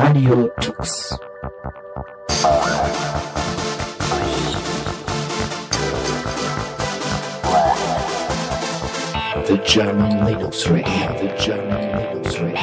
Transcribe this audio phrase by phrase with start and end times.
[0.00, 1.18] Radio Tux.
[9.44, 10.86] The German Linux Radio,
[11.18, 12.58] the German Linux Radio.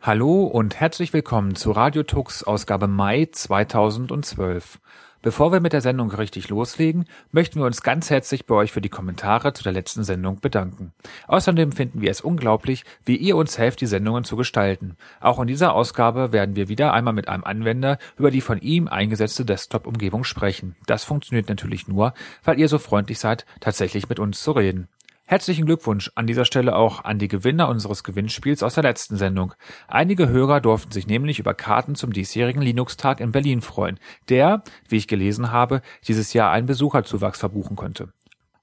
[0.00, 4.78] Hallo und herzlich willkommen zu Radio Tux Ausgabe Mai 2012.
[5.24, 8.82] Bevor wir mit der Sendung richtig loslegen, möchten wir uns ganz herzlich bei euch für
[8.82, 10.92] die Kommentare zu der letzten Sendung bedanken.
[11.28, 14.98] Außerdem finden wir es unglaublich, wie ihr uns helft, die Sendungen zu gestalten.
[15.22, 18.86] Auch in dieser Ausgabe werden wir wieder einmal mit einem Anwender über die von ihm
[18.86, 20.76] eingesetzte Desktop-Umgebung sprechen.
[20.84, 24.88] Das funktioniert natürlich nur, weil ihr so freundlich seid, tatsächlich mit uns zu reden.
[25.26, 29.54] Herzlichen Glückwunsch an dieser Stelle auch an die Gewinner unseres Gewinnspiels aus der letzten Sendung.
[29.88, 34.96] Einige Hörer durften sich nämlich über Karten zum diesjährigen Linux-Tag in Berlin freuen, der, wie
[34.96, 38.12] ich gelesen habe, dieses Jahr einen Besucherzuwachs verbuchen könnte.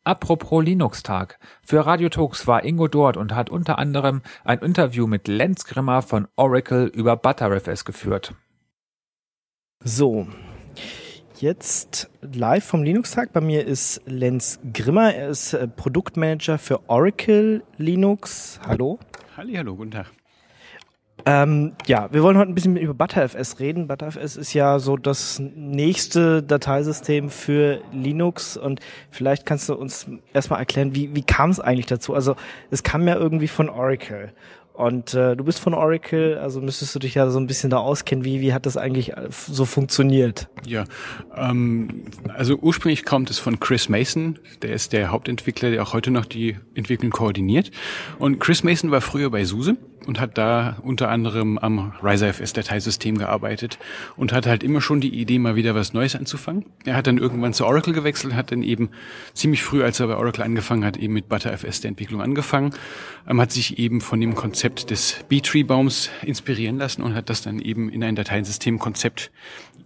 [0.04, 1.40] Apropos Linux-Tag.
[1.64, 6.04] Für Radio Talks war Ingo dort und hat unter anderem ein Interview mit Lenz Grimmer
[6.04, 8.36] von Oracle über ButterFS geführt.
[9.84, 10.28] So,
[11.42, 13.34] jetzt live vom Linux-Tag.
[13.34, 15.14] Bei mir ist Lenz Grimmer.
[15.14, 18.60] Er ist äh, Produktmanager für Oracle Linux.
[18.66, 19.00] Hallo.
[19.36, 20.12] Halli, hallo, guten Tag.
[21.26, 23.88] Ähm, ja, wir wollen heute ein bisschen über ButterFS reden.
[23.88, 28.80] ButterFS ist ja so das nächste Dateisystem für Linux und
[29.12, 32.16] vielleicht kannst du uns erstmal erklären, wie, wie kam es eigentlich dazu?
[32.16, 32.36] Also
[32.72, 34.34] es kam ja irgendwie von Oracle
[34.74, 37.78] und äh, du bist von Oracle, also müsstest du dich ja so ein bisschen da
[37.78, 38.24] auskennen.
[38.24, 40.50] Wie, wie hat das eigentlich so funktioniert?
[40.66, 40.86] Ja,
[41.36, 42.06] ähm,
[42.36, 44.40] also ursprünglich kommt es von Chris Mason.
[44.62, 47.72] Der ist der Hauptentwickler, der auch heute noch die Entwicklung koordiniert.
[48.18, 53.18] Und Chris Mason war früher bei SUSE und hat da unter anderem am RiserFS Dateisystem
[53.18, 53.78] gearbeitet
[54.16, 56.66] und hat halt immer schon die Idee, mal wieder was Neues anzufangen.
[56.86, 58.90] Er hat dann irgendwann zu Oracle gewechselt, hat dann eben
[59.34, 62.74] ziemlich früh, als er bei Oracle angefangen hat, eben mit ButterFS der Entwicklung angefangen,
[63.28, 67.60] ähm, hat sich eben von dem Konzept des B-Tree-Baums inspirieren lassen und hat das dann
[67.60, 69.32] eben in ein Dateisystemkonzept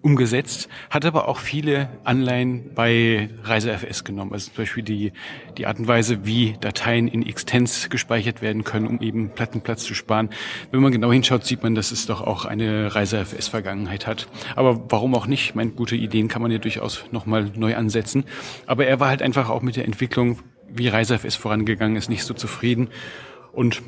[0.05, 4.33] umgesetzt, hat aber auch viele Anleihen bei ReiseFS genommen.
[4.33, 5.11] Also zum Beispiel die,
[5.57, 9.95] die Art und Weise, wie Dateien in Extens gespeichert werden können, um eben Plattenplatz zu
[10.05, 10.29] sparen.
[10.71, 14.27] Wenn man genau hinschaut, sieht man, dass es doch auch eine ReiseFS-Vergangenheit hat.
[14.55, 15.45] Aber warum auch nicht?
[15.45, 18.23] Ich meine, gute Ideen kann man ja durchaus nochmal neu ansetzen.
[18.67, 20.39] Aber er war halt einfach auch mit der Entwicklung,
[20.69, 22.89] wie ReiseFS vorangegangen ist, nicht so zufrieden
[23.51, 23.81] und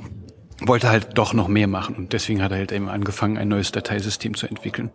[0.59, 3.71] wollte halt doch noch mehr machen und deswegen hat er halt eben angefangen, ein neues
[3.71, 4.89] Dateisystem zu entwickeln.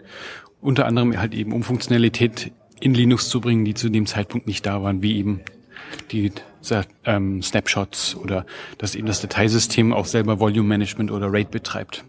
[0.61, 2.51] Unter anderem halt eben, um Funktionalität
[2.81, 5.41] in Linux zu bringen, die zu dem Zeitpunkt nicht da waren, wie eben
[6.11, 6.33] die
[7.05, 8.47] ähm, Snapshots oder
[8.79, 12.05] dass eben das Dateisystem auch selber Volume Management oder RAID betreibt.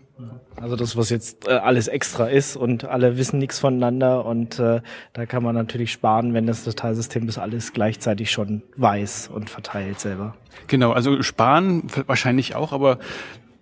[0.62, 4.82] Also das, was jetzt äh, alles extra ist und alle wissen nichts voneinander und äh,
[5.12, 10.00] da kann man natürlich sparen, wenn das Dateisystem das alles gleichzeitig schon weiß und verteilt
[10.00, 10.36] selber.
[10.68, 13.00] Genau, also sparen wahrscheinlich auch, aber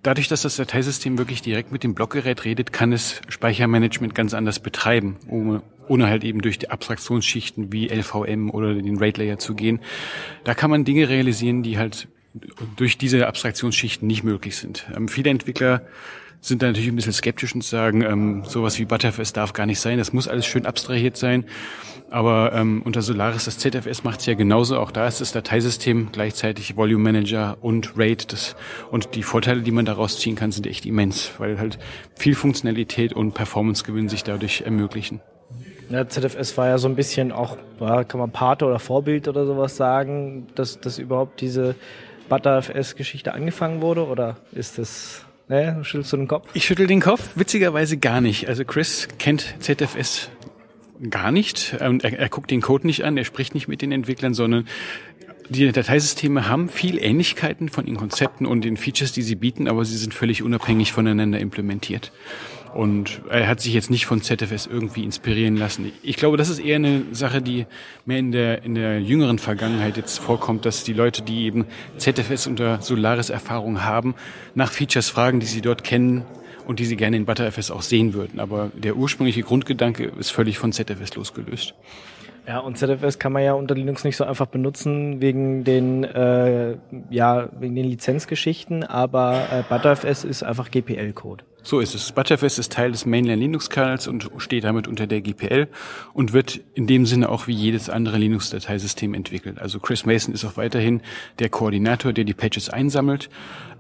[0.04, 4.60] Dadurch, dass das Dateisystem wirklich direkt mit dem Blockgerät redet, kann es Speichermanagement ganz anders
[4.60, 9.56] betreiben, ohne, ohne halt eben durch die Abstraktionsschichten wie LVM oder den RAID Layer zu
[9.56, 9.82] gehen.
[10.46, 12.08] Da kann man Dinge realisieren, die halt
[12.78, 14.90] durch diese Abstraktionsschichten nicht möglich sind.
[14.96, 15.82] Ähm, viele Entwickler
[16.40, 19.82] sind da natürlich ein bisschen skeptisch und sagen, ähm, sowas wie Butterfest darf gar nicht
[19.82, 21.44] sein, das muss alles schön abstrahiert sein.
[22.10, 24.80] Aber ähm, unter Solaris, das ZFS macht es ja genauso.
[24.80, 28.32] Auch da ist das Dateisystem gleichzeitig Volume Manager und RAID.
[28.32, 28.56] Das,
[28.92, 31.80] und die Vorteile, die man daraus ziehen kann, sind echt immens, weil halt
[32.18, 35.20] viel Funktionalität und Performancegewinn sich dadurch ermöglichen.
[35.92, 39.76] Ja, ZFS war ja so ein bisschen auch, kann man Pate oder Vorbild oder sowas
[39.76, 41.76] sagen, dass, dass überhaupt diese
[42.30, 44.08] ButterFS-Geschichte angefangen wurde?
[44.08, 46.48] Oder ist das Ne, schüttelst du den Kopf?
[46.54, 48.48] Ich schüttel den Kopf, witzigerweise gar nicht.
[48.48, 50.30] Also Chris kennt ZFS
[51.10, 51.76] gar nicht.
[51.82, 54.66] Und er, er guckt den Code nicht an, er spricht nicht mit den Entwicklern, sondern
[55.50, 59.84] die Dateisysteme haben viel Ähnlichkeiten von den Konzepten und den Features, die sie bieten, aber
[59.84, 62.14] sie sind völlig unabhängig voneinander implementiert.
[62.74, 65.92] Und er hat sich jetzt nicht von ZFS irgendwie inspirieren lassen.
[66.04, 67.66] Ich glaube, das ist eher eine Sache, die
[68.06, 71.66] mehr in der, in der jüngeren Vergangenheit jetzt vorkommt, dass die Leute, die eben
[71.98, 74.16] ZFS unter Solaris Erfahrung haben,
[74.56, 76.24] nach Features fragen, die sie dort kennen
[76.66, 78.40] und die sie gerne in ButterFS auch sehen würden.
[78.40, 81.74] Aber der ursprüngliche Grundgedanke ist völlig von ZFS losgelöst.
[82.48, 86.78] Ja, und ZFS kann man ja unter Linux nicht so einfach benutzen wegen den äh,
[87.10, 91.44] ja wegen den Lizenzgeschichten, aber äh, ButterFS ist einfach GPL-Code.
[91.64, 92.12] So ist es.
[92.12, 95.68] Butterfest ist Teil des Mainline Linux Kernels und steht damit unter der GPL
[96.14, 99.60] und wird in dem Sinne auch wie jedes andere Linux-Dateisystem entwickelt.
[99.60, 101.02] Also Chris Mason ist auch weiterhin
[101.38, 103.30] der Koordinator, der die Patches einsammelt,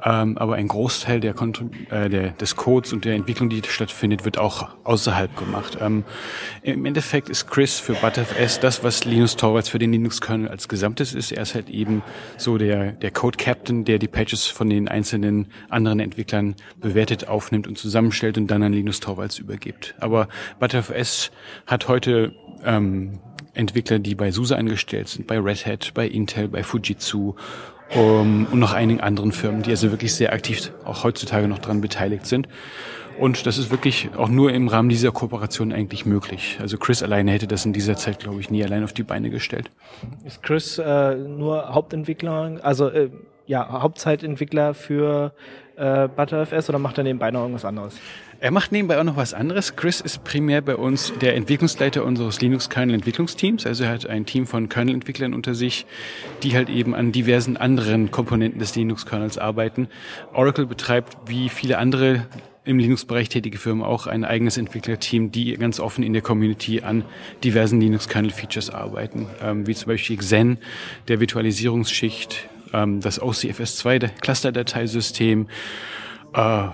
[0.03, 1.35] ähm, aber ein Großteil der,
[1.89, 5.77] äh, der, des Codes und der Entwicklung, die stattfindet, wird auch außerhalb gemacht.
[5.81, 6.03] Ähm,
[6.61, 11.13] Im Endeffekt ist Chris für Butterfest das, was Linus Torvalds für den Linux-Kernel als Gesamtes
[11.13, 11.31] ist.
[11.31, 12.03] Er ist halt eben
[12.37, 17.77] so der, der Code-Captain, der die Patches von den einzelnen anderen Entwicklern bewertet, aufnimmt und
[17.77, 19.95] zusammenstellt und dann an Linus Torvalds übergibt.
[19.99, 20.27] Aber
[20.59, 21.31] ButterFS
[21.65, 22.33] hat heute
[22.65, 23.19] ähm,
[23.53, 27.35] Entwickler, die bei SUSE angestellt sind, bei Red Hat, bei Intel, bei Fujitsu
[27.95, 31.81] um, und noch einigen anderen Firmen, die also wirklich sehr aktiv auch heutzutage noch dran
[31.81, 32.47] beteiligt sind.
[33.19, 36.57] Und das ist wirklich auch nur im Rahmen dieser Kooperation eigentlich möglich.
[36.61, 39.29] Also Chris alleine hätte das in dieser Zeit, glaube ich, nie allein auf die Beine
[39.29, 39.69] gestellt.
[40.25, 43.09] Ist Chris äh, nur Hauptentwickler, also äh,
[43.45, 45.33] ja, Hauptzeitentwickler für
[45.81, 47.95] äh, ButterFS oder macht er nebenbei noch irgendwas anderes?
[48.39, 49.75] Er macht nebenbei auch noch was anderes.
[49.75, 53.65] Chris ist primär bei uns der Entwicklungsleiter unseres Linux-Kernel-Entwicklungsteams.
[53.65, 55.85] Also er hat ein Team von Kernel-Entwicklern unter sich,
[56.43, 59.87] die halt eben an diversen anderen Komponenten des Linux-Kernels arbeiten.
[60.33, 62.27] Oracle betreibt wie viele andere
[62.63, 67.05] im Linux-Bereich tätige Firmen auch ein eigenes Entwicklerteam, die ganz offen in der Community an
[67.43, 70.59] diversen Linux-Kernel-Features arbeiten, ähm, wie zum Beispiel Xen,
[71.07, 75.47] der Virtualisierungsschicht, ähm, das OCFS2, der Cluster-Dateisystem,
[76.33, 76.67] äh,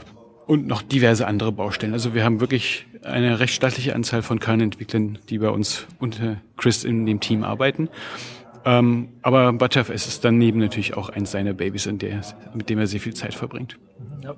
[0.47, 1.93] und noch diverse andere Baustellen.
[1.93, 6.83] Also wir haben wirklich eine recht stattliche Anzahl von Kernentwicklern, die bei uns unter Chris
[6.85, 7.89] in dem Team arbeiten.
[8.65, 12.21] Ähm, aber ButterFS ist daneben natürlich auch eins seiner Babys, der,
[12.53, 13.77] mit dem er sehr viel Zeit verbringt.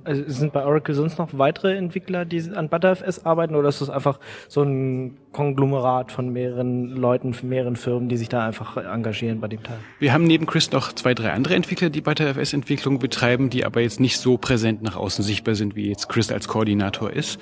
[0.03, 3.89] Also sind bei Oracle sonst noch weitere Entwickler, die an ButterFS arbeiten, oder ist das
[3.89, 9.39] einfach so ein Konglomerat von mehreren Leuten, von mehreren Firmen, die sich da einfach engagieren
[9.39, 9.77] bei dem Teil?
[9.99, 13.99] Wir haben neben Chris noch zwei, drei andere Entwickler, die ButterFS-Entwicklung betreiben, die aber jetzt
[13.99, 17.39] nicht so präsent nach außen sichtbar sind, wie jetzt Chris als Koordinator ist.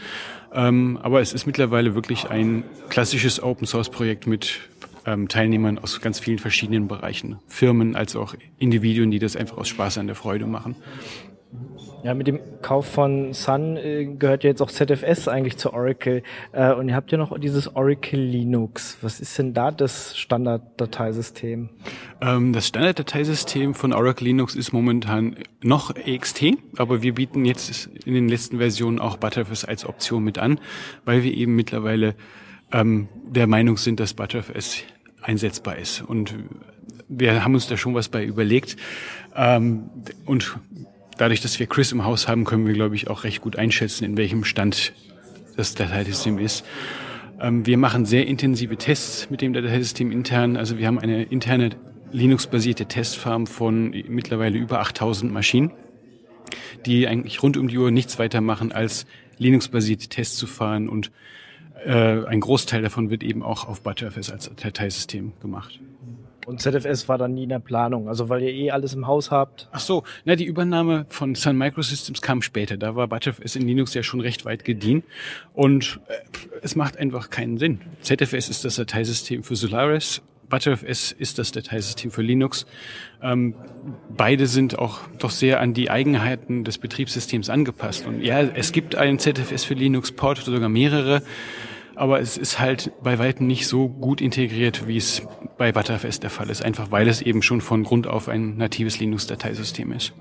[0.54, 4.60] Ähm, aber es ist mittlerweile wirklich ein klassisches Open-Source-Projekt mit
[5.06, 9.70] ähm, Teilnehmern aus ganz vielen verschiedenen Bereichen, Firmen als auch Individuen, die das einfach aus
[9.70, 10.76] Spaß an der Freude machen.
[12.08, 16.24] Ja, mit dem Kauf von Sun äh, gehört ja jetzt auch ZFS eigentlich zu Oracle.
[16.54, 18.98] Äh, und ihr habt ja noch dieses Oracle Linux.
[19.02, 21.68] Was ist denn da das Standarddateisystem?
[22.22, 28.14] Ähm, das Standarddateisystem von Oracle Linux ist momentan noch EXT, aber wir bieten jetzt in
[28.14, 30.62] den letzten Versionen auch Butterfly als Option mit an,
[31.04, 32.16] weil wir eben mittlerweile
[32.72, 34.62] ähm, der Meinung sind, dass Butterfly
[35.22, 36.04] einsetzbar ist.
[36.04, 36.34] Und
[37.10, 38.78] wir haben uns da schon was bei überlegt.
[39.36, 39.90] Ähm,
[40.26, 40.58] und
[41.18, 44.06] dadurch, dass wir Chris im Haus haben, können wir, glaube ich, auch recht gut einschätzen,
[44.06, 44.94] in welchem Stand
[45.56, 46.66] das Dateisystem ist.
[47.40, 50.58] Ähm, wir machen sehr intensive Tests mit dem Dateisystem intern.
[50.58, 51.72] Also wir haben eine interne
[52.12, 55.72] Linux-basierte Testfarm von mittlerweile über 8000 Maschinen,
[56.86, 59.06] die eigentlich rund um die Uhr nichts weiter machen, als
[59.38, 61.12] Linux-basierte Tests zu fahren und
[61.86, 65.80] äh, ein Großteil davon wird eben auch auf Butterfs als Dateisystem gemacht.
[66.48, 69.32] Und ZFS war dann nie in der Planung, also weil ihr eh alles im Haus
[69.32, 69.68] habt.
[69.74, 72.78] Ach so, na die Übernahme von Sun Microsystems kam später.
[72.78, 75.04] Da war Butterfs in Linux ja schon recht weit gediehen
[75.54, 76.14] und äh,
[76.62, 77.82] es macht einfach keinen Sinn.
[78.00, 80.22] ZFS ist das Dateisystem für Solaris.
[80.48, 82.66] ButterFS ist das Dateisystem für Linux.
[83.22, 83.54] Ähm,
[84.16, 88.08] beide sind auch doch sehr an die Eigenheiten des Betriebssystems angepasst.
[88.08, 91.24] Und ja, es gibt einen ZFS für Linux Port oder sogar mehrere
[91.98, 95.24] aber es ist halt bei weitem nicht so gut integriert, wie es
[95.58, 99.00] bei Butterfest der Fall ist, einfach weil es eben schon von Grund auf ein natives
[99.00, 100.14] Linux-Dateisystem ist.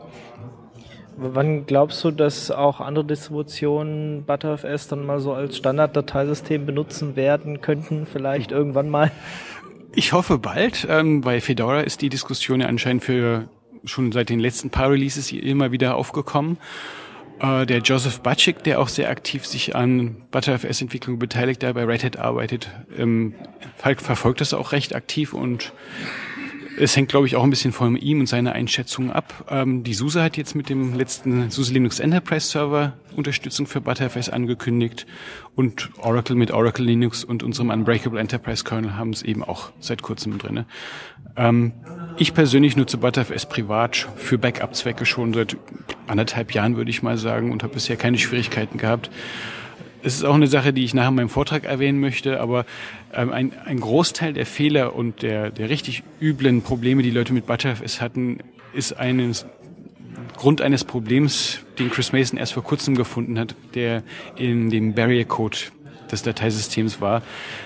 [1.19, 7.61] Wann glaubst du, dass auch andere Distributionen ButterFS dann mal so als Standard-Dateisystem benutzen werden
[7.61, 9.11] könnten, vielleicht irgendwann mal?
[9.95, 10.87] Ich hoffe bald.
[10.91, 13.49] Ähm, bei Fedora ist die Diskussion ja anscheinend für
[13.85, 16.59] schon seit den letzten paar Releases immer wieder aufgekommen.
[17.41, 22.05] Äh, der Joseph Batschik, der auch sehr aktiv sich an ButterFS-Entwicklung beteiligt, der bei Red
[22.05, 23.35] Hat arbeitet, ähm,
[23.77, 25.73] verfolgt das auch recht aktiv und
[26.79, 29.47] es hängt, glaube ich, auch ein bisschen von ihm und seiner Einschätzung ab.
[29.51, 34.29] Ähm, die SUSE hat jetzt mit dem letzten SUSE Linux Enterprise Server Unterstützung für Butterfs
[34.29, 35.07] angekündigt
[35.55, 40.03] und Oracle mit Oracle Linux und unserem Unbreakable Enterprise Kernel haben es eben auch seit
[40.03, 40.67] kurzem drinne.
[41.37, 41.73] Ähm,
[42.19, 45.57] ich persönlich nutze Butterfs privat für Backup-Zwecke schon seit
[46.07, 49.11] anderthalb Jahren, würde ich mal sagen, und habe bisher keine Schwierigkeiten gehabt
[50.07, 52.65] es ist auch eine Sache, die ich nachher in meinem Vortrag erwähnen möchte, aber
[53.13, 57.47] ähm, ein, ein Großteil der Fehler und der, der richtig üblen Probleme, die Leute mit
[57.47, 58.39] Butterfs hatten,
[58.73, 59.47] ist eines
[60.37, 64.03] Grund eines Problems, den Chris Mason erst vor kurzem gefunden hat, der
[64.37, 65.59] in dem Barrier Code
[66.13, 67.23] des Dateisystems war,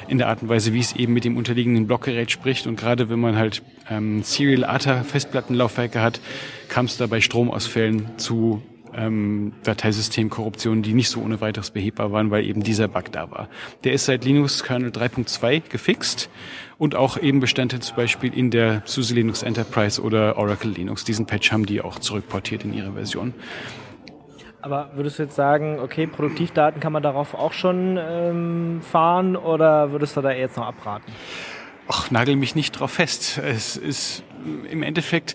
[0.09, 2.67] in der Art und Weise, wie es eben mit dem unterliegenden Blockgerät spricht.
[2.67, 6.21] Und gerade wenn man halt ähm, Serial ATA Festplattenlaufwerke hat,
[6.69, 8.63] kam es da bei Stromausfällen zu
[8.95, 13.49] ähm, Dateisystemkorruptionen, die nicht so ohne weiteres behebbar waren, weil eben dieser Bug da war.
[13.85, 16.31] Der ist seit Linux Kernel 3.2 gefixt
[16.79, 21.05] und auch eben Bestandteil zum Beispiel in der SUSE Linux Enterprise oder Oracle Linux.
[21.05, 23.35] Diesen Patch haben die auch zurückportiert in ihre Version.
[24.63, 29.93] Aber würdest du jetzt sagen, okay, Produktivdaten kann man darauf auch schon ähm, fahren oder
[29.93, 31.11] würdest du da jetzt noch abraten?
[31.89, 33.39] Ach, nagel mich nicht drauf fest.
[33.39, 34.23] Es ist
[34.71, 35.35] im Endeffekt,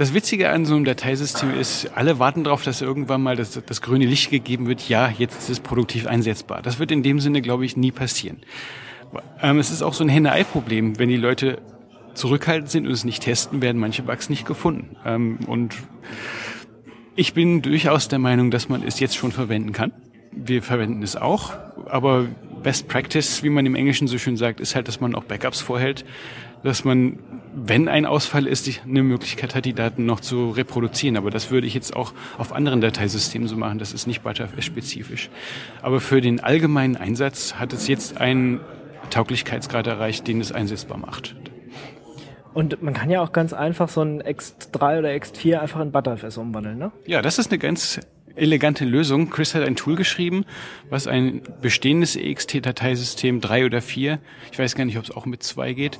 [0.00, 3.82] das Witzige an so einem Dateisystem ist, alle warten darauf, dass irgendwann mal das, das
[3.82, 6.62] grüne Licht gegeben wird, ja, jetzt ist es produktiv einsetzbar.
[6.62, 8.38] Das wird in dem Sinne, glaube ich, nie passieren.
[9.42, 11.58] Ähm, es ist auch so ein Henne-Ei-Problem, wenn die Leute
[12.14, 14.96] zurückhaltend sind und es nicht testen, werden manche Bugs nicht gefunden.
[15.04, 15.74] Ähm, und
[17.14, 19.92] ich bin durchaus der Meinung, dass man es jetzt schon verwenden kann.
[20.32, 21.52] Wir verwenden es auch,
[21.84, 22.26] aber
[22.62, 25.60] Best Practice, wie man im Englischen so schön sagt, ist halt, dass man auch Backups
[25.60, 26.06] vorhält,
[26.62, 27.18] dass man,
[27.54, 31.16] wenn ein Ausfall ist, eine Möglichkeit hat, die Daten noch zu reproduzieren.
[31.16, 33.78] Aber das würde ich jetzt auch auf anderen Dateisystemen so machen.
[33.78, 35.30] Das ist nicht ButterFS-spezifisch.
[35.82, 38.60] Aber für den allgemeinen Einsatz hat es jetzt einen
[39.10, 41.34] Tauglichkeitsgrad erreicht, den es einsetzbar macht.
[42.52, 46.36] Und man kann ja auch ganz einfach so ein X3 oder X4 einfach in ButterFS
[46.36, 46.90] umwandeln, ne?
[47.06, 48.00] Ja, das ist eine ganz
[48.34, 49.30] elegante Lösung.
[49.30, 50.44] Chris hat ein Tool geschrieben,
[50.88, 54.18] was ein bestehendes EXT-Dateisystem drei oder vier,
[54.50, 55.98] ich weiß gar nicht, ob es auch mit zwei geht,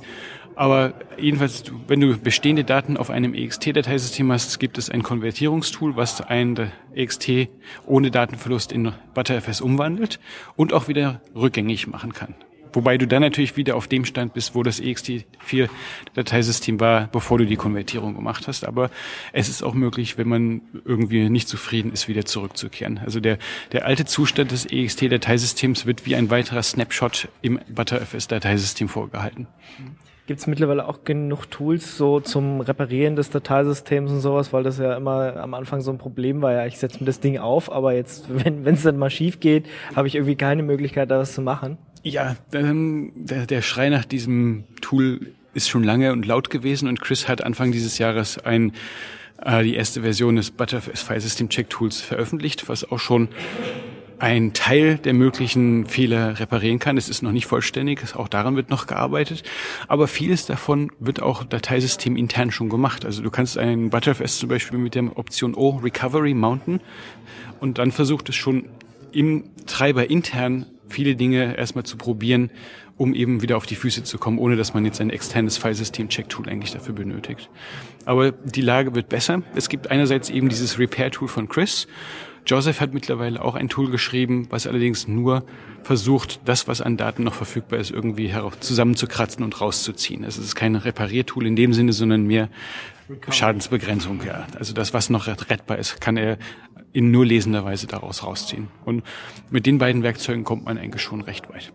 [0.55, 6.21] aber jedenfalls, wenn du bestehende Daten auf einem EXT-Dateisystem hast, gibt es ein Konvertierungstool, was
[6.21, 7.49] ein EXT
[7.85, 10.19] ohne Datenverlust in ButterFS umwandelt
[10.55, 12.35] und auch wieder rückgängig machen kann.
[12.73, 17.45] Wobei du dann natürlich wieder auf dem Stand bist, wo das ext4-Dateisystem war, bevor du
[17.45, 18.65] die Konvertierung gemacht hast.
[18.65, 18.89] Aber
[19.33, 22.99] es ist auch möglich, wenn man irgendwie nicht zufrieden ist, wieder zurückzukehren.
[22.99, 23.37] Also der,
[23.71, 29.47] der alte Zustand des ext-Dateisystems wird wie ein weiterer Snapshot im ButterFS-Dateisystem vorgehalten.
[29.77, 34.77] Gibt es mittlerweile auch genug Tools so zum Reparieren des Dateisystems und sowas, weil das
[34.77, 36.53] ja immer am Anfang so ein Problem war.
[36.53, 39.67] Ja, ich setze mir das Ding auf, aber jetzt, wenn es dann mal schief geht,
[39.95, 41.77] habe ich irgendwie keine Möglichkeit, da was zu machen.
[42.03, 47.27] Ja, der, der Schrei nach diesem Tool ist schon lange und laut gewesen und Chris
[47.27, 48.71] hat Anfang dieses Jahres ein
[49.43, 53.29] äh, die erste Version des Butterfly System Check Tools veröffentlicht, was auch schon
[54.21, 56.95] ein Teil der möglichen Fehler reparieren kann.
[56.95, 59.41] Es ist noch nicht vollständig, auch daran wird noch gearbeitet.
[59.87, 63.03] Aber vieles davon wird auch Dateisystem intern schon gemacht.
[63.03, 66.81] Also du kannst ein Butterfs zum Beispiel mit der Option O Recovery mounten
[67.59, 68.65] und dann versucht es schon
[69.11, 72.51] im Treiber intern viele Dinge erstmal zu probieren,
[72.97, 76.47] um eben wieder auf die Füße zu kommen, ohne dass man jetzt ein externes Filesystem-Check-Tool
[76.47, 77.49] eigentlich dafür benötigt.
[78.05, 79.41] Aber die Lage wird besser.
[79.55, 81.87] Es gibt einerseits eben dieses Repair-Tool von Chris.
[82.45, 85.43] Joseph hat mittlerweile auch ein Tool geschrieben, was allerdings nur
[85.83, 90.25] versucht, das, was an Daten noch verfügbar ist, irgendwie zusammenzukratzen und rauszuziehen.
[90.25, 92.49] Also es ist kein Repariertool in dem Sinne, sondern mehr
[93.29, 94.21] Schadensbegrenzung.
[94.25, 94.47] Ja.
[94.57, 96.37] Also das, was noch rettbar ist, kann er
[96.93, 98.67] in nur lesender Weise daraus rausziehen.
[98.85, 99.03] Und
[99.49, 101.71] mit den beiden Werkzeugen kommt man eigentlich schon recht weit.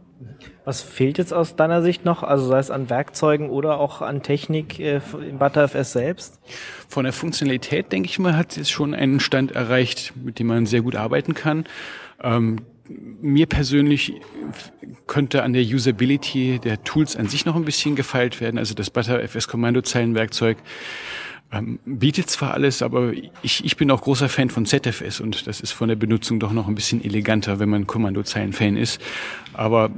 [0.67, 4.25] Was fehlt jetzt aus deiner Sicht noch, also sei es an Werkzeugen oder auch an
[4.25, 6.41] Technik äh, im ButterFS selbst?
[6.89, 10.67] Von der Funktionalität, denke ich mal, hat es schon einen Stand erreicht, mit dem man
[10.67, 11.67] sehr gut arbeiten kann.
[12.21, 14.15] Ähm, mir persönlich
[15.07, 18.59] könnte an der Usability der Tools an sich noch ein bisschen gefeilt werden.
[18.59, 20.57] Also das ButterFS Kommandozeilenwerkzeug
[21.53, 23.13] ähm, bietet zwar alles, aber
[23.43, 26.53] ich, ich bin auch großer Fan von ZFS und das ist von der Benutzung doch
[26.53, 29.01] noch ein bisschen eleganter, wenn man Kommandozeilen-Fan ist.
[29.53, 29.91] Aber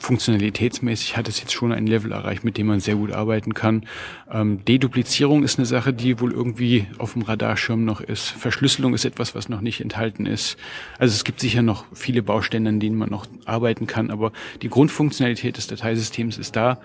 [0.00, 3.86] funktionalitätsmäßig hat es jetzt schon ein Level erreicht, mit dem man sehr gut arbeiten kann.
[4.30, 8.28] Ähm, Deduplizierung ist eine Sache, die wohl irgendwie auf dem Radarschirm noch ist.
[8.28, 10.56] Verschlüsselung ist etwas, was noch nicht enthalten ist.
[10.98, 14.68] Also es gibt sicher noch viele Bausteine, an denen man noch arbeiten kann, aber die
[14.68, 16.80] Grundfunktionalität des Dateisystems ist da.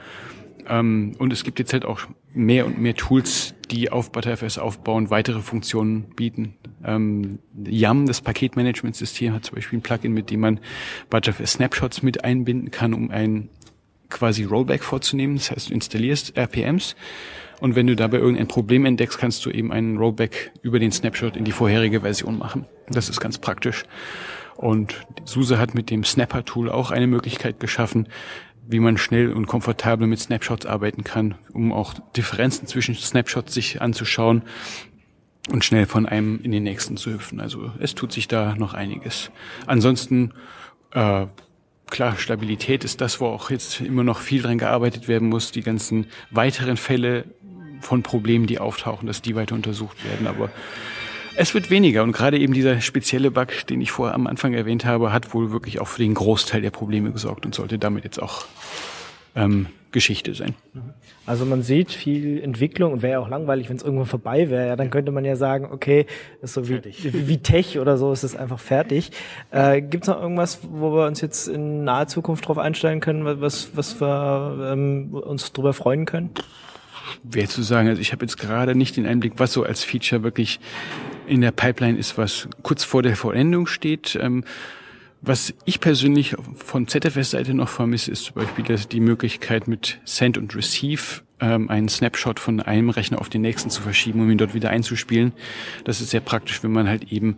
[0.67, 2.01] Ähm, und es gibt jetzt halt auch
[2.33, 6.55] mehr und mehr Tools, die auf ButterFS aufbauen, weitere Funktionen bieten.
[6.83, 10.59] Ähm, YAM, das Paketmanagementsystem, hat zum Beispiel ein Plugin, mit dem man
[11.09, 13.49] ButterFS Snapshots mit einbinden kann, um ein
[14.09, 15.35] quasi Rollback vorzunehmen.
[15.35, 16.95] Das heißt, du installierst RPMs
[17.61, 21.37] und wenn du dabei irgendein Problem entdeckst, kannst du eben einen Rollback über den Snapshot
[21.37, 22.65] in die vorherige Version machen.
[22.89, 23.85] Das ist ganz praktisch.
[24.57, 28.07] Und SUSE hat mit dem Snapper-Tool auch eine Möglichkeit geschaffen,
[28.71, 33.81] wie man schnell und komfortabel mit Snapshots arbeiten kann, um auch Differenzen zwischen Snapshots sich
[33.81, 34.43] anzuschauen
[35.49, 37.39] und schnell von einem in den nächsten zu hüpfen.
[37.39, 39.31] Also es tut sich da noch einiges.
[39.65, 40.33] Ansonsten
[40.91, 41.25] äh,
[41.91, 45.51] klar, Stabilität ist das, wo auch jetzt immer noch viel dran gearbeitet werden muss.
[45.51, 47.25] Die ganzen weiteren Fälle
[47.81, 50.27] von Problemen, die auftauchen, dass die weiter untersucht werden.
[50.27, 50.49] Aber
[51.35, 54.85] es wird weniger und gerade eben dieser spezielle Bug, den ich vorher am Anfang erwähnt
[54.85, 58.21] habe, hat wohl wirklich auch für den Großteil der Probleme gesorgt und sollte damit jetzt
[58.21, 58.45] auch
[59.35, 60.55] ähm, Geschichte sein.
[61.25, 64.67] Also man sieht viel Entwicklung und wäre ja auch langweilig, wenn es irgendwann vorbei wäre.
[64.67, 66.05] Ja, dann könnte man ja sagen, okay,
[66.41, 69.11] ist so wie, wie, wie Tech oder so, ist es einfach fertig.
[69.51, 73.41] Äh, Gibt es noch irgendwas, wo wir uns jetzt in naher Zukunft drauf einstellen können,
[73.41, 76.31] was, was wir ähm, uns drüber freuen können?
[77.23, 80.23] Wer zu sagen, also ich habe jetzt gerade nicht den Einblick, was so als Feature
[80.23, 80.59] wirklich
[81.27, 84.17] in der Pipeline ist, was kurz vor der Vollendung steht.
[84.21, 84.43] Ähm,
[85.21, 90.37] was ich persönlich von ZFS-Seite noch vermisse, ist zum Beispiel dass die Möglichkeit mit Send
[90.37, 94.39] und Receive ähm, einen Snapshot von einem Rechner auf den nächsten zu verschieben, um ihn
[94.39, 95.33] dort wieder einzuspielen.
[95.83, 97.37] Das ist sehr praktisch, wenn man halt eben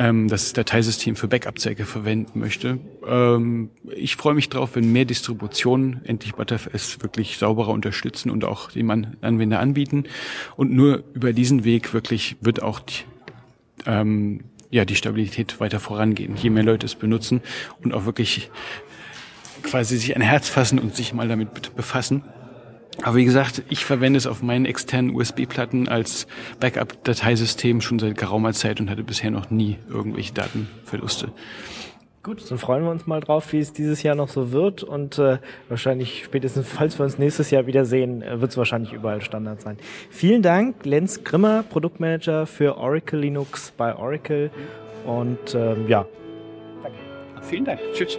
[0.00, 2.78] ähm, das Dateisystem für Backup-Zwecke verwenden möchte.
[3.06, 8.70] Ähm, ich freue mich drauf, wenn mehr Distributionen endlich ButterFS wirklich sauberer unterstützen und auch
[8.70, 10.04] dem Anwender anbieten.
[10.56, 12.94] Und nur über diesen Weg wirklich wird auch die,
[13.84, 17.42] ähm, ja, die Stabilität weiter vorangehen, je mehr Leute es benutzen
[17.82, 18.50] und auch wirklich
[19.62, 22.24] quasi sich ein Herz fassen und sich mal damit befassen.
[23.02, 26.26] Aber wie gesagt, ich verwende es auf meinen externen USB-Platten als
[26.60, 31.32] Backup-Dateisystem schon seit geraumer Zeit und hatte bisher noch nie irgendwelche Datenverluste.
[32.22, 35.18] Gut, dann freuen wir uns mal drauf, wie es dieses Jahr noch so wird und
[35.18, 35.38] äh,
[35.70, 39.78] wahrscheinlich spätestens, falls wir uns nächstes Jahr wiedersehen, äh, wird es wahrscheinlich überall Standard sein.
[40.10, 44.50] Vielen Dank, Lenz Grimmer, Produktmanager für Oracle Linux bei Oracle
[45.06, 46.04] und ähm, ja.
[46.82, 46.98] Danke.
[47.40, 47.80] Vielen Dank.
[47.94, 48.18] Tschüss.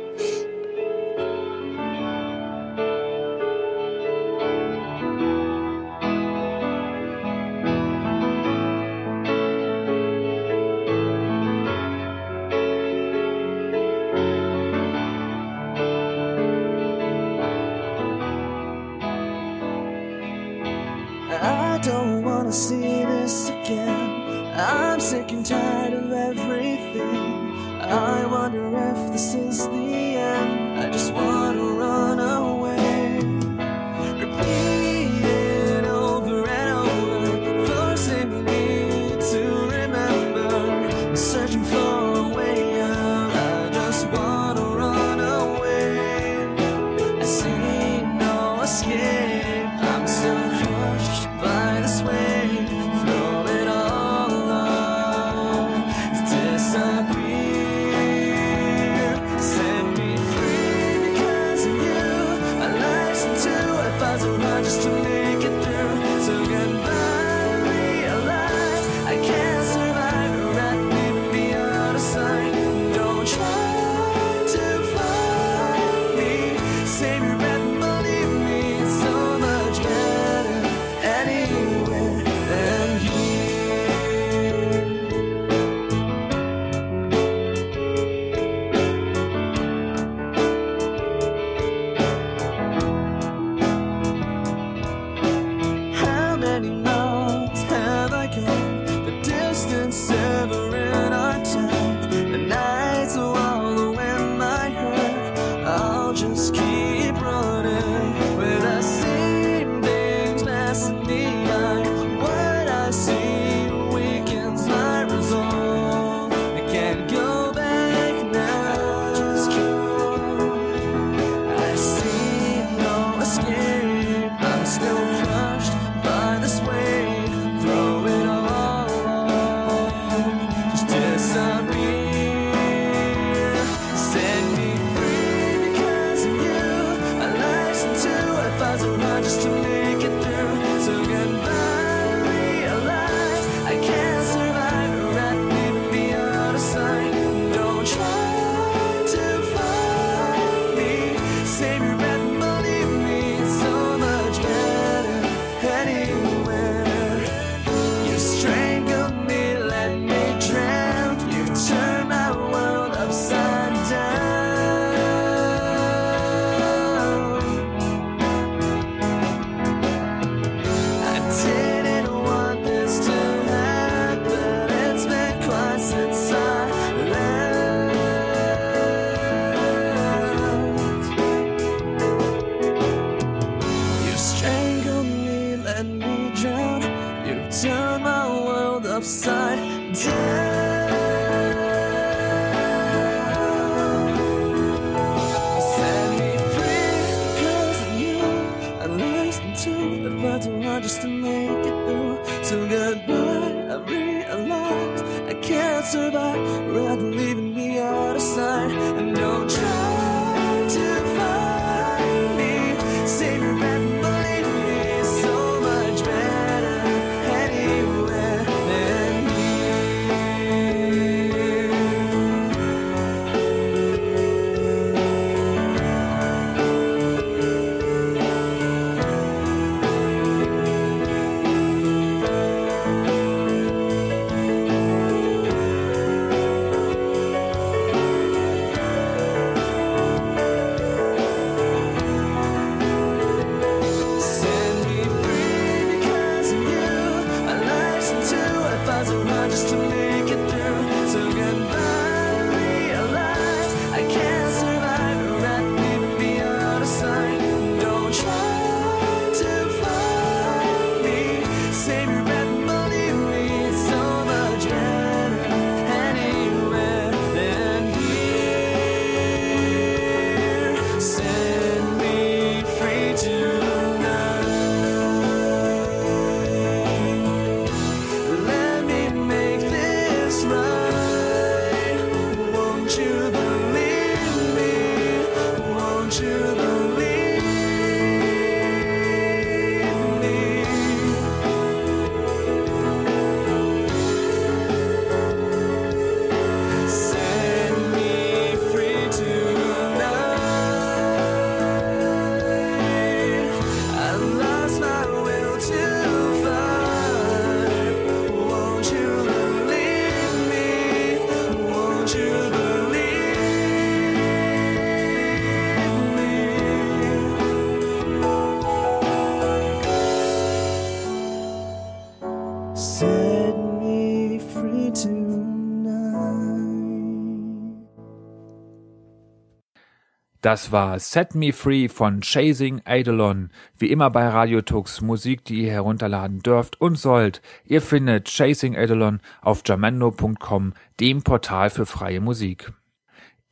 [330.41, 333.51] Das war Set Me Free von Chasing Eidolon.
[333.77, 337.43] Wie immer bei Radiotux Musik, die ihr herunterladen dürft und sollt.
[337.63, 342.73] Ihr findet Chasing Eidolon auf jamendo.com, dem Portal für freie Musik.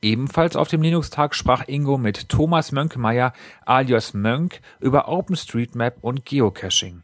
[0.01, 3.33] Ebenfalls auf dem Linux-Tag sprach Ingo mit Thomas Mönkmeier
[3.67, 7.03] alias Mönk über OpenStreetMap und Geocaching.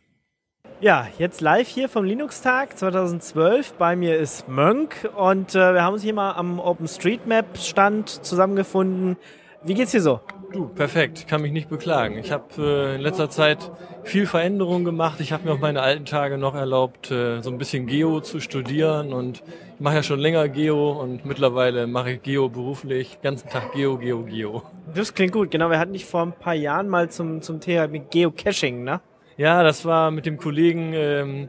[0.82, 3.74] Ja, jetzt live hier vom Linux-Tag 2012.
[3.74, 9.18] Bei mir ist Mönk und äh, wir haben uns hier mal am OpenStreetMap-Stand zusammengefunden.
[9.66, 10.20] Wie geht's dir so?
[10.54, 12.20] Du, perfekt, kann mich nicht beklagen.
[12.20, 13.72] Ich habe äh, in letzter Zeit
[14.04, 15.20] viel Veränderung gemacht.
[15.22, 18.40] Ich habe mir auf meine alten Tage noch erlaubt, äh, so ein bisschen Geo zu
[18.40, 19.42] studieren und
[19.74, 23.98] ich mache ja schon länger Geo und mittlerweile mache ich Geo beruflich, ganzen Tag Geo,
[23.98, 24.62] Geo, Geo.
[24.94, 25.50] Das klingt gut.
[25.50, 29.02] Genau, wir hatten dich vor ein paar Jahren mal zum, zum Thema mit Geocaching, ne?
[29.38, 31.48] Ja, das war mit dem Kollegen ähm,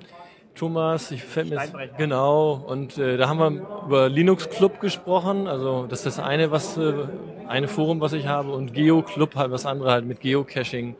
[0.56, 5.46] Thomas, ich fällt mir jetzt, genau, und äh, da haben wir über Linux Club gesprochen,
[5.46, 6.94] also das ist das eine, was äh,
[7.46, 10.96] eine Forum, was ich habe, und Geo Club halt was andere halt mit Geocaching,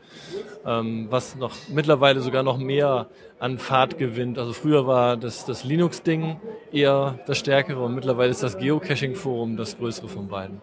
[0.67, 3.07] ähm, was noch mittlerweile sogar noch mehr
[3.39, 4.39] an Fahrt gewinnt.
[4.39, 6.41] Also früher war das das Linux Ding
[6.73, 10.61] eher das stärkere und mittlerweile ist das Geocaching Forum das größere von beiden.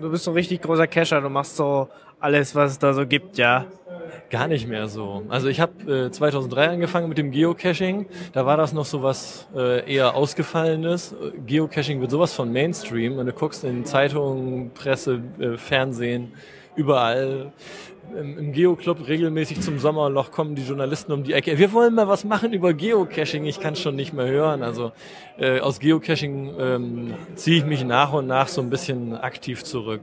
[0.00, 1.20] Du bist so ein richtig großer Cacher.
[1.20, 1.88] Du machst so
[2.26, 3.66] alles, was es da so gibt, ja.
[4.30, 5.22] Gar nicht mehr so.
[5.28, 8.06] Also ich habe äh, 2003 angefangen mit dem Geocaching.
[8.32, 11.14] Da war das noch so was äh, eher ausgefallenes.
[11.46, 13.18] Geocaching wird sowas von Mainstream.
[13.18, 16.32] Und du guckst in Zeitungen, Presse, äh, Fernsehen,
[16.74, 17.52] überall.
[18.18, 21.56] Im, im Geoclub regelmäßig zum Sommerloch kommen die Journalisten um die Ecke.
[21.58, 23.44] Wir wollen mal was machen über Geocaching.
[23.44, 24.64] Ich kann schon nicht mehr hören.
[24.64, 24.90] Also
[25.38, 30.00] äh, aus Geocaching ähm, ziehe ich mich nach und nach so ein bisschen aktiv zurück.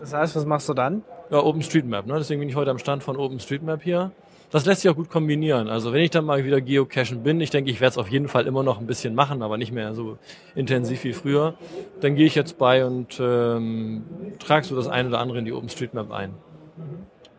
[0.00, 1.04] Das heißt, was machst du dann?
[1.28, 2.14] Ja, OpenStreetMap, ne?
[2.18, 4.12] Deswegen bin ich heute am Stand von OpenStreetMap hier.
[4.52, 5.68] Das lässt sich auch gut kombinieren.
[5.68, 8.28] Also wenn ich dann mal wieder geocachen bin, ich denke, ich werde es auf jeden
[8.28, 10.18] Fall immer noch ein bisschen machen, aber nicht mehr so
[10.54, 11.54] intensiv wie früher,
[12.00, 14.04] dann gehe ich jetzt bei und ähm,
[14.38, 16.34] trage so das eine oder andere in die OpenStreetMap ein.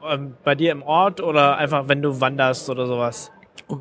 [0.06, 3.32] Ähm, bei dir im Ort oder einfach, wenn du wanderst oder sowas?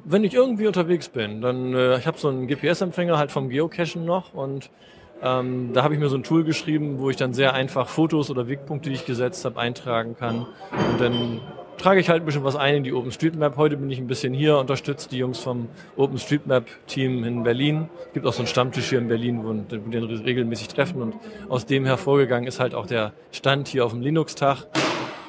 [0.05, 4.05] Wenn ich irgendwie unterwegs bin, dann äh, ich habe so einen GPS-Empfänger halt vom Geocachen
[4.05, 4.71] noch und
[5.23, 8.31] ähm, da habe ich mir so ein Tool geschrieben, wo ich dann sehr einfach Fotos
[8.31, 10.47] oder Wegpunkte, die ich gesetzt habe, eintragen kann.
[10.71, 11.41] Und dann
[11.79, 13.57] trage ich halt ein bisschen was ein in die OpenStreetMap.
[13.57, 17.89] Heute bin ich ein bisschen hier, unterstütze die Jungs vom OpenStreetMap-Team in Berlin.
[18.09, 21.03] Es gibt auch so einen Stammtisch hier in Berlin, wo wir den regelmäßig treffen.
[21.03, 21.15] Und
[21.49, 24.67] aus dem hervorgegangen ist halt auch der Stand hier auf dem Linux-Tag.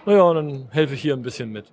[0.06, 1.65] Naja, und dann helfe ich hier ein bisschen mit.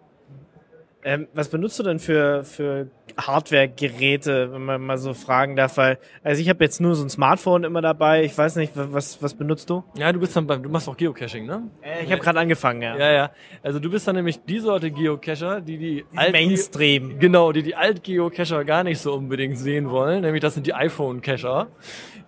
[1.06, 2.88] Ähm, was benutzt du denn für, für
[3.18, 5.76] Hardware-Geräte, wenn man mal so fragen darf?
[5.76, 8.24] Weil, also ich habe jetzt nur so ein Smartphone immer dabei.
[8.24, 9.84] Ich weiß nicht, was, was benutzt du?
[9.98, 11.64] Ja, du bist dann beim, du machst auch Geocaching, ne?
[11.82, 12.96] Äh, ich habe gerade angefangen, ja.
[12.96, 13.30] Ja, ja.
[13.62, 17.18] Also du bist dann nämlich die Sorte Geocacher, die die Alt- Mainstream.
[17.18, 20.22] Genau, die die Alt-Geocacher gar nicht so unbedingt sehen wollen.
[20.22, 21.66] Nämlich das sind die iPhone-Cacher.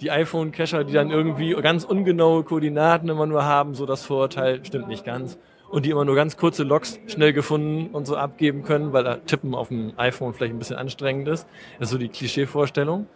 [0.02, 4.88] Die iPhone-Cacher, die dann irgendwie ganz ungenaue Koordinaten immer nur haben, so das Vorurteil stimmt
[4.88, 5.38] nicht ganz.
[5.68, 9.16] Und die immer nur ganz kurze Logs schnell gefunden und so abgeben können, weil da
[9.16, 11.46] Tippen auf dem iPhone vielleicht ein bisschen anstrengend ist.
[11.78, 13.06] Das ist so die Klischeevorstellung.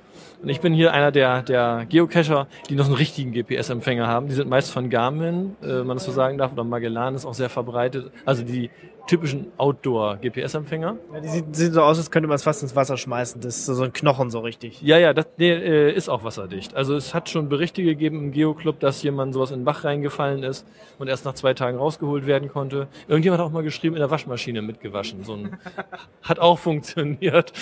[0.42, 4.26] Und ich bin hier einer der, der Geocacher, die noch einen richtigen GPS-Empfänger haben.
[4.26, 7.34] Die sind meist von Garmin, äh, man das so sagen darf, oder Magellan ist auch
[7.34, 8.10] sehr verbreitet.
[8.24, 8.70] Also die
[9.10, 10.96] typischen Outdoor-GPS-Empfänger.
[11.12, 13.40] Ja, die sieht, sieht so aus, als könnte man es fast ins Wasser schmeißen.
[13.40, 14.80] Das ist so ein Knochen so richtig.
[14.82, 16.74] Ja, ja, das der, äh, ist auch wasserdicht.
[16.74, 20.42] Also es hat schon Berichte gegeben im Geoclub, dass jemand sowas in den Bach reingefallen
[20.44, 20.66] ist
[20.98, 22.86] und erst nach zwei Tagen rausgeholt werden konnte.
[23.08, 25.24] Irgendjemand hat auch mal geschrieben, in der Waschmaschine mitgewaschen.
[25.24, 25.58] So ein,
[26.22, 27.52] hat auch funktioniert.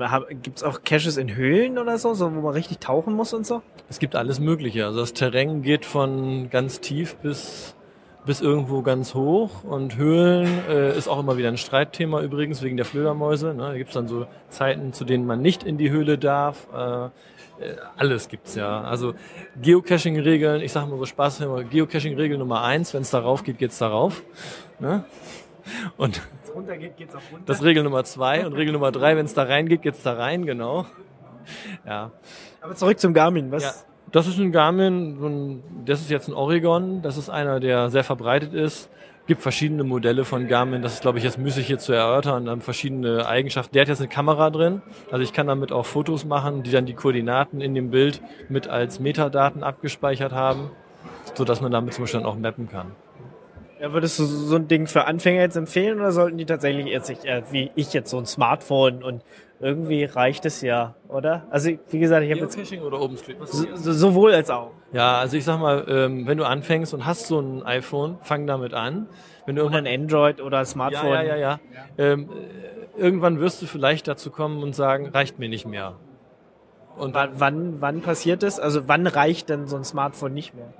[0.00, 3.46] Hab- Gibt's auch Caches in Höhlen oder so, so, wo man richtig tauchen muss und
[3.46, 3.62] so?
[3.88, 4.84] Es gibt alles Mögliche.
[4.86, 7.74] Also das Terrain geht von ganz tief bis
[8.26, 12.76] bis irgendwo ganz hoch und Höhlen äh, ist auch immer wieder ein Streitthema übrigens wegen
[12.76, 13.54] der Fledermäuse.
[13.54, 13.62] Ne?
[13.62, 16.66] Da gibt's dann so Zeiten, zu denen man nicht in die Höhle darf.
[16.72, 17.10] Äh, äh,
[17.96, 18.82] alles gibt's ja.
[18.82, 19.14] Also
[19.60, 24.22] Geocaching-Regeln, ich sage mal so Spaß, Geocaching-Regel Nummer eins, wenn es darauf geht, geht's darauf.
[24.78, 25.04] Ne?
[25.96, 26.22] Und
[26.54, 27.44] Runter geht, geht's auch runter.
[27.46, 30.12] das ist Regel Nummer zwei und Regel Nummer drei, wenn es da reingeht, geht's da
[30.14, 30.86] rein, genau.
[31.84, 32.12] Ja.
[32.60, 33.50] Aber zurück zum Garmin.
[33.50, 33.62] Was?
[33.62, 33.72] Ja,
[34.14, 38.54] das ist ein Garmin, das ist jetzt ein Oregon, das ist einer, der sehr verbreitet
[38.54, 38.88] ist.
[39.26, 42.60] Gibt verschiedene Modelle von Garmin, das ist glaube ich jetzt müßig hier zu erörtern, haben
[42.60, 43.74] verschiedene Eigenschaften.
[43.74, 46.86] Der hat jetzt eine Kamera drin, also ich kann damit auch Fotos machen, die dann
[46.86, 50.70] die Koordinaten in dem Bild mit als Metadaten abgespeichert haben,
[51.34, 52.92] so dass man damit zum Beispiel dann auch mappen kann.
[53.80, 57.08] Ja, würdest du so ein Ding für Anfänger jetzt empfehlen oder sollten die tatsächlich jetzt,
[57.08, 59.22] sich, äh, wie ich jetzt, so ein Smartphone und
[59.60, 61.46] irgendwie reicht es ja, oder?
[61.50, 63.48] Also, wie gesagt, ich habe jetzt Geocaching oder OpenStreetMap?
[63.48, 64.72] so, so, sowohl als auch.
[64.92, 68.46] Ja, also ich sag mal, ähm, wenn du anfängst und hast so ein iPhone, fang
[68.46, 69.08] damit an.
[69.46, 71.12] Wenn du Oder ein Android oder Smartphone.
[71.12, 71.58] Ja, ja, ja, ja.
[71.98, 75.96] Ähm, äh, irgendwann wirst du vielleicht dazu kommen und sagen, reicht mir nicht mehr.
[76.96, 78.60] Und Wann, wann, wann passiert das?
[78.60, 80.72] Also wann reicht denn so ein Smartphone nicht mehr?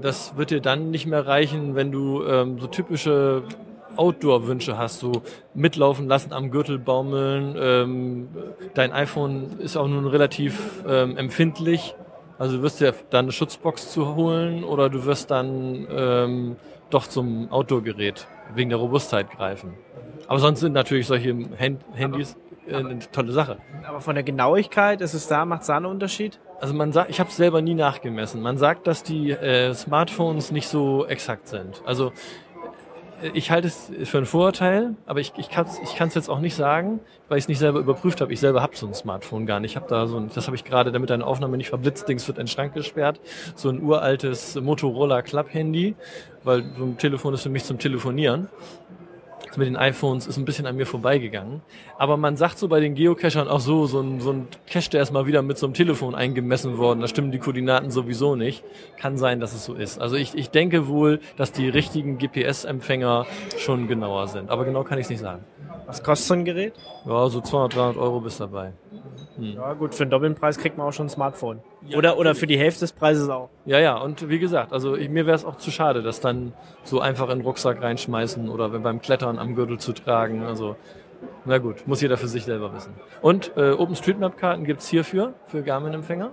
[0.00, 3.42] das wird dir dann nicht mehr reichen, wenn du ähm, so typische
[3.96, 5.22] Outdoor-Wünsche hast, so
[5.54, 7.56] mitlaufen lassen, am Gürtel baumeln.
[7.58, 8.28] Ähm,
[8.74, 11.94] dein iPhone ist auch nun relativ ähm, empfindlich.
[12.38, 16.56] Also du wirst dir dann eine Schutzbox zu holen oder du wirst dann ähm,
[16.88, 19.74] doch zum Outdoor-Gerät wegen der Robustheit greifen.
[20.26, 23.58] Aber sonst sind natürlich solche Hand Handys äh, eine tolle Sache.
[23.86, 26.38] Aber von der Genauigkeit ist es da, macht es da einen Unterschied?
[26.60, 28.42] Also man sagt, ich habe es selber nie nachgemessen.
[28.42, 31.82] Man sagt, dass die äh, Smartphones nicht so exakt sind.
[31.86, 32.12] Also
[33.34, 36.40] ich halte es für einen Vorurteil, aber ich, ich kann es ich kann's jetzt auch
[36.40, 38.32] nicht sagen, weil ich es nicht selber überprüft habe.
[38.32, 39.72] Ich selber habe so ein Smartphone gar nicht.
[39.72, 42.26] Ich habe da so ein, das habe ich gerade, damit deine Aufnahme nicht verblitzt, Dings
[42.26, 43.20] wird in den Schrank gesperrt.
[43.54, 45.94] So ein uraltes Motorola Club Handy,
[46.44, 48.48] weil so ein Telefon ist für mich zum Telefonieren.
[49.50, 51.60] Das mit den iPhones ist ein bisschen an mir vorbeigegangen.
[51.98, 55.02] Aber man sagt so bei den Geocachern auch so, so ein, so ein Cache, der
[55.02, 57.00] ist mal wieder mit so einem Telefon eingemessen worden.
[57.00, 58.62] Da stimmen die Koordinaten sowieso nicht.
[58.96, 60.00] Kann sein, dass es so ist.
[60.00, 63.26] Also ich, ich denke wohl, dass die richtigen GPS-Empfänger
[63.58, 64.50] schon genauer sind.
[64.50, 65.44] Aber genau kann ich es nicht sagen.
[65.86, 66.74] Was kostet so ein Gerät?
[67.04, 68.72] Ja, so 200, 300 Euro bis dabei.
[69.36, 71.60] Ja gut, für einen doppelten Preis kriegt man auch schon ein Smartphone.
[71.94, 73.48] Oder, oder für die Hälfte des Preises auch.
[73.64, 76.52] Ja, ja, und wie gesagt, also ich, mir wäre es auch zu schade, das dann
[76.82, 80.42] so einfach in den Rucksack reinschmeißen oder beim Klettern am Gürtel zu tragen.
[80.42, 80.76] Also,
[81.44, 82.94] na gut, muss jeder für sich selber wissen.
[83.22, 86.30] Und äh, OpenStreetMap-Karten gibt's hierfür, für Garmin-Empfänger.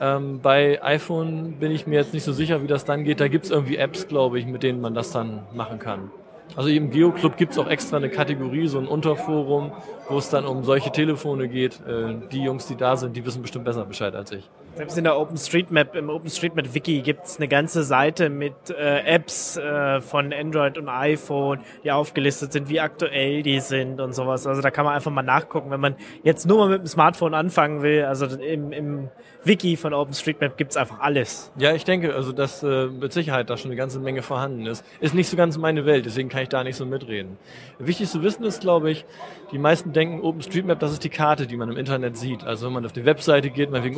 [0.00, 3.20] Ähm, bei iPhone bin ich mir jetzt nicht so sicher, wie das dann geht.
[3.20, 6.10] Da gibt's irgendwie Apps, glaube ich, mit denen man das dann machen kann.
[6.56, 9.72] Also im Geo-Club gibt's auch extra eine Kategorie, so ein Unterforum,
[10.08, 11.80] wo es dann um solche Telefone geht.
[11.86, 14.48] Äh, die Jungs, die da sind, die wissen bestimmt besser Bescheid als ich.
[14.76, 20.32] Selbst in der OpenStreetMap, im OpenStreetMap-Wiki gibt's eine ganze Seite mit äh, Apps äh, von
[20.32, 24.46] Android und iPhone, die aufgelistet sind, wie aktuell die sind und sowas.
[24.46, 27.34] Also da kann man einfach mal nachgucken, wenn man jetzt nur mal mit dem Smartphone
[27.34, 28.04] anfangen will.
[28.04, 29.08] Also im, im
[29.42, 31.50] Wiki von OpenStreetMap gibt's einfach alles.
[31.56, 34.84] Ja, ich denke, also dass äh, mit Sicherheit da schon eine ganze Menge vorhanden ist.
[35.00, 37.38] Ist nicht so ganz meine Welt, deswegen kann ich da nicht so mitreden.
[37.78, 39.04] Wichtig zu wissen ist, glaube ich,
[39.50, 42.44] die meisten denken, OpenStreetMap, das ist die Karte, die man im Internet sieht.
[42.44, 43.96] Also wenn man auf die Webseite geht, meinetwegen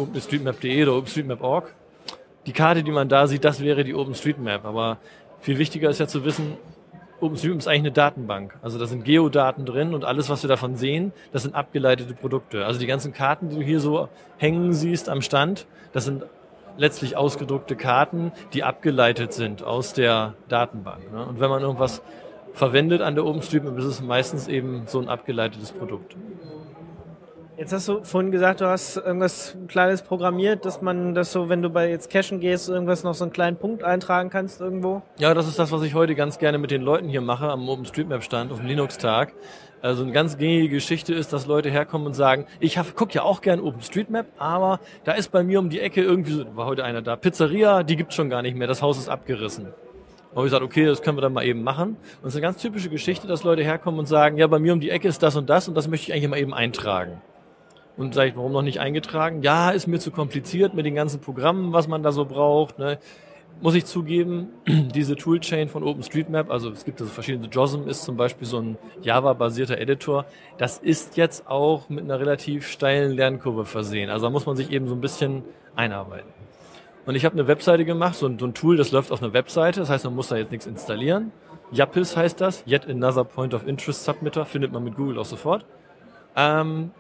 [0.63, 1.75] OpenStreetMap.de oder OpenStreetMap.org,
[2.47, 4.65] die Karte, die man da sieht, das wäre die OpenStreetMap.
[4.65, 4.99] Aber
[5.41, 6.57] viel wichtiger ist ja zu wissen,
[7.21, 8.59] OpenStreetMap ist eigentlich eine Datenbank.
[8.63, 12.67] Also da sind Geodaten drin und alles, was wir davon sehen, das sind abgeleitete Produkte.
[12.67, 16.25] Also die ganzen Karten, die du hier so hängen siehst am Stand, das sind
[16.79, 21.13] letztlich ausgedruckte Karten, die abgeleitet sind aus der Datenbank.
[21.13, 21.27] Ne?
[21.27, 22.03] Und wenn man irgendwas
[22.55, 26.17] verwendet an der OpenStreetMap, ist es meistens eben so ein abgeleitetes Produkt.
[27.63, 31.63] Jetzt hast du vorhin gesagt, du hast irgendwas Kleines programmiert, dass man das so, wenn
[31.63, 35.03] du bei jetzt Cashen gehst, irgendwas noch so einen kleinen Punkt eintragen kannst irgendwo.
[35.21, 37.69] Ja, das ist das, was ich heute ganz gerne mit den Leuten hier mache am
[37.69, 39.33] OpenStreetMap-Stand auf dem Linux-Tag.
[39.81, 43.23] Also eine ganz gängige Geschichte ist, dass Leute herkommen und sagen, ich hab, guck ja
[43.23, 46.83] auch gern OpenStreetMap, aber da ist bei mir um die Ecke irgendwie so, war heute
[46.83, 49.67] einer da, Pizzeria, die gibt's schon gar nicht mehr, das Haus ist abgerissen.
[49.67, 51.91] Und ich gesagt, okay, das können wir dann mal eben machen.
[52.23, 54.73] Und es ist eine ganz typische Geschichte, dass Leute herkommen und sagen, ja, bei mir
[54.73, 57.23] um die Ecke ist das und das und das möchte ich eigentlich mal eben eintragen.
[57.97, 59.43] Und sage ich, warum noch nicht eingetragen?
[59.43, 62.79] Ja, ist mir zu kompliziert mit den ganzen Programmen, was man da so braucht.
[62.79, 62.99] Ne?
[63.61, 68.17] Muss ich zugeben, diese Toolchain von OpenStreetMap, also es gibt also verschiedene, JOSM ist zum
[68.17, 70.25] Beispiel so ein Java-basierter Editor,
[70.57, 74.09] das ist jetzt auch mit einer relativ steilen Lernkurve versehen.
[74.11, 75.45] Also da muss man sich eben so ein bisschen
[75.77, 76.31] einarbeiten.
[77.05, 79.33] Und ich habe eine Webseite gemacht, so ein, so ein Tool, das läuft auf einer
[79.33, 81.33] Webseite, das heißt, man muss da jetzt nichts installieren.
[81.73, 85.65] Yapis heißt das, Yet Another Point of Interest Submitter, findet man mit Google auch sofort.
[86.37, 86.91] Ähm,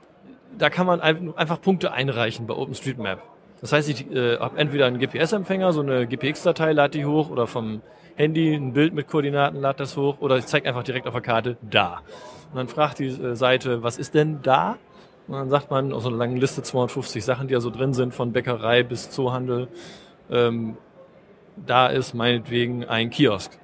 [0.59, 3.23] da kann man ein- einfach Punkte einreichen bei OpenStreetMap.
[3.61, 7.47] Das heißt, ich äh, habe entweder einen GPS-Empfänger, so eine GPX-Datei, lade die hoch, oder
[7.47, 7.81] vom
[8.17, 11.23] Handy ein Bild mit Koordinaten, lade das hoch, oder ich zeige einfach direkt auf der
[11.23, 12.01] Karte da.
[12.51, 14.77] Und dann fragt die äh, Seite, was ist denn da?
[15.29, 18.13] Und dann sagt man aus einer langen Liste 250 Sachen, die da so drin sind,
[18.15, 19.69] von Bäckerei bis Zoohandel.
[20.31, 20.77] Ähm,
[21.65, 23.59] da ist meinetwegen ein Kiosk.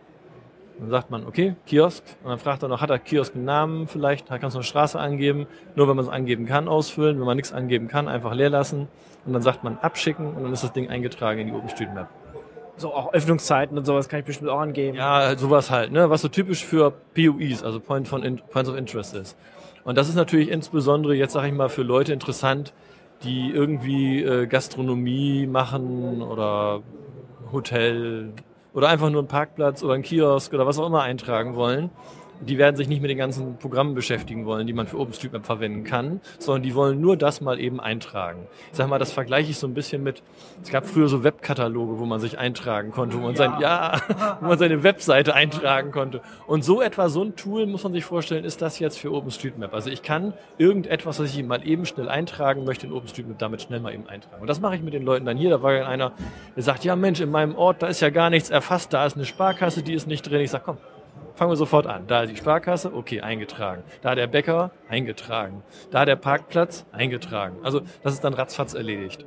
[0.78, 2.04] Dann sagt man, okay, Kiosk.
[2.22, 4.30] Und dann fragt er noch, hat der Kiosk einen Namen vielleicht?
[4.30, 5.46] Da kannst du eine Straße angeben.
[5.74, 7.18] Nur wenn man es angeben kann, ausfüllen.
[7.18, 8.88] Wenn man nichts angeben kann, einfach leer lassen.
[9.26, 12.08] Und dann sagt man abschicken und dann ist das Ding eingetragen in die OpenStreetMap.
[12.76, 14.96] So auch Öffnungszeiten und sowas kann ich bestimmt auch angeben.
[14.96, 16.10] Ja, sowas halt, ne?
[16.10, 19.36] Was so typisch für POIs, also Point von In Points of Interest ist.
[19.82, 22.72] Und das ist natürlich insbesondere jetzt, sage ich mal, für Leute interessant,
[23.24, 26.82] die irgendwie äh, Gastronomie machen oder
[27.52, 28.32] Hotel
[28.78, 31.90] oder einfach nur einen Parkplatz oder einen Kiosk oder was auch immer eintragen wollen.
[32.40, 35.84] Die werden sich nicht mit den ganzen Programmen beschäftigen wollen, die man für OpenStreetMap verwenden
[35.84, 38.46] kann, sondern die wollen nur das mal eben eintragen.
[38.70, 40.22] Ich sag mal, das vergleiche ich so ein bisschen mit,
[40.62, 44.00] es gab früher so Webkataloge, wo man sich eintragen konnte, wo man sein, ja,
[44.40, 46.20] wo man seine Webseite eintragen konnte.
[46.46, 49.74] Und so etwa so ein Tool muss man sich vorstellen, ist das jetzt für OpenStreetMap.
[49.74, 53.80] Also ich kann irgendetwas, was ich mal eben schnell eintragen möchte in OpenStreetMap, damit schnell
[53.80, 54.40] mal eben eintragen.
[54.40, 55.50] Und das mache ich mit den Leuten dann hier.
[55.50, 56.12] Da war einer,
[56.54, 59.16] der sagt, ja Mensch, in meinem Ort, da ist ja gar nichts erfasst, da ist
[59.16, 60.40] eine Sparkasse, die ist nicht drin.
[60.40, 60.78] Ich sag, komm,
[61.38, 62.06] fangen wir sofort an.
[62.08, 63.84] Da die Sparkasse, okay, eingetragen.
[64.02, 65.62] Da der Bäcker, eingetragen.
[65.90, 67.56] Da der Parkplatz, eingetragen.
[67.62, 69.24] Also das ist dann ratzfatz erledigt.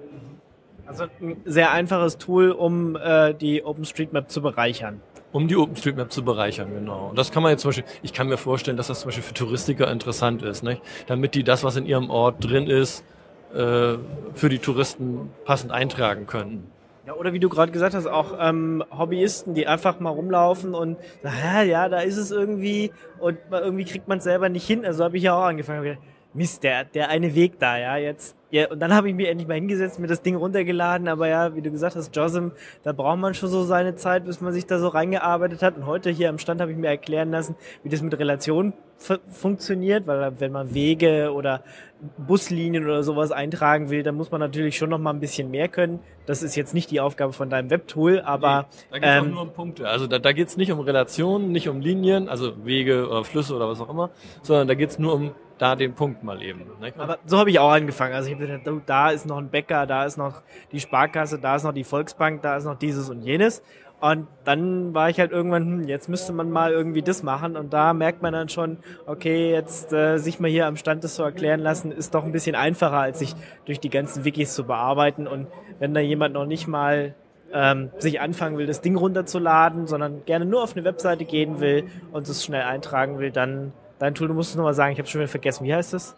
[0.85, 5.01] Also ein sehr einfaches Tool, um äh, die OpenStreetMap zu bereichern.
[5.31, 7.07] Um die OpenStreetMap zu bereichern, genau.
[7.11, 9.23] Und das kann man jetzt zum Beispiel, ich kann mir vorstellen, dass das zum Beispiel
[9.23, 10.81] für Touristiker interessant ist, nicht?
[11.07, 13.05] damit die das, was in ihrem Ort drin ist,
[13.53, 13.95] äh,
[14.33, 16.69] für die Touristen passend eintragen können.
[17.11, 20.97] Ja, oder wie du gerade gesagt hast, auch ähm, Hobbyisten, die einfach mal rumlaufen und
[21.21, 24.85] sagen, ja, da ist es irgendwie und irgendwie kriegt man es selber nicht hin.
[24.85, 25.83] Also habe ich ja auch angefangen.
[25.83, 25.99] Gedacht,
[26.33, 28.37] Mist, der, der eine Weg da, ja, jetzt.
[28.51, 31.53] Ja, und dann habe ich mir endlich mal hingesetzt, mir das Ding runtergeladen, aber ja,
[31.55, 32.49] wie du gesagt hast, JOSM,
[32.83, 35.75] da braucht man schon so seine Zeit, bis man sich da so reingearbeitet hat.
[35.75, 39.17] Und heute hier am Stand habe ich mir erklären lassen, wie das mit Relationen fu-
[39.27, 41.63] funktioniert, weil wenn man Wege oder
[42.17, 45.67] Buslinien oder sowas eintragen will, dann muss man natürlich schon noch mal ein bisschen mehr
[45.67, 45.99] können.
[46.25, 49.41] Das ist jetzt nicht die Aufgabe von deinem Webtool, aber Da geht es ähm, nur
[49.43, 49.87] um Punkte.
[49.87, 53.55] Also da, da geht es nicht um Relationen, nicht um Linien, also Wege oder Flüsse
[53.55, 54.09] oder was auch immer,
[54.41, 56.65] sondern da geht es nur um da den Punkt mal eben.
[56.79, 56.97] Nicht?
[56.99, 58.15] Aber so habe ich auch angefangen.
[58.15, 61.37] Also ich habe gedacht, oh, da ist noch ein Bäcker, da ist noch die Sparkasse,
[61.37, 63.61] da ist noch die Volksbank, da ist noch dieses und jenes.
[64.01, 67.55] Und dann war ich halt irgendwann, hm, jetzt müsste man mal irgendwie das machen.
[67.55, 71.15] Und da merkt man dann schon, okay, jetzt äh, sich mal hier am Stand das
[71.15, 73.35] so erklären lassen, ist doch ein bisschen einfacher, als sich
[73.65, 75.27] durch die ganzen Wikis zu bearbeiten.
[75.27, 75.45] Und
[75.77, 77.13] wenn da jemand noch nicht mal
[77.53, 81.83] ähm, sich anfangen will, das Ding runterzuladen, sondern gerne nur auf eine Webseite gehen will
[82.11, 85.07] und es schnell eintragen will, dann dein Tool, du musst es nochmal sagen, ich habe
[85.07, 85.63] schon wieder vergessen.
[85.63, 86.15] Wie heißt das?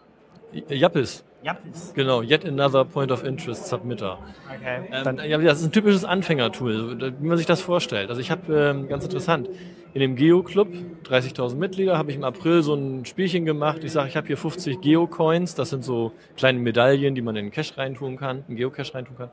[0.68, 1.92] Jappis, Jappis.
[1.94, 4.18] genau, Yet Another Point of Interest Submitter.
[4.48, 4.88] Okay.
[4.90, 8.08] Ähm, ja, das ist ein typisches Anfängertool, wie man sich das vorstellt.
[8.08, 9.50] Also ich habe, ähm, ganz interessant,
[9.92, 10.68] in dem Geo-Club,
[11.04, 13.84] 30.000 Mitglieder, habe ich im April so ein Spielchen gemacht.
[13.84, 17.46] Ich sage, ich habe hier 50 Geo-Coins, das sind so kleine Medaillen, die man in
[17.46, 19.30] den Cache reintun kann, in Geocache reintun kann.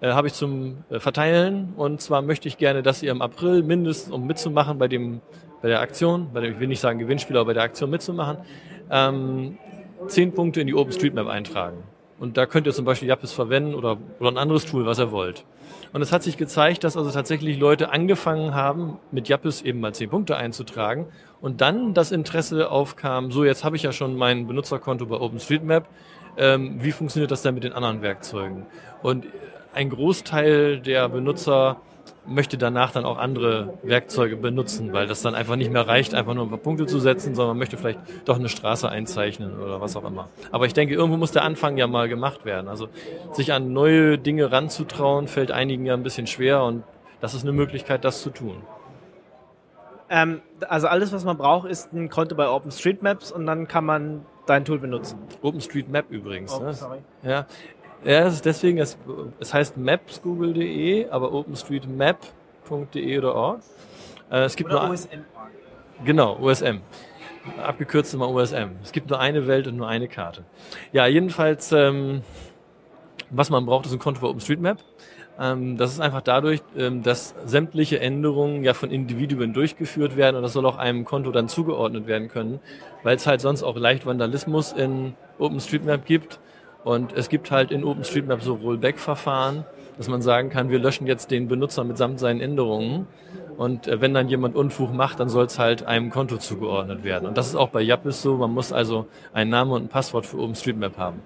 [0.00, 3.62] Äh, habe ich zum äh, Verteilen und zwar möchte ich gerne, dass ihr im April
[3.62, 5.20] mindestens, um mitzumachen bei dem
[5.60, 8.38] bei der Aktion, bei dem, ich will nicht sagen Gewinnspiel, aber bei der Aktion mitzumachen,
[8.90, 9.58] ähm,
[10.06, 11.82] 10 Punkte in die OpenStreetMap eintragen.
[12.18, 15.12] Und da könnt ihr zum Beispiel Jappis verwenden oder, oder ein anderes Tool, was ihr
[15.12, 15.44] wollt.
[15.92, 19.94] Und es hat sich gezeigt, dass also tatsächlich Leute angefangen haben, mit Jappis eben mal
[19.94, 21.06] 10 Punkte einzutragen
[21.40, 25.88] und dann das Interesse aufkam, so jetzt habe ich ja schon mein Benutzerkonto bei OpenStreetMap,
[26.36, 28.66] ähm, wie funktioniert das denn mit den anderen Werkzeugen?
[29.02, 29.26] Und
[29.72, 31.80] ein Großteil der Benutzer
[32.28, 36.34] möchte danach dann auch andere Werkzeuge benutzen, weil das dann einfach nicht mehr reicht, einfach
[36.34, 39.80] nur ein paar Punkte zu setzen, sondern man möchte vielleicht doch eine Straße einzeichnen oder
[39.80, 40.28] was auch immer.
[40.52, 42.68] Aber ich denke, irgendwo muss der Anfang ja mal gemacht werden.
[42.68, 42.88] Also
[43.32, 46.84] sich an neue Dinge ranzutrauen, fällt einigen ja ein bisschen schwer und
[47.20, 48.62] das ist eine Möglichkeit, das zu tun.
[50.10, 54.24] ähm, also alles, was man braucht, ist ein Konto bei OpenStreetMaps und dann kann man
[54.46, 55.18] dein Tool benutzen.
[55.42, 56.52] OpenStreetMap übrigens.
[56.52, 56.72] Oh, ne?
[56.72, 56.98] sorry.
[57.22, 57.46] Ja,
[58.04, 58.96] ja es ist deswegen, es,
[59.40, 63.60] es heißt mapsgoogle.de, aber openstreetmap.de oder org.
[64.30, 65.24] Äh, es gibt nur ein- OSM.
[66.04, 66.80] Genau, USM.
[67.64, 68.76] Abgekürzt immer USM.
[68.82, 70.44] Es gibt nur eine Welt und nur eine Karte.
[70.92, 72.22] Ja, jedenfalls, ähm,
[73.30, 74.78] was man braucht, ist ein Konto bei OpenStreetMap.
[75.40, 80.42] Ähm, das ist einfach dadurch, ähm, dass sämtliche Änderungen ja von Individuen durchgeführt werden und
[80.42, 82.60] das soll auch einem Konto dann zugeordnet werden können,
[83.02, 86.40] weil es halt sonst auch leicht Vandalismus in OpenStreetMap gibt.
[86.88, 89.66] Und es gibt halt in OpenStreetMap so Rollback-Verfahren,
[89.98, 93.06] dass man sagen kann, wir löschen jetzt den Benutzer mitsamt seinen Änderungen.
[93.58, 97.28] Und äh, wenn dann jemand Unfug macht, dann soll es halt einem Konto zugeordnet werden.
[97.28, 98.38] Und das ist auch bei Yappis so.
[98.38, 101.20] Man muss also einen Namen und ein Passwort für OpenStreetMap haben.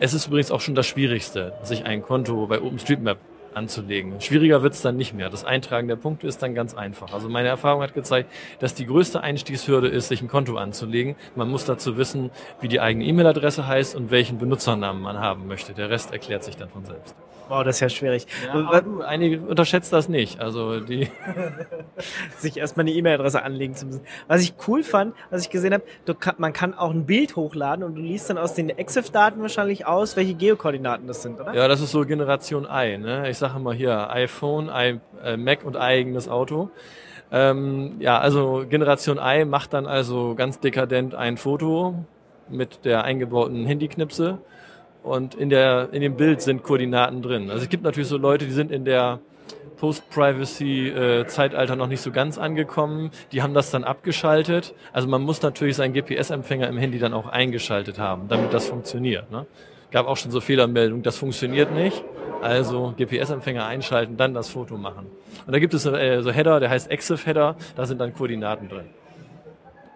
[0.00, 3.18] Es ist übrigens auch schon das Schwierigste, sich ein Konto bei OpenStreetMap
[3.58, 4.20] anzulegen.
[4.20, 5.28] Schwieriger wird's dann nicht mehr.
[5.28, 7.12] Das Eintragen der Punkte ist dann ganz einfach.
[7.12, 8.30] Also meine Erfahrung hat gezeigt,
[8.60, 11.16] dass die größte Einstiegshürde ist, sich ein Konto anzulegen.
[11.36, 12.30] Man muss dazu wissen,
[12.60, 15.74] wie die eigene E-Mail-Adresse heißt und welchen Benutzernamen man haben möchte.
[15.74, 17.14] Der Rest erklärt sich dann von selbst.
[17.48, 18.26] Wow, das ist ja schwierig.
[18.52, 20.40] Aber du, einige unterschätzt das nicht.
[20.40, 21.08] Also die
[22.38, 24.02] sich erstmal eine E-Mail-Adresse anlegen zu müssen.
[24.26, 25.84] Was ich cool fand, was ich gesehen habe,
[26.14, 29.86] kann, man kann auch ein Bild hochladen und du liest dann aus den EXIF-Daten wahrscheinlich
[29.86, 31.54] aus, welche Geokoordinaten das sind, oder?
[31.54, 32.98] Ja, das ist so Generation I.
[32.98, 33.28] Ne?
[33.30, 36.70] Ich sage mal hier iPhone, I, äh, Mac und eigenes Auto.
[37.30, 42.04] Ähm, ja, also Generation I macht dann also ganz dekadent ein Foto
[42.48, 44.38] mit der eingebauten Handyknipse
[45.08, 47.50] und in der in dem Bild sind Koordinaten drin.
[47.50, 49.20] Also es gibt natürlich so Leute, die sind in der
[49.78, 53.10] Post-Privacy-Zeitalter noch nicht so ganz angekommen.
[53.32, 54.74] Die haben das dann abgeschaltet.
[54.92, 59.30] Also man muss natürlich seinen GPS-Empfänger im Handy dann auch eingeschaltet haben, damit das funktioniert.
[59.30, 59.46] Ne?
[59.90, 62.04] Gab auch schon so Fehlermeldungen, das funktioniert nicht.
[62.42, 65.06] Also GPS-Empfänger einschalten, dann das Foto machen.
[65.46, 68.86] Und da gibt es äh, so Header, der heißt EXIF-Header, da sind dann Koordinaten drin.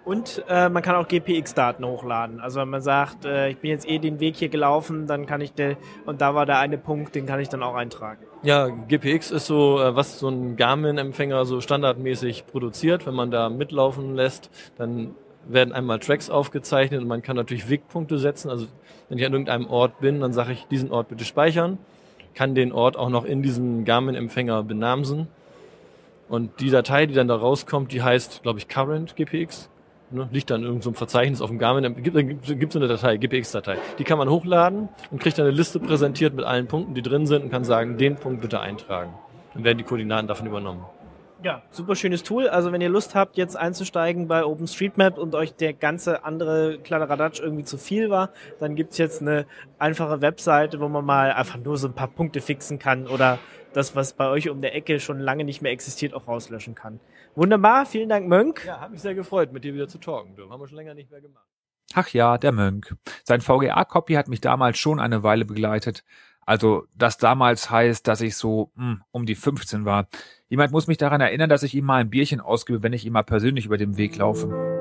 [0.04, 2.40] Und äh, man kann auch GPX-Daten hochladen.
[2.40, 5.40] Also wenn man sagt, äh, ich bin jetzt eh den Weg hier gelaufen, dann kann
[5.40, 5.76] ich den,
[6.06, 8.24] und da war der eine Punkt, den kann ich dann auch eintragen.
[8.42, 13.06] Ja, GPX ist so, äh, was so ein Garmin-Empfänger so standardmäßig produziert.
[13.06, 15.14] Wenn man da mitlaufen lässt, dann
[15.46, 18.50] werden einmal Tracks aufgezeichnet und man kann natürlich Wegpunkte setzen.
[18.50, 18.66] Also
[19.08, 21.78] wenn ich an irgendeinem Ort bin, dann sage ich, diesen Ort bitte speichern,
[22.34, 25.28] kann den Ort auch noch in diesem Garmin-Empfänger benamsen.
[26.28, 29.68] Und die Datei, die dann da rauskommt, die heißt, glaube ich, Current GPX.
[30.12, 31.94] Ne, liegt dann in irgendeinem Verzeichnis auf dem Garmin.
[32.02, 33.78] Gibt, gibt, gibt so eine Datei, GPX-Datei.
[33.98, 37.26] Die kann man hochladen und kriegt dann eine Liste präsentiert mit allen Punkten, die drin
[37.26, 39.14] sind und kann sagen, den Punkt bitte eintragen.
[39.54, 40.84] Dann werden die Koordinaten davon übernommen.
[41.42, 42.46] Ja, super schönes Tool.
[42.46, 47.40] Also wenn ihr Lust habt, jetzt einzusteigen bei OpenStreetMap und euch der ganze andere Kladderadatsch
[47.40, 49.46] irgendwie zu viel war, dann gibt's jetzt eine
[49.78, 53.38] einfache Webseite, wo man mal einfach nur so ein paar Punkte fixen kann oder
[53.72, 57.00] das, was bei euch um der Ecke schon lange nicht mehr existiert, auch rauslöschen kann.
[57.34, 58.64] Wunderbar, vielen Dank, Mönk.
[58.66, 60.36] Ja, hat mich sehr gefreut, mit dir wieder zu talken.
[60.50, 61.46] Haben wir schon länger nicht mehr gemacht.
[61.94, 62.94] Ach ja, der Mönk.
[63.24, 66.04] Sein VGA-Copy hat mich damals schon eine Weile begleitet.
[66.44, 70.08] Also das damals heißt, dass ich so mh, um die 15 war.
[70.48, 73.12] Jemand muss mich daran erinnern, dass ich ihm mal ein Bierchen ausgebe, wenn ich ihm
[73.12, 74.71] mal persönlich über den Weg laufe.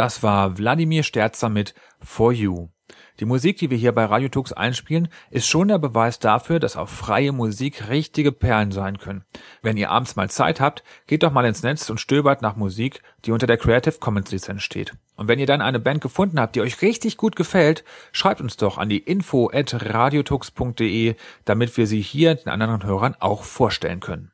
[0.00, 2.70] Das war Wladimir Sterzer mit For You.
[3.18, 6.78] Die Musik, die wir hier bei Radio Tux einspielen, ist schon der Beweis dafür, dass
[6.78, 9.26] auch freie Musik richtige Perlen sein können.
[9.60, 13.02] Wenn ihr abends mal Zeit habt, geht doch mal ins Netz und stöbert nach Musik,
[13.26, 14.94] die unter der Creative Commons Lizenz steht.
[15.16, 18.56] Und wenn ihr dann eine Band gefunden habt, die euch richtig gut gefällt, schreibt uns
[18.56, 24.00] doch an die info at radiotux.de, damit wir sie hier den anderen Hörern auch vorstellen
[24.00, 24.32] können.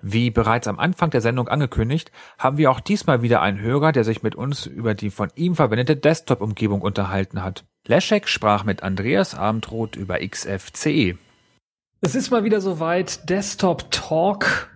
[0.00, 4.04] Wie bereits am Anfang der Sendung angekündigt, haben wir auch diesmal wieder einen Hörer, der
[4.04, 7.64] sich mit uns über die von ihm verwendete Desktop-Umgebung unterhalten hat.
[7.86, 11.18] Leszek sprach mit Andreas Abendroth über XFCE.
[12.00, 14.70] Es ist mal wieder soweit, Desktop Talk.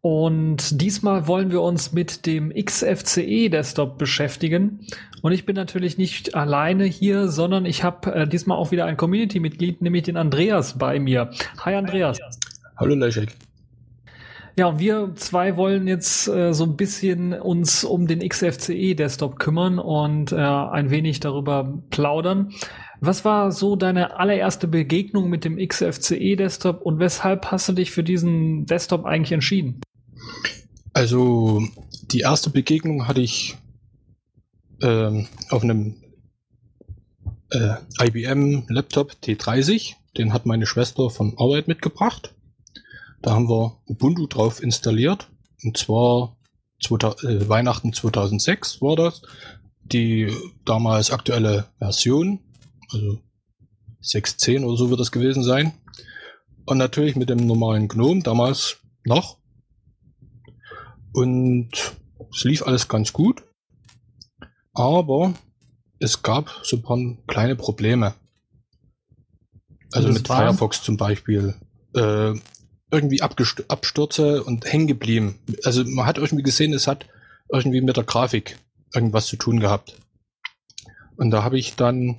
[0.00, 4.86] Und diesmal wollen wir uns mit dem XFCE Desktop beschäftigen.
[5.22, 8.96] Und ich bin natürlich nicht alleine hier, sondern ich habe äh, diesmal auch wieder ein
[8.96, 11.30] Community-Mitglied, nämlich den Andreas bei mir.
[11.64, 12.18] Hi Andreas.
[12.76, 13.36] Hallo Leszek.
[14.56, 19.38] Ja, und wir zwei wollen jetzt äh, so ein bisschen uns um den XFCE Desktop
[19.38, 22.52] kümmern und äh, ein wenig darüber plaudern.
[23.00, 27.90] Was war so deine allererste Begegnung mit dem XFCE Desktop und weshalb hast du dich
[27.90, 29.80] für diesen Desktop eigentlich entschieden?
[30.92, 31.62] Also
[32.12, 33.56] die erste Begegnung hatte ich
[34.82, 35.96] ähm, auf einem
[37.50, 39.94] äh, IBM Laptop T30.
[40.18, 42.34] Den hat meine Schwester von Arbeit mitgebracht.
[43.22, 45.30] Da haben wir Ubuntu drauf installiert.
[45.62, 46.36] Und zwar
[46.82, 49.22] 2000, äh, Weihnachten 2006 war das.
[49.84, 50.32] Die
[50.64, 52.40] damals aktuelle Version,
[52.90, 53.20] also
[54.02, 55.72] 6.10 oder so wird das gewesen sein.
[56.66, 59.38] Und natürlich mit dem normalen GNOME damals noch.
[61.12, 61.70] Und
[62.34, 63.44] es lief alles ganz gut.
[64.72, 65.34] Aber
[65.98, 68.14] es gab so ein paar kleine Probleme.
[69.92, 70.26] Also mit?
[70.26, 71.54] Firefox zum Beispiel.
[71.94, 72.34] Äh,
[72.92, 75.38] irgendwie Abstürze und hängen geblieben.
[75.64, 77.06] Also man hat irgendwie gesehen, es hat
[77.48, 78.58] irgendwie mit der Grafik
[78.94, 79.98] irgendwas zu tun gehabt.
[81.16, 82.18] Und da habe ich dann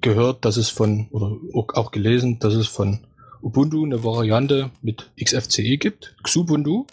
[0.00, 1.36] gehört, dass es von, oder
[1.74, 3.06] auch gelesen, dass es von
[3.40, 6.86] Ubuntu eine Variante mit XFCE gibt, Xubuntu,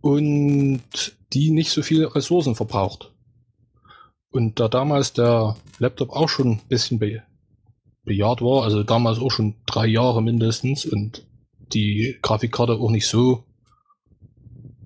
[0.00, 0.82] und
[1.34, 3.12] die nicht so viele Ressourcen verbraucht.
[4.30, 7.22] Und da damals der Laptop auch schon ein bisschen be
[8.04, 11.27] bejahrt war, also damals auch schon drei Jahre mindestens und
[11.72, 13.44] die Grafikkarte auch nicht so,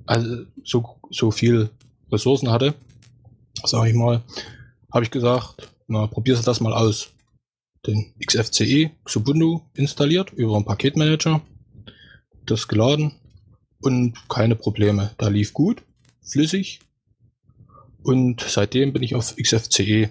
[0.06, 1.70] also so, so viel
[2.10, 2.74] Ressourcen hatte,
[3.64, 4.22] sage ich mal,
[4.92, 7.10] habe ich gesagt, na, probierst du das mal aus.
[7.86, 11.40] Den XFCE Xubuntu installiert über einen Paketmanager,
[12.46, 13.12] das geladen
[13.80, 15.10] und keine Probleme.
[15.18, 15.82] Da lief gut,
[16.22, 16.80] flüssig
[18.02, 20.10] und seitdem bin ich auf XFCE.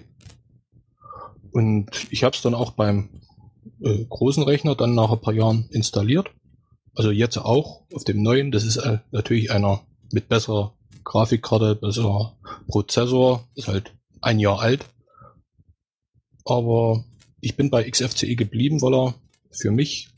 [1.52, 3.08] Und ich habe es dann auch beim
[3.80, 6.30] äh, großen Rechner dann nach ein paar Jahren installiert.
[6.94, 8.52] Also jetzt auch auf dem neuen.
[8.52, 9.80] Das ist äh, natürlich einer
[10.12, 10.74] mit besserer
[11.04, 12.36] Grafikkarte, besserer
[12.68, 13.48] Prozessor.
[13.54, 14.84] Ist halt ein Jahr alt.
[16.44, 17.04] Aber
[17.40, 19.14] ich bin bei XFCE geblieben, weil er
[19.50, 20.08] für mich,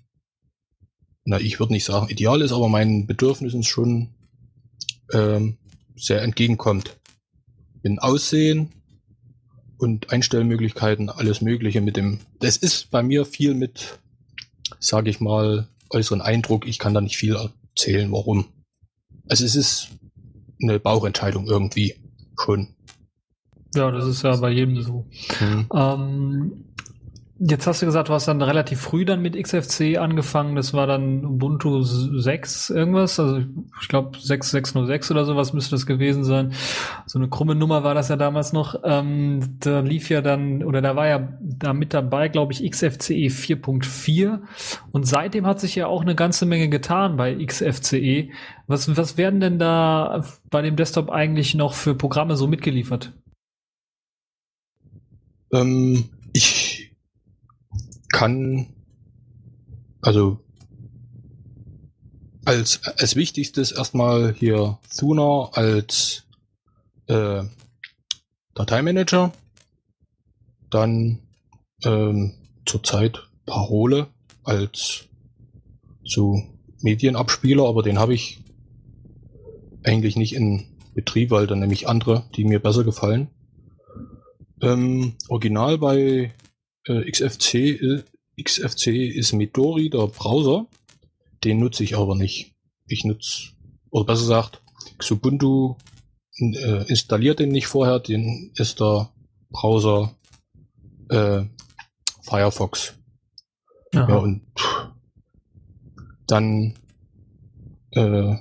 [1.25, 4.15] na, ich würde nicht sagen ideal ist, aber meinen Bedürfnissen schon
[5.13, 5.59] ähm,
[5.97, 6.99] sehr entgegenkommt.
[7.83, 8.73] In Aussehen
[9.79, 12.21] und Einstellmöglichkeiten, alles Mögliche mit dem.
[12.41, 13.99] Das ist bei mir viel mit,
[14.79, 16.67] sage ich mal, äußeren Eindruck.
[16.67, 18.47] Ich kann da nicht viel erzählen, warum.
[19.29, 19.89] Also es ist
[20.63, 21.95] eine Bauchentscheidung irgendwie
[22.39, 22.75] schon.
[23.75, 25.07] Ja, das ist ja bei jedem so.
[25.41, 25.67] Mhm.
[25.75, 26.65] Ähm,
[27.39, 30.55] jetzt hast du gesagt, du hast dann relativ früh dann mit XFC angefangen.
[30.55, 33.19] Das war dann Ubuntu 6 irgendwas.
[33.19, 33.43] Also
[33.81, 36.53] ich glaube 6606 oder sowas müsste das gewesen sein.
[37.07, 38.81] So eine krumme Nummer war das ja damals noch.
[38.85, 43.29] Ähm, da lief ja dann, oder da war ja da mit dabei, glaube ich, XFCE
[43.29, 44.41] 4.4.
[44.93, 48.31] Und seitdem hat sich ja auch eine ganze Menge getan bei XFCE.
[48.69, 53.13] Was, was werden denn da bei dem Desktop eigentlich noch für Programme so mitgeliefert?
[55.53, 56.74] Ähm, ich
[58.15, 58.69] kann
[60.01, 60.39] also
[62.45, 66.23] als, als wichtigstes erstmal hier Thuna als
[67.09, 67.43] äh,
[68.55, 69.33] Dateimanager,
[70.71, 71.19] dann
[71.85, 72.35] ähm,
[72.67, 74.07] zurzeit Parole
[74.45, 75.07] als
[76.05, 76.41] so
[76.83, 78.45] Medienabspieler, aber den habe ich
[79.83, 83.29] eigentlich nicht in Betrieb, weil dann nämlich andere, die mir besser gefallen.
[84.63, 86.33] Ähm, original bei
[86.87, 88.03] äh, XFC, äh,
[88.43, 90.67] XFC ist Midori, der Browser.
[91.43, 92.55] Den nutze ich aber nicht.
[92.87, 93.51] Ich nutze,
[93.91, 94.63] oder besser gesagt,
[94.99, 95.77] Xubuntu
[96.39, 99.11] äh, installiert den nicht vorher, den ist der
[99.51, 100.17] Browser
[101.11, 101.45] äh,
[102.23, 102.95] Firefox.
[103.95, 104.09] Aha.
[104.09, 104.43] Ja, und
[106.27, 106.75] dann
[107.93, 108.37] äh,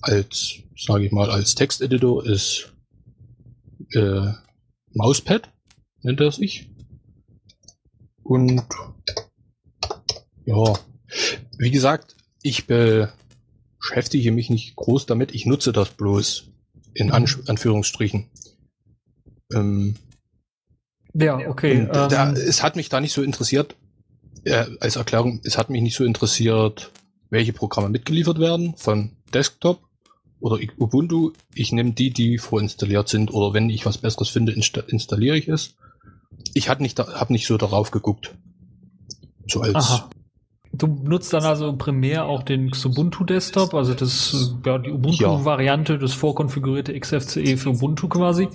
[0.00, 2.72] als, sage ich mal, als Texteditor ist
[3.92, 4.32] äh,
[4.94, 5.48] Mauspad,
[6.02, 6.70] nennt er sich.
[8.22, 8.62] Und
[10.44, 10.74] ja,
[11.58, 15.34] wie gesagt, ich beschäftige mich nicht groß damit.
[15.34, 16.48] Ich nutze das bloß
[16.94, 18.26] in An Anführungsstrichen.
[19.52, 19.94] Ähm,
[21.14, 21.80] Ja, okay.
[21.80, 23.76] und da, ähm, es hat mich da nicht so interessiert,
[24.44, 26.90] äh, als Erklärung, es hat mich nicht so interessiert,
[27.30, 29.80] welche Programme mitgeliefert werden von Desktop
[30.40, 31.32] oder Ubuntu.
[31.54, 35.48] Ich nehme die, die vorinstalliert sind oder wenn ich was Besseres finde, insta installiere ich
[35.48, 35.74] es.
[36.54, 38.34] Ich habe nicht, da- hab nicht so darauf geguckt.
[39.48, 40.10] So als Aha.
[40.74, 46.14] Du nutzt dann also primär auch den Xubuntu Desktop, also das, ja, die Ubuntu-Variante, das
[46.14, 48.48] vorkonfigurierte XFCE für Ubuntu quasi.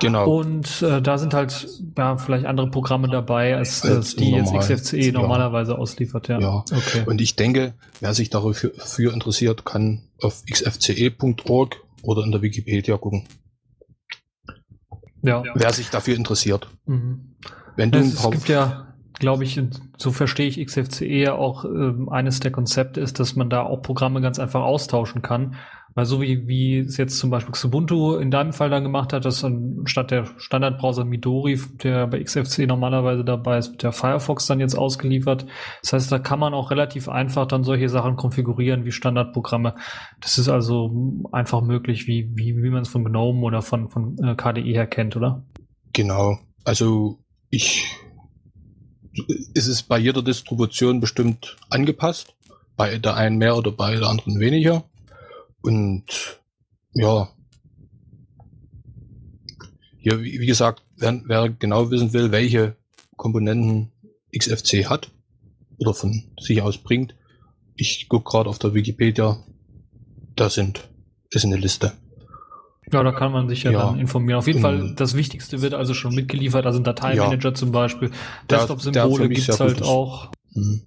[0.00, 0.38] genau.
[0.38, 4.60] Und äh, da sind halt ja vielleicht andere Programme dabei, als, als die jetzt normal.
[4.74, 5.12] XFCE Ja.
[5.12, 6.28] normalerweise ausliefert.
[6.28, 6.40] Ja.
[6.40, 6.64] Ja.
[6.72, 7.02] Okay.
[7.04, 12.96] Und ich denke, wer sich dafür für interessiert, kann auf xfce.org oder in der Wikipedia
[12.96, 13.24] gucken.
[15.24, 15.42] Ja.
[15.54, 16.68] Wer sich dafür interessiert.
[16.86, 17.34] Mhm.
[17.76, 19.60] Wenn du Es, es gibt ja, glaube ich,
[19.96, 23.82] so verstehe ich XFCE ja auch, ähm, eines der Konzepte ist, dass man da auch
[23.82, 25.56] Programme ganz einfach austauschen kann.
[25.94, 29.24] Weil so wie, wie es jetzt zum Beispiel Xubuntu in deinem Fall dann gemacht hat,
[29.24, 34.58] dass dann statt der Standardbrowser Midori, der bei XFCE normalerweise dabei ist, der Firefox dann
[34.58, 35.46] jetzt ausgeliefert.
[35.82, 39.76] Das heißt, da kann man auch relativ einfach dann solche Sachen konfigurieren wie Standardprogramme.
[40.20, 44.18] Das ist also einfach möglich, wie, wie, wie man es von GNOME oder von, von
[44.18, 45.44] äh, KDE her kennt, oder?
[45.92, 46.38] Genau.
[46.64, 47.18] Also
[47.50, 47.86] ich
[49.54, 52.34] ist es bei jeder Distribution bestimmt angepasst.
[52.76, 54.82] Bei der einen mehr oder bei der anderen weniger.
[55.64, 56.04] Und
[56.92, 57.30] ja.
[59.96, 62.76] Hier, wie, wie gesagt, wer, wer genau wissen will, welche
[63.16, 63.90] Komponenten
[64.36, 65.10] XFC hat
[65.78, 67.14] oder von sich aus bringt,
[67.76, 69.42] ich gucke gerade auf der Wikipedia,
[70.36, 70.90] da sind,
[71.30, 71.92] ist eine Liste.
[72.92, 73.86] Ja, da kann man sich ja, Ja.
[73.86, 74.38] dann informieren.
[74.40, 74.60] Auf jeden.
[74.60, 78.10] Fall, das Wichtigste wird also schon mitgeliefert, also ein Dateiemanager zum Beispiel.
[78.50, 80.30] Desktop-Symbole gibt's sehr halt auch.
[80.52, 80.82] Hm.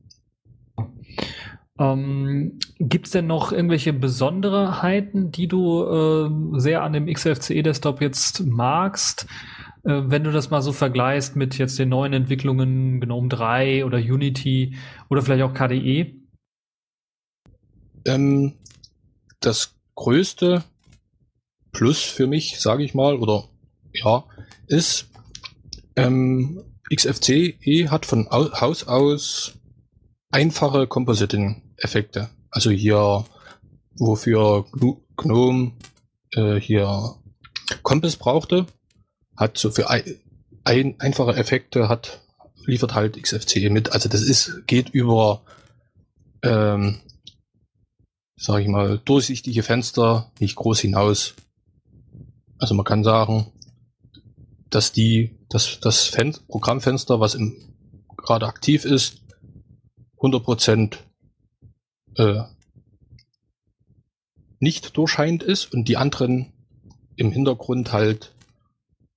[1.80, 9.28] Ähm, gibt's denn noch irgendwelche Besonderheiten, die du äh, sehr an dem XFCE-Desktop jetzt magst?
[9.84, 14.00] Äh, wenn du das mal so vergleichst mit jetzt den neuen Entwicklungen GNOME 3 oder
[14.00, 14.76] Unity
[15.10, 15.54] oder vielleicht auch?
[15.54, 16.16] KDE?
[18.06, 18.54] Ähm,
[19.40, 20.64] das größte
[21.72, 23.50] Plus für mich, sage ich mal, oder
[23.94, 24.24] ja,
[24.68, 25.12] ist,
[25.96, 29.60] ähm, XFCE hat von au Haus aus
[30.32, 30.88] einfache
[31.78, 32.30] Compositing-Effekte.
[32.50, 33.26] Also hier,
[33.96, 34.66] wofür
[35.16, 35.74] GNOME
[36.34, 37.16] äh, hier
[37.84, 38.66] Compass brauchte,
[39.36, 40.04] hat so für ein,
[40.64, 42.22] ein, einfache Effekte hat
[42.66, 43.94] liefert halt XFCE mit.
[43.94, 45.42] Also das ist geht über
[46.44, 47.00] ähm,
[48.36, 51.34] sage ich mal, durchsichtige Fenster nicht groß hinaus.
[52.60, 53.52] Also man kann sagen,
[54.70, 57.56] dass die, dass das Fen Programmfenster, was im,
[58.18, 59.22] gerade aktiv ist,
[60.20, 60.98] 100%
[62.18, 62.42] äh,
[64.60, 66.54] nicht durchscheinend ist und die anderen
[67.16, 68.34] im Hintergrund halt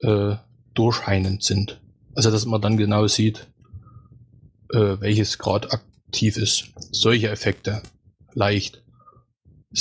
[0.01, 0.37] äh,
[0.75, 1.81] durchscheinend sind.
[2.15, 3.49] Also dass man dann genau sieht,
[4.73, 6.73] äh, welches gerade aktiv ist.
[6.93, 7.83] Solche Effekte
[8.35, 8.83] leicht.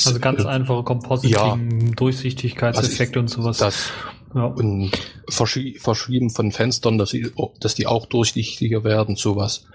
[0.05, 3.57] Also ganz Äh, einfache Compositing, Durchsichtigkeitseffekte und sowas.
[3.57, 3.89] Das
[4.35, 4.45] ja.
[4.45, 4.91] und
[5.27, 9.65] verschie verschieben von Fenstern, dass, sie, dass die auch durchsichtiger werden, sowas.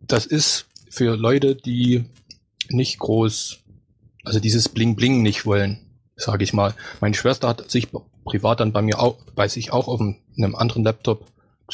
[0.00, 2.04] Das ist für Leute, die
[2.72, 3.58] nicht groß,
[4.24, 5.78] also dieses Bling Bling nicht wollen,
[6.16, 6.74] sage ich mal.
[7.00, 7.88] Meine Schwester hat sich
[8.24, 11.26] privat dann bei mir auch, bei sich auch auf einem, anderen Laptop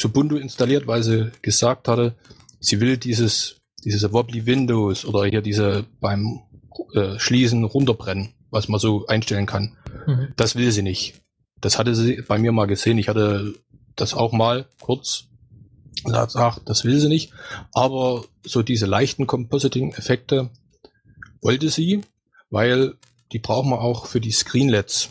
[0.03, 2.15] Ubuntu installiert, weil sie gesagt hatte,
[2.61, 6.41] sie will dieses, diese Wobbly Windows oder hier diese beim
[6.95, 9.77] äh, Schließen runterbrennen, was man so einstellen kann.
[10.07, 10.33] Mhm.
[10.37, 11.21] Das will sie nicht.
[11.61, 12.99] Das hatte sie bei mir mal gesehen.
[12.99, 13.55] Ich hatte
[13.97, 15.25] das auch mal kurz
[16.05, 17.33] gesagt, ach, das will sie nicht.
[17.73, 20.51] Aber so diese leichten Compositing-Effekte
[21.43, 22.03] wollte sie,
[22.51, 22.95] weil
[23.33, 25.11] die brauchen wir auch für die Screenlets.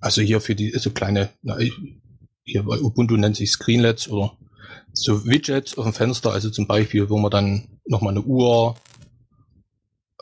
[0.00, 1.58] Also hier für die so kleine, na,
[2.44, 4.36] hier bei Ubuntu nennt sich Screenlets oder
[4.92, 8.76] so Widgets auf dem Fenster, also zum Beispiel, wo man dann nochmal eine Uhr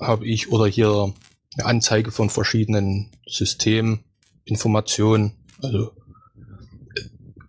[0.00, 1.12] habe ich oder hier
[1.56, 5.32] eine Anzeige von verschiedenen Systeminformationen.
[5.62, 5.92] Also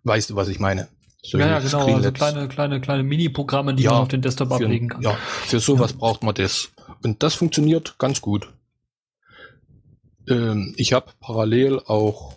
[0.03, 0.87] weißt du, was ich meine?
[1.23, 1.95] Solche Ja, ja, genau.
[1.95, 5.01] Also kleine, kleine, kleine Mini-Programme, die Ja, man auf den Desktop für, ablegen kann.
[5.01, 5.17] Ja,
[5.47, 6.69] für sowas braucht man das.
[7.05, 8.51] Und das funktioniert ganz gut.
[10.27, 12.33] Ähm, ich habe parallel auch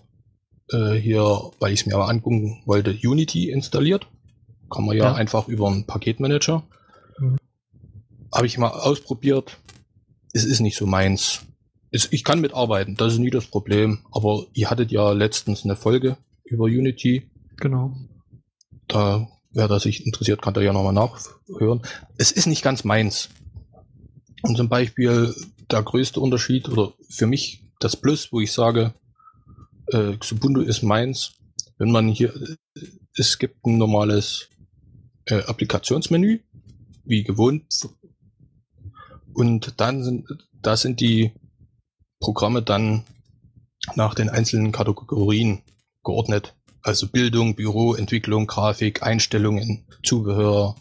[0.71, 1.23] äh, hier,
[1.59, 4.07] weil ich es mir mal angucken wollte, Unity installiert.
[4.71, 5.14] Kann man ja, Ja.
[5.14, 6.64] einfach über einen Paketmanager.
[7.19, 7.39] Mhm.
[8.31, 9.57] Habe ich mal ausprobiert.
[10.35, 11.47] Es ist nicht so meins.
[11.91, 14.01] Es, ich kann mitarbeiten, das ist nie das Problem.
[14.12, 17.31] Aber ihr hattet ja letztens eine Folge über Unity.
[17.57, 17.97] Genau.
[18.87, 21.81] Da wer da sich interessiert, kann da ja nochmal nachhören.
[22.19, 23.31] Es ist nicht ganz meins.
[24.43, 25.34] Und zum Beispiel
[25.70, 28.95] der größte Unterschied oder für mich das Plus, wo ich sage,
[29.89, 31.32] äh, Xubuntu ist meins,
[31.78, 32.32] wenn man hier,
[33.16, 34.49] es gibt ein normales
[35.26, 36.41] äh, Applikationsmenü,
[37.05, 37.89] wie gewohnt.
[39.32, 40.26] Und dann sind,
[40.61, 41.32] da sind die
[42.20, 43.05] Programme dann
[43.95, 45.62] nach den einzelnen Kategorien
[46.05, 46.55] geordnet.
[46.82, 50.76] Also Bildung, Büro, Entwicklung, Grafik, Einstellungen, Zubehör,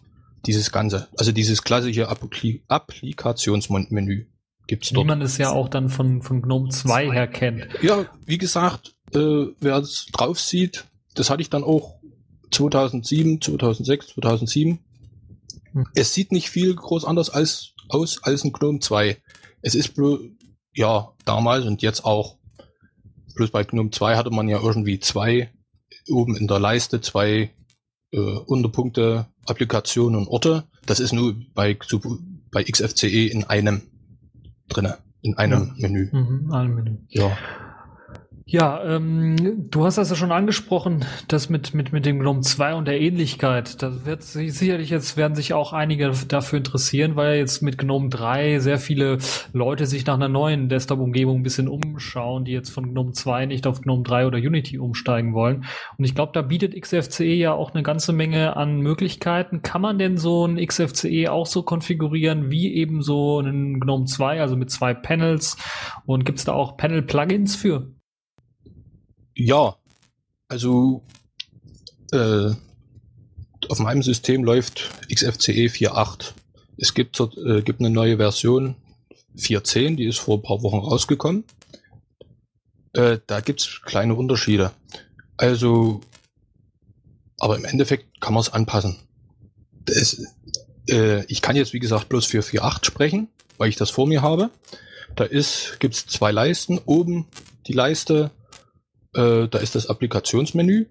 [0.45, 1.07] dieses Ganze.
[1.17, 4.27] Also dieses klassische Appli Applikationsmenü
[4.67, 5.07] gibt's Wie dort.
[5.07, 7.67] man es ja auch dann von, von GNOME 2 her kennt.
[7.81, 10.85] Ja, wie gesagt, äh, wer es drauf sieht,
[11.15, 11.99] das hatte ich dann auch
[12.51, 14.79] 2007, 2006, 2007.
[15.71, 15.87] Hm.
[15.95, 19.17] Es sieht nicht viel groß anders als, aus als ein GNOME 2.
[19.61, 20.19] Es ist bloß,
[20.73, 22.37] ja, damals und jetzt auch,
[23.35, 25.51] bloß bei GNOME 2 hatte man ja irgendwie zwei,
[26.09, 27.51] oben in der Leiste zwei
[28.11, 30.63] äh, Unterpunkte, Applikationen und Orte.
[30.85, 31.77] Das ist nur bei,
[32.51, 33.81] bei XFCE in einem
[34.69, 36.09] drinne, in einem Menü.
[36.11, 36.97] Mhm, ein Menü.
[37.09, 37.37] Ja.
[38.49, 42.75] Ja, ähm, du hast das ja schon angesprochen, das mit, mit, mit dem GNOME 2
[42.75, 43.83] und der Ähnlichkeit.
[43.83, 48.07] Da wird sich sicherlich jetzt werden sich auch einige dafür interessieren, weil jetzt mit GNOME
[48.07, 49.17] 3 sehr viele
[49.51, 53.67] Leute sich nach einer neuen Desktop-Umgebung ein bisschen umschauen, die jetzt von GNOME 2 nicht
[53.67, 55.65] auf GNOME 3 oder Unity umsteigen wollen.
[55.97, 59.61] Und ich glaube, da bietet XFCE ja auch eine ganze Menge an Möglichkeiten.
[59.61, 64.39] Kann man denn so ein XFCE auch so konfigurieren wie eben so einen GNOME 2,
[64.39, 65.57] also mit zwei Panels?
[66.05, 67.96] Und gibt es da auch Panel-Plugins für?
[69.39, 69.77] Ja,
[70.47, 71.03] also
[72.11, 72.49] äh,
[73.69, 76.33] auf meinem System läuft XFCE 4.8.
[76.77, 78.75] Es gibt, äh, gibt eine neue Version
[79.37, 81.43] 4.10, die ist vor ein paar Wochen rausgekommen.
[82.93, 84.71] Äh, da gibt's kleine Unterschiede.
[85.37, 86.01] Also,
[87.37, 88.97] aber im Endeffekt kann man es anpassen.
[89.85, 90.19] Das,
[90.89, 93.27] äh, ich kann jetzt, wie gesagt, bloß für 4.8 sprechen,
[93.59, 94.49] weil ich das vor mir habe.
[95.15, 96.79] Da ist, gibt's zwei Leisten.
[96.79, 97.27] Oben
[97.67, 98.31] die Leiste
[99.17, 100.85] äh, da ist das Applikationsmenü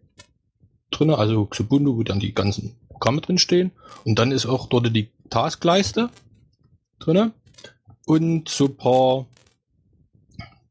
[0.91, 3.73] drin, also Xubuntu, wo dann die ganzen Programme drin stehen.
[4.05, 6.11] Und dann ist auch dort die Taskleiste
[6.99, 7.33] drin.
[8.05, 9.27] Und so ein paar,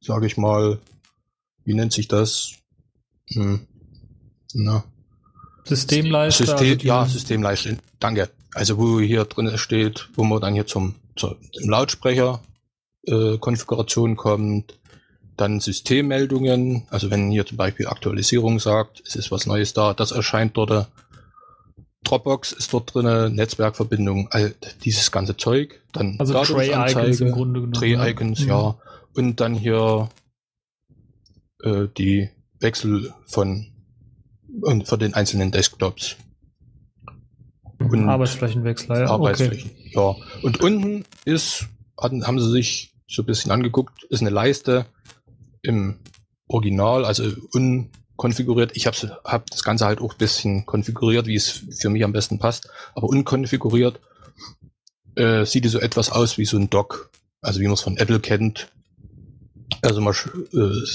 [0.02, 0.80] sage ich mal,
[1.64, 2.54] wie nennt sich das?
[3.30, 3.68] Hm.
[4.54, 4.84] Na,
[5.66, 6.46] Systemleiste.
[6.46, 7.78] System, also ja, Systemleiste.
[8.00, 8.30] Danke.
[8.54, 12.42] Also wo hier drin steht, wo man dann hier zum, zum Lautsprecher
[13.04, 14.78] äh, Konfiguration kommt,
[15.38, 20.12] dann Systemmeldungen, also wenn hier zum Beispiel Aktualisierung sagt, es ist was Neues da, das
[20.12, 20.88] erscheint dort.
[22.04, 25.82] Dropbox ist dort drin, Netzwerkverbindung, all dieses ganze Zeug.
[25.92, 27.74] Dann Also Tray-Icons im Grunde genommen.
[27.74, 28.48] Tray-Icons, ne?
[28.48, 28.78] ja.
[29.16, 30.10] Und dann hier
[31.64, 32.30] äh, die
[32.60, 33.68] Wechsel von
[34.62, 36.16] und für den einzelnen Desktops.
[37.80, 37.90] Mhm.
[37.90, 39.10] Und Arbeitsflächenwechsler, ja.
[39.10, 39.72] Arbeitsflächen.
[39.92, 40.16] Ja.
[40.44, 41.68] Und unten ist,
[42.00, 44.86] hatten, haben sie sich so ein bisschen angeguckt, ist eine Leiste
[45.66, 46.00] im
[46.48, 48.72] Original, also unkonfiguriert.
[48.76, 52.14] Ich habe hab das Ganze halt auch ein bisschen konfiguriert, wie es für mich am
[52.14, 52.70] besten passt.
[52.94, 54.00] Aber unkonfiguriert
[55.16, 57.10] äh, sieht es so etwas aus wie so ein Dock.
[57.42, 58.72] Also wie man es von Apple kennt.
[59.82, 60.14] Also man,
[60.54, 60.86] äh,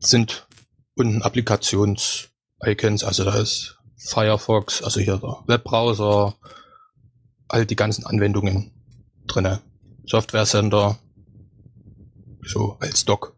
[0.00, 0.46] sind
[0.94, 6.34] unten Applikations-Icons, also da ist Firefox, also hier der Webbrowser,
[7.48, 8.72] all die ganzen Anwendungen
[9.26, 9.60] drinne.
[10.06, 10.98] Software-Sender,
[12.42, 13.34] so als Dock.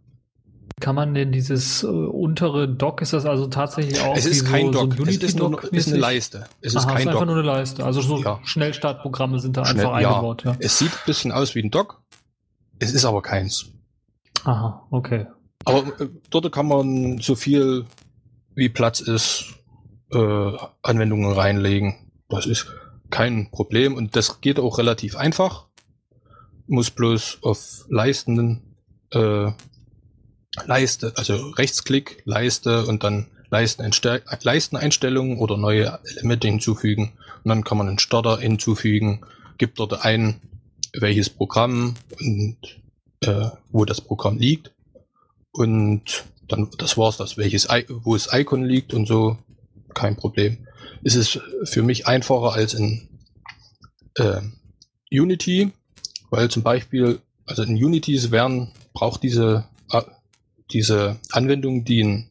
[0.80, 4.66] Kann man denn dieses äh, untere Dock, ist das also tatsächlich auch es ist kein
[4.72, 6.46] so, Dock, so es ist, nur, ist eine Leiste.
[6.62, 7.26] Es ist Aha, kein ist einfach Dock.
[7.28, 7.84] nur eine Leiste.
[7.84, 8.40] Also so Ja.
[8.44, 10.08] Schnellstartprogramme sind da Schnell- einfach ja.
[10.10, 10.44] eingebaut.
[10.44, 10.56] Ja.
[10.58, 12.00] Es sieht ein bisschen aus wie ein Dock,
[12.78, 13.66] es ist aber keins.
[14.44, 15.26] Aha, okay.
[15.66, 17.84] Aber äh, dort kann man so viel
[18.54, 19.44] wie Platz ist,
[20.12, 20.52] äh,
[20.82, 22.10] Anwendungen reinlegen.
[22.28, 22.66] Das ist
[23.10, 25.66] kein Problem und das geht auch relativ einfach.
[26.66, 28.76] Muss bloß auf Leisten,
[29.12, 29.50] äh,
[30.66, 37.12] Leiste, also Rechtsklick, Leiste und dann Leisteneinstell Leisteneinstellungen oder neue Elemente hinzufügen.
[37.42, 39.22] Und dann kann man einen Starter hinzufügen,
[39.58, 40.40] gibt dort ein,
[40.92, 42.56] welches Programm und
[43.20, 44.72] äh, wo das Programm liegt.
[45.52, 49.38] Und dann, das war's das, welches, wo das Icon liegt und so,
[49.94, 50.66] kein Problem.
[51.02, 53.08] Es ist für mich einfacher als in
[54.16, 54.40] äh,
[55.10, 55.72] Unity,
[56.30, 59.64] weil zum Beispiel, also in Unity werden, braucht diese,
[60.72, 62.30] diese Anwendung, die in,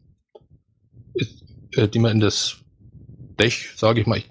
[1.75, 2.57] äh, die man in das
[3.37, 4.21] Dash, sage ich mal,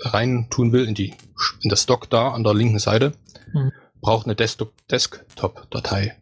[0.00, 1.14] rein tun will, in die,
[1.60, 3.12] in das Stock da an der linken Seite,
[3.52, 3.72] Mhm.
[4.00, 6.16] braucht eine Desktop- Desktop-Datei.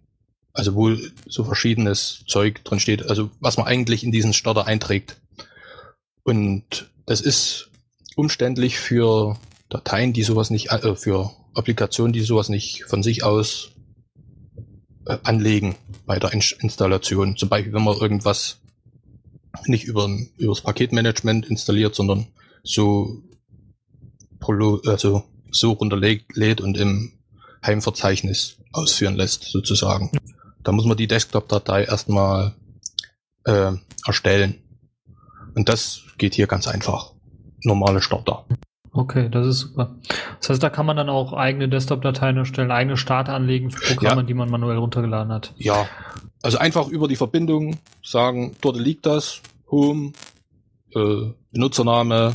[0.52, 0.94] Also wo
[1.26, 5.20] so verschiedenes Zeug drin steht, also was man eigentlich in diesen Starter einträgt.
[6.24, 7.70] Und das ist
[8.16, 13.70] umständlich für Dateien, die sowas nicht, äh, für Applikationen, die sowas nicht von sich aus
[15.06, 15.76] äh, anlegen
[16.06, 17.36] bei der In Installation.
[17.36, 18.60] Zum Beispiel, wenn man irgendwas
[19.66, 22.26] nicht über, über das Paketmanagement installiert, sondern
[22.62, 23.22] so,
[24.86, 27.12] also so runterlädt lädt und im
[27.64, 30.10] Heimverzeichnis ausführen lässt, sozusagen.
[30.62, 32.54] Da muss man die Desktop-Datei erstmal
[33.44, 33.72] äh,
[34.06, 34.62] erstellen.
[35.54, 37.12] Und das geht hier ganz einfach.
[37.62, 38.46] Normale Starter.
[38.92, 39.94] Okay, das ist super.
[40.40, 44.22] Das heißt, da kann man dann auch eigene Desktop-Dateien erstellen, eigene Starter anlegen für Programme,
[44.22, 44.26] Ja.
[44.26, 45.52] die man manuell runtergeladen hat.
[45.56, 45.86] Ja,
[46.42, 50.12] also einfach über die Verbindung sagen, dort liegt das, Home,
[50.94, 52.34] äh, Benutzername,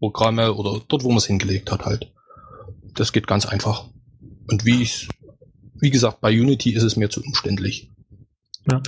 [0.00, 2.10] Programme oder dort, wo man es hingelegt hat halt.
[2.94, 3.84] Das geht ganz einfach.
[4.48, 5.08] Und wie ich,
[5.74, 7.92] wie gesagt, bei Unity ist es mir zu umständlich.
[8.68, 8.82] Ja.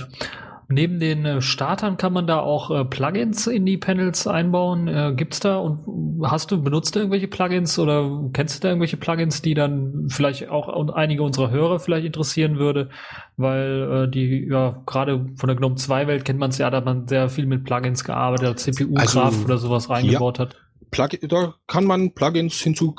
[0.69, 4.87] Neben den äh, Startern kann man da auch äh, Plugins in die Panels einbauen.
[4.87, 8.97] Äh, gibt's da und hast du benutzt du irgendwelche Plugins oder kennst du da irgendwelche
[8.97, 12.89] Plugins, die dann vielleicht auch einige unserer Hörer vielleicht interessieren würde,
[13.37, 16.85] weil die ja gerade von der GNOME 2 Welt kennt man es ja, da hat
[16.85, 20.55] man sehr viel mit Plugins gearbeitet, hat CPU Also, Graph oder sowas reingebaut hat.
[20.91, 22.95] Plug da kann man Plugins hinzu,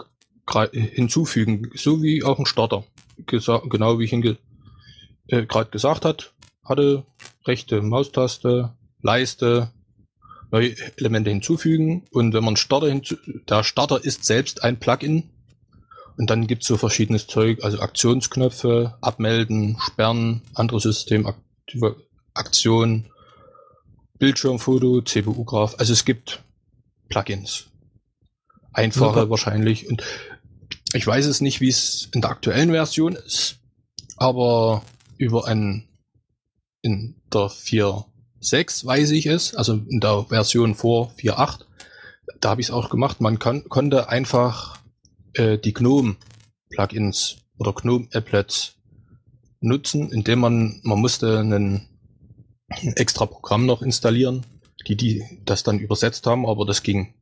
[0.73, 2.85] hinzufügen, so wie auch ein Starter.
[3.27, 4.37] Gesa genau wie ich ihn ge
[5.29, 6.35] äh, gerade gesagt hat,
[6.65, 7.05] hatte
[7.47, 8.73] rechte Maustaste,
[9.03, 9.71] Leiste,
[10.51, 13.17] neue Elemente hinzufügen und wenn man Starter hinzu,
[13.49, 15.31] der Starter ist selbst ein Plugin
[16.17, 21.97] und dann gibt's so verschiedenes Zeug, also Aktionsknöpfe, abmelden, sperren, andere Systemaktive
[22.35, 23.07] Aktionen,
[24.19, 26.43] Bildschirmfoto, CPU-Graph, also es gibt
[27.09, 27.67] Plugins.
[28.73, 29.31] Einfache Super.
[29.31, 29.89] wahrscheinlich.
[29.89, 30.03] Und
[30.93, 33.59] ich weiß es nicht, wie es in der aktuellen Version ist,
[34.17, 34.83] aber
[35.17, 35.89] über ein
[36.83, 41.65] in der 4.6 weiß ich es, also in der Version vor 4.8,
[42.41, 43.21] da habe ich es auch gemacht.
[43.21, 44.79] Man kann, konnte einfach
[45.35, 48.77] äh, die GNOME-Plugins oder GNOME-Applets
[49.61, 51.89] nutzen, indem man, man musste einen,
[52.69, 54.45] ein extra Programm noch installieren,
[54.87, 57.15] die, die das dann übersetzt haben, aber das ging.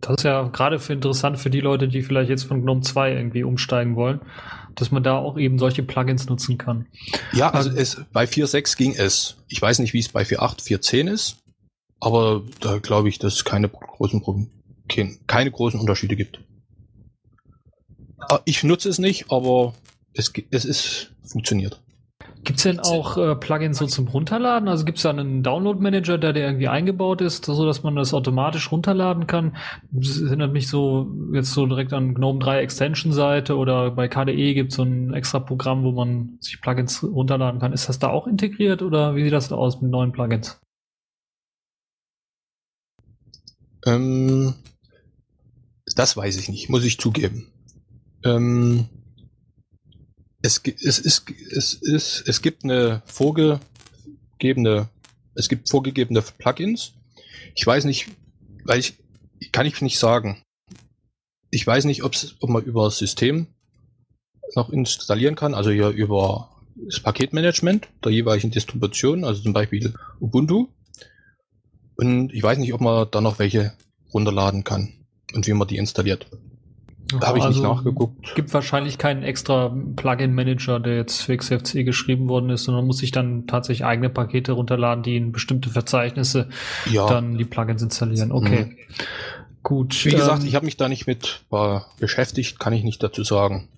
[0.00, 3.12] Das ist ja gerade für interessant für die Leute, die vielleicht jetzt von GNOME 2
[3.12, 4.20] irgendwie umsteigen wollen,
[4.74, 6.86] dass man da auch eben solche Plugins nutzen kann.
[7.32, 9.36] Ja, also es, bei 4.6 ging es.
[9.48, 11.38] Ich weiß nicht, wie es bei 4.8, 4.10 ist,
[12.00, 14.22] aber da glaube ich, dass es keine großen,
[15.26, 16.40] keine großen Unterschiede gibt.
[18.18, 19.74] Ah, Ich nutze es nicht, aber
[20.14, 21.80] es, es ist funktioniert.
[22.44, 24.68] Gibt's denn auch äh, Plugins so zum Runterladen?
[24.68, 28.70] Also gibt's da einen Download-Manager, der, der irgendwie eingebaut ist, so dass man das automatisch
[28.70, 29.56] runterladen kann?
[29.90, 34.76] Das erinnert mich so jetzt so direkt an GNOME 3 Extension-Seite oder bei KDE gibt's
[34.76, 37.72] so ein extra Programm, wo man sich Plugins runterladen kann.
[37.72, 40.60] Ist das da auch integriert oder wie sieht das da aus mit neuen Plugins?
[43.86, 44.54] Ähm,
[45.96, 47.46] das weiß ich nicht, muss ich zugeben.
[48.24, 48.88] Ähm,
[50.42, 54.88] es, es, ist, es, ist, es gibt eine vorgegebene,
[55.34, 56.92] es gibt vorgegebene Plugins.
[57.54, 58.08] Ich weiß nicht,
[58.64, 58.98] weil ich,
[59.52, 60.42] kann ich nicht sagen.
[61.50, 62.14] Ich weiß nicht, ob
[62.48, 63.46] man über das System
[64.54, 70.68] noch installieren kann, also hier über das Paketmanagement der jeweiligen Distribution, also zum Beispiel Ubuntu.
[71.96, 73.72] Und ich weiß nicht, ob man da noch welche
[74.14, 74.92] runterladen kann
[75.34, 76.26] und wie man die installiert.
[77.20, 78.34] Da habe ich Also, nicht nachgeguckt.
[78.34, 83.12] Gibt wahrscheinlich keinen extra Plugin-Manager, der jetzt für XFCE geschrieben worden ist, sondern muss sich
[83.12, 86.48] dann tatsächlich eigene Pakete runterladen, die in bestimmte Verzeichnisse
[86.86, 88.30] Ja, dann die Plugins installieren.
[88.32, 88.76] Okay.
[89.62, 90.04] Gut.
[90.04, 93.24] wie gesagt, ähm, ich habe mich da nicht mit äh, beschäftigt, kann ich nicht dazu
[93.24, 93.68] sagen.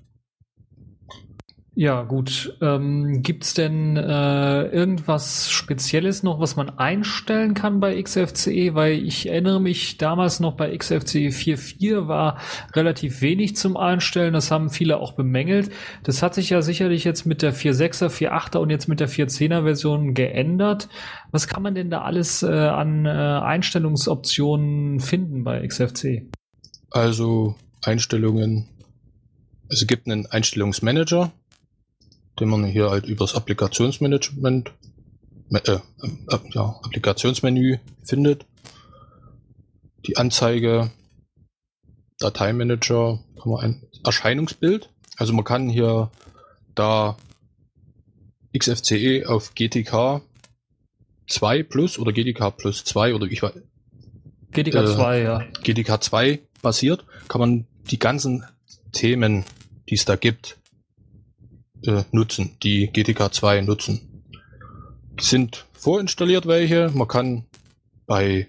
[1.81, 2.59] Ja, gut.
[2.61, 8.74] Ähm, gibt's denn äh, irgendwas Spezielles noch, was man einstellen kann bei XFCE?
[8.74, 12.39] Weil ich erinnere mich, damals noch bei XFCE 4.4 war
[12.74, 14.35] relativ wenig zum Einstellen.
[14.35, 15.70] Das haben viele auch bemängelt.
[16.03, 19.62] Das hat sich ja sicherlich jetzt mit der 4.6er, 4.8er und jetzt mit der 4.10er
[19.62, 20.91] Version geändert.
[21.31, 26.26] Was kann man denn da alles äh, an äh, Einstellungsoptionen finden bei XFCE?
[26.91, 28.68] Also Einstellungen.
[29.70, 31.33] Es gibt einen Einstellungsmanager,
[32.41, 34.72] den man hier halt übers Applikationsmanagement,
[35.53, 35.78] äh, äh,
[36.53, 38.47] ja, Applikationsmenü findet.
[40.07, 40.91] Die Anzeige,
[42.18, 44.91] Dateimanager, kann man ein Erscheinungsbild.
[45.16, 46.11] Also man kann hier
[46.74, 47.16] da
[48.57, 50.22] XFCE auf GTK
[51.28, 53.53] 2 plus oder GTK plus 2 oder ich weiß,
[54.53, 55.45] GTK Äh, 2, ja.
[55.62, 58.45] GTK 2 basiert, kann man die ganzen
[58.93, 59.45] Themen,
[59.88, 60.60] die es da gibt,
[61.87, 64.01] äh, nutzen, die GTK 2 nutzen.
[65.20, 66.91] Sind vorinstalliert welche.
[66.95, 67.45] Man kann
[68.07, 68.49] bei,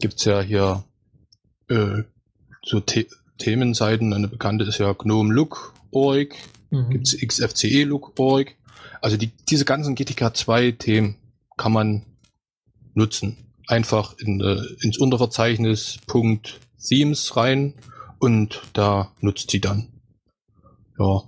[0.00, 0.84] gibt's ja hier
[1.68, 2.02] äh,
[2.62, 3.06] so The
[3.38, 4.12] Themenseiten.
[4.12, 6.34] Eine bekannte ist ja GNOME Look Org,
[6.70, 6.90] Mhm.
[6.90, 8.54] gibt's XFCE Look Org.
[9.00, 11.16] Also die, diese ganzen GTK 2 Themen
[11.56, 12.02] kann man
[12.94, 13.36] nutzen.
[13.68, 17.74] Einfach in, äh, ins Unterverzeichnis Punkt Themes rein
[18.18, 19.88] und da nutzt sie dann.
[20.98, 21.22] Ja.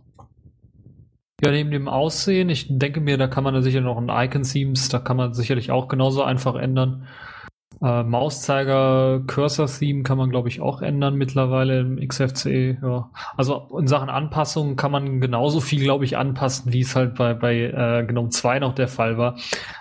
[1.41, 4.99] Ja, neben dem Aussehen, ich denke mir, da kann man sicher noch ein Icon-Themes, da
[4.99, 7.07] kann man sicherlich auch genauso einfach ändern.
[7.81, 12.79] Äh, Mauszeiger, Cursor-Theme kann man, glaube ich, auch ändern mittlerweile im XFCE.
[12.83, 13.11] Ja.
[13.37, 17.35] Also in Sachen Anpassungen kann man genauso viel, glaube ich, anpassen, wie es halt bei,
[17.35, 19.37] bei äh, GNOME 2 noch der Fall war.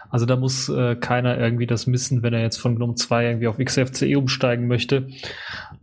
[0.10, 3.47] Also da muss äh, keiner irgendwie das missen, wenn er jetzt von GNOME 2 irgendwie
[3.47, 5.08] auf XFCE umsteigen möchte.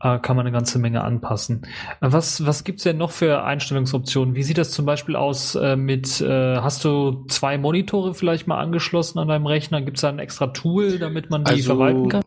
[0.00, 1.62] Äh, kann man eine ganze Menge anpassen.
[2.00, 4.34] Äh, Was, was gibt's denn noch für Einstellungsoptionen?
[4.34, 8.60] Wie sieht das zum Beispiel aus äh, mit, äh, hast du zwei Monitore vielleicht mal
[8.60, 9.82] angeschlossen an deinem Rechner?
[9.82, 12.22] Gibt's da ein extra Tool, damit man die Also, verwalten kann?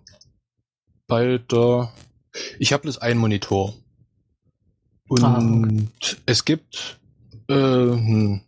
[1.08, 1.89] Bei der,
[2.60, 3.74] ich habe bloß einen Monitor.
[5.10, 5.88] Und Ah, okay.
[6.26, 7.00] es gibt
[7.48, 8.41] äh, einen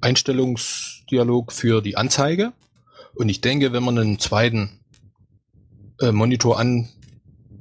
[0.00, 2.52] Einstellungsdialog für die Anzeige.
[3.14, 4.80] Und ich denke, wenn man einen zweiten
[6.00, 6.58] äh, Monitor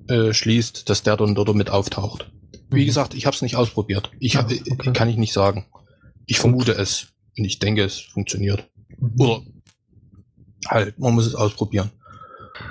[0.08, 2.32] anschließt, dass der dann dort mit auftaucht.
[2.70, 2.86] Wie Mhm.
[2.86, 4.12] gesagt, ich habe es nicht ausprobiert.
[4.20, 4.94] Ich hab, okay.
[4.94, 5.66] kann ich nicht sagen.
[6.26, 8.68] Ich vermute es und ich denke, es funktioniert.
[8.98, 9.14] Mhm.
[9.20, 9.42] Oder
[10.68, 11.92] halt, man muss es ausprobieren.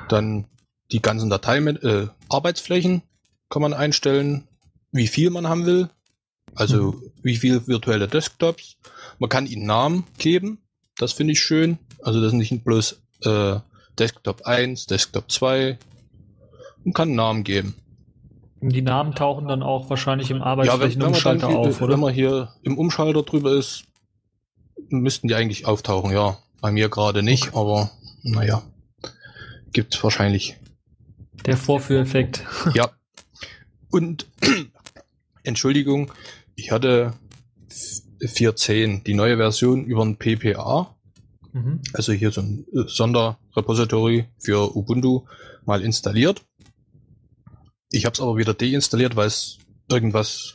[0.08, 0.46] Dann
[0.90, 3.02] die ganzen Datei äh, Arbeitsflächen
[3.48, 4.48] kann man einstellen,
[4.92, 5.88] wie viel man haben will.
[6.54, 8.76] Also wie viel virtuelle Desktops.
[9.18, 10.58] Man kann ihnen Namen geben.
[10.98, 11.78] Das finde ich schön.
[12.02, 13.56] Also das sind nicht bloß äh,
[13.98, 15.78] Desktop 1, Desktop 2.
[16.84, 17.74] Man kann einen Namen geben.
[18.60, 21.94] Die Namen tauchen dann auch wahrscheinlich im Ja, wenn, wenn, man Arbeitsflächenumschalter dann, auf, oder?
[21.94, 23.84] wenn man hier im Umschalter drüber ist,
[24.88, 26.38] müssten die eigentlich auftauchen, ja.
[26.60, 27.90] Bei mir gerade nicht, aber
[28.22, 28.62] naja.
[29.72, 30.56] Gibt wahrscheinlich.
[31.44, 32.44] Der Vorführeffekt.
[32.74, 32.90] Ja.
[33.90, 34.26] Und
[35.42, 36.12] Entschuldigung,
[36.54, 37.14] ich hatte
[38.26, 40.94] 4.10, die neue Version über ein PPA,
[41.54, 41.82] Mhm.
[41.92, 45.26] also hier so ein äh, Sonderrepository für Ubuntu,
[45.66, 46.40] mal installiert.
[47.90, 49.58] Ich habe es aber wieder deinstalliert, weil es
[49.90, 50.54] irgendwas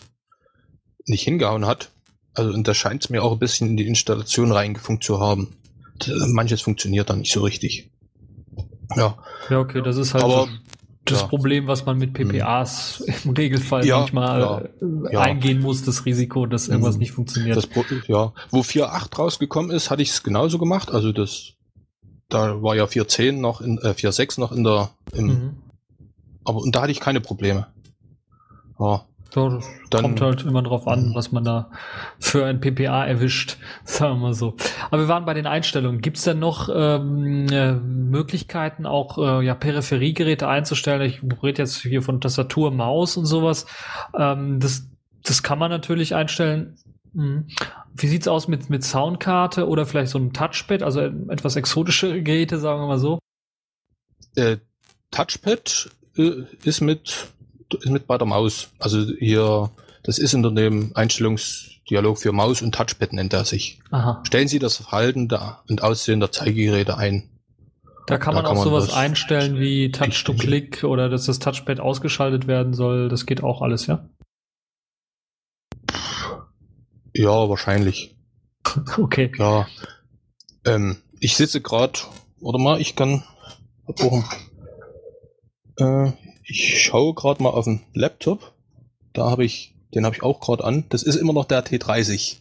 [1.05, 1.91] nicht hingehauen hat.
[2.33, 5.55] Also und da scheint es mir auch ein bisschen in die Installation reingefunkt zu haben.
[6.29, 7.91] Manches funktioniert dann nicht so richtig.
[8.95, 9.17] Ja,
[9.51, 10.49] Ja, okay, das ist halt aber so
[11.11, 11.23] das ja.
[11.23, 11.29] Hm.
[11.29, 15.21] Problem, was man mit PPAs im Regelfall Ja, manchmal äh, ja.
[15.21, 16.99] eingehen muss, das Risiko, dass irgendwas Mhm.
[16.99, 17.57] nicht funktioniert.
[17.57, 17.67] Das
[18.07, 20.91] ja, wo 4.8 rausgekommen ist, hatte ich es genauso gemacht.
[20.91, 21.53] Also das,
[22.29, 25.57] da war ja 4.10 noch in, äh, 4.6 noch in der, im, mhm.
[26.43, 27.67] aber und da hatte ich keine Probleme.
[28.79, 29.05] Ja,
[29.37, 29.61] So,
[29.91, 31.15] das kommt halt immer drauf an, Mhm.
[31.15, 31.69] was man da
[32.19, 34.55] für ein PPA erwischt, sagen wir mal so.
[34.89, 36.01] Aber wir waren bei den Einstellungen.
[36.01, 41.01] Gibt es denn noch ähm, äh, Möglichkeiten, auch äh, ja, Peripheriegeräte einzustellen?
[41.03, 43.67] Ich rede jetzt hier von Tastatur, Maus und sowas.
[44.17, 44.89] Ähm, das,
[45.23, 46.77] das kann man natürlich einstellen.
[47.13, 47.45] Mhm.
[47.93, 52.57] Wie sieht's aus mit, mit Soundkarte oder vielleicht so einem Touchpad, also etwas exotische Geräte,
[52.57, 53.19] sagen wir mal so?
[54.35, 54.57] äh,
[55.11, 56.31] Touchpad äh,
[56.63, 57.27] ist mit
[57.73, 58.69] ist mit bei der Maus.
[58.79, 59.71] Also hier,
[60.03, 63.79] das ist unter dem Einstellungsdialog für Maus und Touchpad nennt er sich.
[63.91, 64.21] Aha.
[64.25, 67.29] Stellen Sie das Verhalten der, und Aussehen der Zeigegeräte ein.
[68.07, 70.37] Da kann Da man kann auch man sowas was einstellen wie Touch to einstellen.
[70.37, 73.09] Click oder dass das Touchpad ausgeschaltet werden soll.
[73.09, 74.07] Das geht auch alles, ja?
[77.13, 78.15] Ja, wahrscheinlich.
[78.97, 79.31] Okay.
[79.37, 79.65] Ja.
[80.65, 81.99] Ähm, ich sitze gerade,
[82.41, 83.23] warte mal, ich kann
[83.87, 84.25] abbuchen.
[85.77, 86.11] Äh,
[86.47, 88.53] ich schaue gerade mal auf den Laptop.
[89.13, 90.85] Da habe ich, den habe ich auch gerade an.
[90.89, 92.37] Das ist immer noch der T30.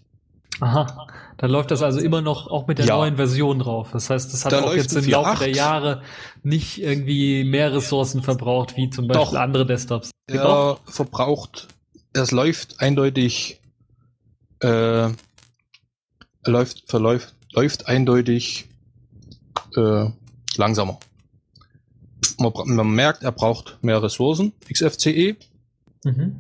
[0.61, 1.07] Aha.
[1.39, 2.97] Da läuft das also immer noch auch mit der Ja.
[2.97, 3.91] neuen Version drauf.
[3.93, 5.39] Das heißt, das hat Da auch jetzt im Laufe 4.8.
[5.41, 6.03] der Jahre
[6.43, 9.35] nicht irgendwie mehr Ressourcen verbraucht, wie zum Beispiel Doch.
[9.35, 10.13] andere Desktops.
[10.29, 11.69] Er verbraucht,
[12.15, 13.61] es läuft eindeutig,
[14.61, 15.11] äh,
[16.47, 18.67] läuft, verläuft, läuft eindeutig
[19.77, 20.07] äh,
[20.57, 20.99] langsamer.
[22.39, 25.37] Man, man merkt, er braucht mehr Ressourcen, XFCE,
[26.05, 26.37] Mhm.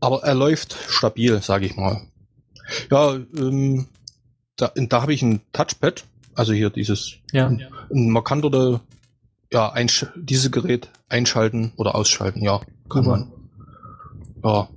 [0.00, 2.02] aber er läuft stabil, sage ich mal.
[2.90, 3.86] Ja, ähm,
[4.56, 6.04] da, da habe ich ein Touchpad,
[6.34, 7.46] also hier dieses, Ja.
[7.88, 8.78] und man kann dort äh,
[9.52, 9.72] ja
[10.16, 12.58] dieses Gerät einschalten oder ausschalten, ja,
[12.90, 13.16] kann Super.
[13.18, 13.32] man.
[14.44, 14.68] Ja,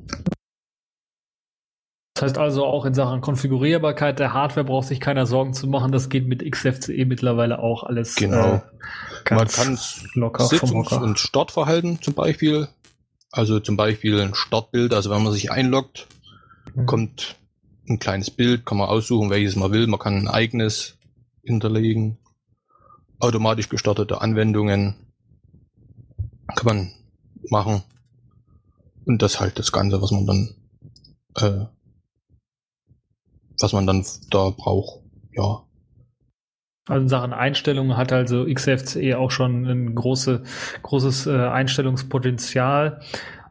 [2.20, 5.94] Das heißt also auch in Sachen Konfigurierbarkeit der Hardware braucht sich keiner Sorgen zu machen.
[5.94, 8.56] Das geht mit XFCE mittlerweile auch alles Genau.
[8.56, 8.62] äh,
[9.24, 9.80] ganz man kann
[10.16, 11.02] locker Hocker.
[11.02, 12.68] und Startverhalten zum Beispiel,
[13.32, 16.08] also zum Beispiel ein Startbild, also wenn man sich einloggt,
[16.76, 16.86] Mhm.
[16.88, 17.38] kommt
[17.88, 19.88] ein kleines Bild, kann man aussuchen, welches man will.
[19.88, 20.98] Man kann ein eigenes
[21.42, 22.18] hinterlegen.
[23.20, 24.96] Automatisch gestartete Anwendungen
[26.56, 26.92] kann man
[27.50, 27.82] machen.
[29.06, 30.56] Und das halt das Ganze, was man dann,
[31.38, 31.66] äh,
[33.60, 35.02] was man dann da braucht.
[35.34, 35.64] Ja.
[36.88, 40.44] Also in Sachen Einstellungen hat also XFCE auch schon ein große,
[40.82, 43.02] großes äh, Einstellungspotenzial.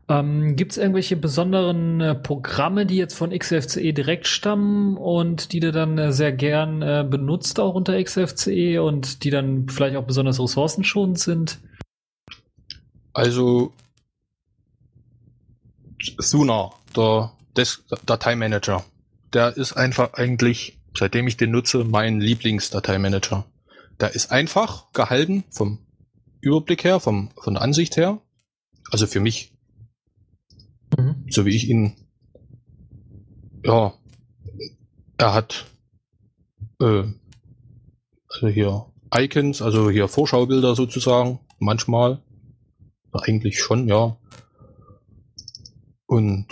[0.09, 5.61] Ähm, Gibt es irgendwelche besonderen äh, Programme, die jetzt von XFCE direkt stammen und die
[5.61, 10.05] du dann äh, sehr gern äh, benutzt auch unter XFCE und die dann vielleicht auch
[10.05, 11.59] besonders ressourcenschonend sind?
[13.13, 13.73] Also
[16.19, 18.85] Suna, der Des Dateimanager,
[19.33, 23.45] der ist einfach eigentlich, seitdem ich den nutze, mein Lieblingsdateimanager.
[24.01, 25.79] Der ist einfach gehalten vom
[26.41, 28.20] Überblick her, vom, von der Ansicht her.
[28.91, 29.53] Also für mich,
[30.97, 31.26] Mhm.
[31.29, 31.95] so wie ich ihn,
[33.62, 33.93] ja,
[35.18, 35.66] er hat,
[36.81, 37.05] äh,
[38.29, 42.22] also hier Icons, also hier Vorschaubilder sozusagen, manchmal,
[43.12, 44.16] eigentlich schon, ja.
[46.07, 46.47] Und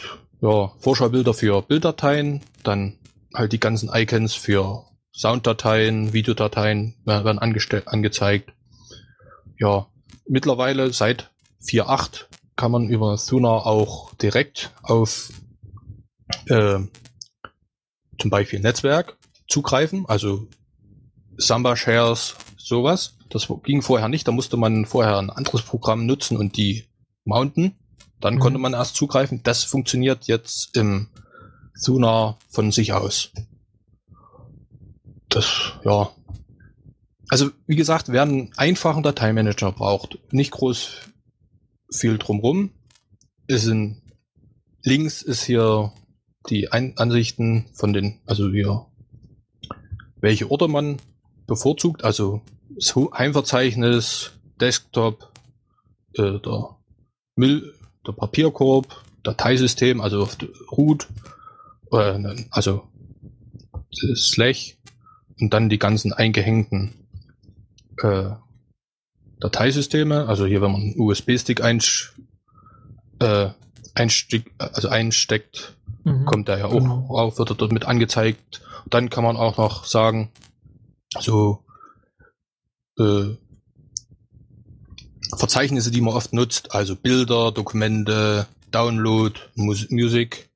[0.46, 2.98] ja, Vorschaubilder für Bilddateien, dann
[3.34, 8.52] halt die ganzen Icons für Sounddateien, Videodateien werden angezeigt.
[9.58, 9.86] Ja,
[10.28, 11.30] mittlerweile seit
[11.64, 15.30] 4.8 kann man über Suna auch direkt auf
[16.46, 16.78] äh,
[18.18, 19.16] zum Beispiel Netzwerk
[19.48, 20.48] zugreifen, also
[21.36, 23.18] Samba Shares, sowas.
[23.30, 26.84] Das ging vorher nicht, da musste man vorher ein anderes Programm nutzen und die
[27.24, 27.74] mounten.
[28.20, 28.38] Dann Mhm.
[28.38, 29.42] konnte man erst zugreifen.
[29.42, 31.08] Das funktioniert jetzt im
[31.74, 33.30] Suna von sich aus.
[35.28, 36.10] Das, ja.
[37.28, 41.10] Also, wie gesagt, wer einen einfachen Dateimanager braucht, nicht groß
[41.92, 42.70] viel drumrum,
[43.48, 44.00] ist in,
[44.82, 45.92] links ist hier
[46.48, 48.86] die Ein Ansichten von den, also hier,
[50.20, 50.98] welche Orte man
[51.46, 52.42] bevorzugt, also
[52.74, 55.32] das Heimverzeichnis, Desktop,
[56.14, 56.76] äh, der
[57.34, 57.74] Müll,
[58.06, 60.28] der Papierkorb, Dateisystem, also
[60.72, 61.08] Root,
[61.92, 62.84] äh, also
[64.14, 64.76] Slash
[65.40, 66.94] und dann die ganzen eingehängten
[68.02, 68.30] äh,
[69.40, 72.14] Dateisysteme, also hier, wenn man einen USB-Stick einsch,
[73.18, 73.50] äh,
[73.94, 76.24] einstick, also einsteckt, Mhm.
[76.24, 77.06] kommt der ja auch Genau.
[77.08, 78.62] auf, wird er dort mit angezeigt.
[78.88, 80.30] Dann kann man auch noch sagen,
[81.18, 81.64] so
[82.98, 83.34] äh,
[85.34, 90.48] Verzeichnisse, die man oft nutzt, also Bilder, Dokumente, Download, Mus Musik,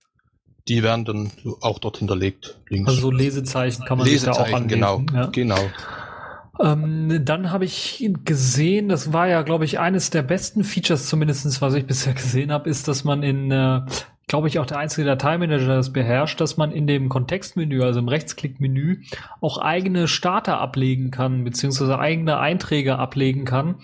[0.69, 1.31] die werden dann
[1.61, 2.59] auch dort hinterlegt.
[2.69, 2.89] Links.
[2.89, 5.07] Also so Lesezeichen kann man sich da auch Lesezeichen, anlesen.
[5.07, 5.27] genau, Ja.
[5.27, 5.71] genau.
[6.63, 11.63] Ähm, dann habe ich gesehen, das war ja, glaube ich, eines der besten Features, zumindestens
[11.63, 13.81] was ich bisher gesehen habe, ist, dass man in, äh,
[14.27, 17.99] glaube ich, auch der einzige Dateimanager der das beherrscht, dass man in dem Kontextmenü, also
[17.99, 19.03] im Rechtsklickmenü,
[19.41, 23.77] auch eigene Starter ablegen kann, beziehungsweise eigene Einträge ablegen kann.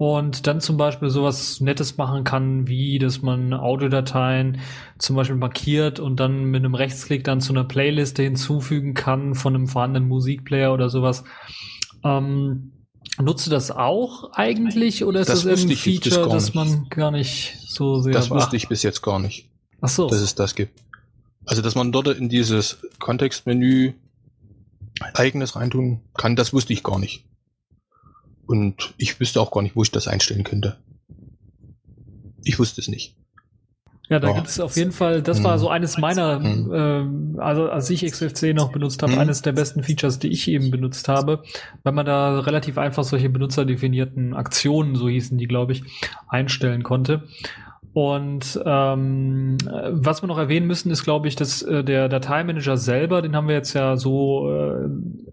[0.00, 4.60] Und dann zum Beispiel sowas Nettes machen kann, wie dass man Audiodateien
[4.96, 9.56] zum Beispiel markiert und dann mit einem Rechtsklick dann zu einer Playliste hinzufügen kann von
[9.56, 11.24] einem vorhandenen Musikplayer oder sowas.
[12.04, 12.70] Ähm,
[13.20, 16.54] nutzt du das auch eigentlich oder ist Das das, jetzt Feature, das nicht.
[16.54, 19.50] man gar nicht so sehr Das wusste ich bis jetzt gar nicht,
[19.80, 20.08] Ach so.
[20.08, 20.80] dass es das gibt.
[21.44, 23.94] Also, dass man dort in dieses Kontextmenü
[25.14, 27.24] eigenes reintun kann, das wusste ich gar nicht.
[28.48, 30.78] Und ich wüsste auch gar nicht, wo ich das einstellen könnte.
[32.44, 33.14] Ich wusste es nicht.
[34.08, 34.34] Ja, da Ja.
[34.34, 35.58] gibt es auf jeden Fall, das war Hm.
[35.58, 36.72] so eines meiner, Hm.
[36.72, 39.18] ähm, also als ich XFC noch benutzt habe, Hm.
[39.18, 41.42] eines der besten Features, die ich eben benutzt habe,
[41.82, 45.82] weil man da relativ einfach solche benutzerdefinierten Aktionen, so hießen die, glaube ich,
[46.26, 47.28] einstellen konnte.
[47.94, 52.76] Und ähm, äh, was wir noch erwähnen müssen, ist, glaube ich, dass äh, der Dateimanager
[52.76, 54.84] selber, den haben wir jetzt ja so äh,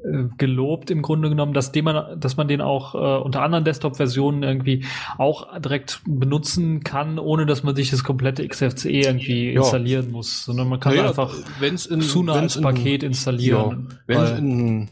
[0.08, 3.66] äh, gelobt im Grunde genommen, dass, den man, dass man den auch äh, unter anderen
[3.66, 4.86] Desktop-Versionen irgendwie
[5.18, 9.62] auch direkt benutzen kann, ohne dass man sich das komplette XFCE irgendwie Ja.
[9.62, 13.90] installieren muss, sondern man kann Naja, einfach wenn's in, Suna wenn's als Paket in, installieren.
[13.92, 14.90] Ja, wenn es in,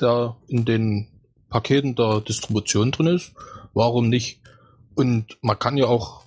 [0.00, 1.06] der, in den
[1.48, 3.32] Paketen der Distribution drin ist,
[3.74, 4.40] warum nicht?
[4.94, 6.24] Und man kann ja auch,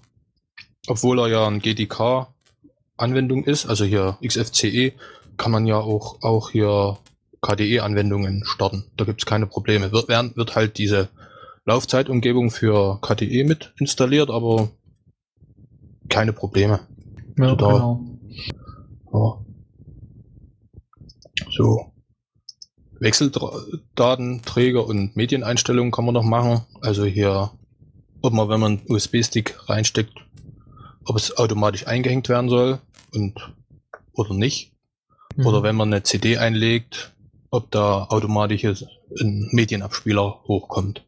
[0.87, 4.93] obwohl er ja ein GDK-Anwendung ist, also hier XFCE,
[5.37, 6.97] kann man ja auch, auch hier
[7.41, 8.85] KDE-Anwendungen starten.
[8.97, 9.91] Da gibt's keine Probleme.
[9.91, 11.09] Wird, werden, wird halt diese
[11.65, 14.69] Laufzeitumgebung für KDE mit installiert, aber
[16.09, 16.79] keine Probleme.
[17.37, 18.01] ja, da- genau.
[19.13, 19.37] Ja.
[21.51, 21.87] So.
[22.99, 26.61] Wechseldatenträger und Medieneinstellungen kann man noch machen.
[26.81, 27.51] Also hier,
[28.21, 30.13] ob man, wenn man einen USB-Stick reinsteckt,
[31.05, 32.79] ob es automatisch eingehängt werden soll
[33.13, 33.53] und
[34.13, 34.73] oder nicht.
[35.35, 35.45] Mhm.
[35.45, 37.13] Oder wenn man eine CD einlegt,
[37.49, 41.05] ob da automatisch ein Medienabspieler hochkommt.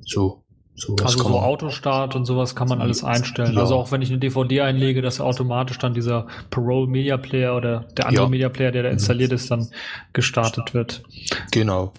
[0.00, 0.40] So.
[0.76, 3.54] Sowas Also so Autostart und sowas kann man alles einstellen.
[3.54, 3.60] Ja.
[3.60, 7.84] Also auch wenn ich eine DVD einlege, dass automatisch dann dieser Parole Media Player oder
[7.96, 8.28] der andere Ja.
[8.28, 9.68] Media Player, der da installiert ist, dann
[10.12, 11.04] gestartet wird.
[11.52, 11.92] Genau.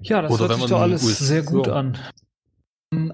[0.00, 1.74] Ja, das Oder hört sich doch alles sehr gut ja.
[1.74, 1.98] an.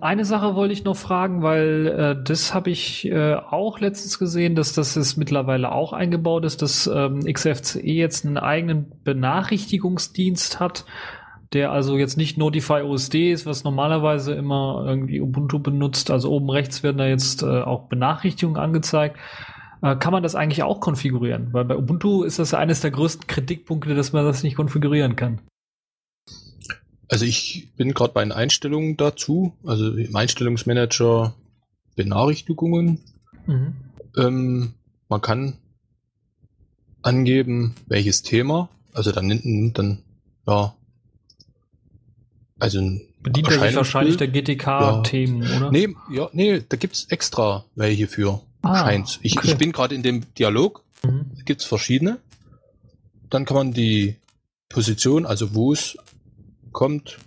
[0.00, 4.56] Eine Sache wollte ich noch fragen, weil äh, das habe ich äh, auch letztens gesehen,
[4.56, 10.84] dass das ist mittlerweile auch eingebaut ist, dass ähm, XFCE jetzt einen eigenen Benachrichtigungsdienst hat,
[11.52, 16.10] der also jetzt nicht Notify OSD ist, was normalerweise immer irgendwie Ubuntu benutzt.
[16.10, 19.16] Also oben rechts werden da jetzt äh, auch Benachrichtigungen angezeigt.
[19.80, 21.52] Äh, kann man das eigentlich auch konfigurieren?
[21.52, 25.14] Weil bei Ubuntu ist das ja eines der größten Kritikpunkte, dass man das nicht konfigurieren
[25.14, 25.40] kann.
[27.08, 31.34] Also ich bin gerade bei den Einstellungen dazu, also im Einstellungsmanager
[31.96, 33.00] Benachrichtigungen.
[33.46, 33.74] Mhm.
[34.16, 34.74] Ähm,
[35.08, 35.56] man kann
[37.02, 40.02] angeben, welches Thema, also dann nimmt, dann,
[40.46, 40.74] ja,
[42.58, 44.28] also ein Bedient er sich wahrscheinlich der.
[44.28, 45.72] GTK-Themen, oder?
[45.72, 48.40] Nee, ja, nee, da gibt's extra welche für.
[48.62, 49.18] Ah, scheint's.
[49.22, 49.48] Ich, okay.
[49.48, 51.30] ich bin gerade in dem Dialog, Mhm.
[51.44, 52.18] gibt's verschiedene.
[53.30, 54.16] Dann kann man die
[54.68, 55.96] Position, also wo es
[56.72, 57.18] kommt,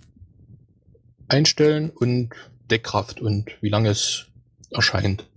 [1.28, 2.30] einstellen und
[2.70, 4.26] Deckkraft und wie lange es
[4.70, 5.28] erscheint.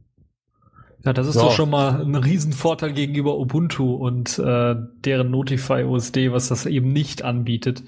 [1.03, 1.43] Ja, das ist Ja.
[1.43, 6.91] doch schon mal ein Riesenvorteil gegenüber Ubuntu und äh, deren Notify OSD, was das eben
[6.91, 7.83] nicht anbietet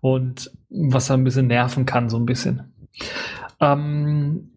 [0.00, 2.72] und was da ein bisschen nerven kann, so ein bisschen.
[3.60, 4.50] Ähm,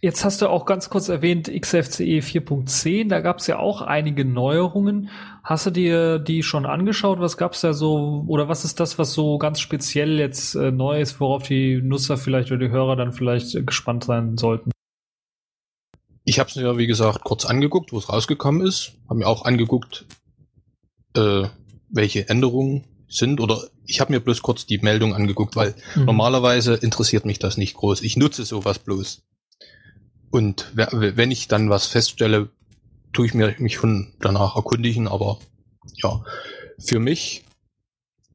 [0.00, 4.24] jetzt hast du auch ganz kurz erwähnt XFCE 4.10, da gab es ja auch einige
[4.24, 5.10] Neuerungen.
[5.44, 7.18] Hast du dir die schon angeschaut?
[7.18, 10.70] Was gab es da so oder was ist das, was so ganz speziell jetzt äh,
[10.70, 14.70] neu ist, worauf die Nutzer vielleicht oder die Hörer dann vielleicht äh, gespannt sein sollten?
[16.24, 18.92] Ich habe es mir, wie gesagt, kurz angeguckt, wo es rausgekommen ist.
[19.08, 20.04] Habe mir auch angeguckt,
[21.16, 21.48] äh,
[21.90, 23.40] welche Änderungen sind.
[23.40, 26.04] Oder ich habe mir bloß kurz die Meldung angeguckt, weil Mhm.
[26.04, 28.02] normalerweise interessiert mich das nicht groß.
[28.02, 29.22] Ich nutze sowas bloß.
[30.30, 32.48] Und wenn ich dann was feststelle,
[33.12, 35.08] tue ich mir mich schon danach erkundigen.
[35.08, 35.38] Aber
[36.02, 36.24] ja,
[36.78, 37.44] für mich,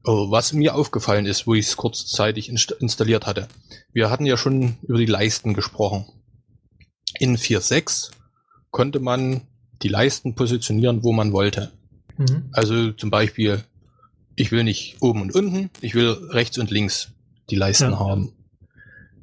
[0.04, 3.48] oh, was mir aufgefallen ist, wo ich es kurzzeitig inst installiert hatte.
[3.92, 6.06] Wir hatten ja schon über die Leisten gesprochen.
[7.18, 8.10] In 4.6
[8.70, 9.42] konnte man
[9.82, 11.72] die Leisten positionieren, wo man wollte.
[12.16, 12.50] Mhm.
[12.52, 13.64] Also zum Beispiel,
[14.36, 17.12] ich will nicht oben und unten, ich will rechts und links
[17.50, 17.98] die Leisten Ja.
[17.98, 18.32] haben.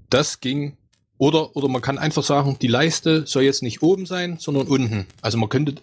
[0.10, 0.78] Das ging.
[1.18, 5.08] Oder, oder man kann einfach sagen, die Leiste soll jetzt nicht oben sein, sondern unten.
[5.22, 5.76] Also man könnte,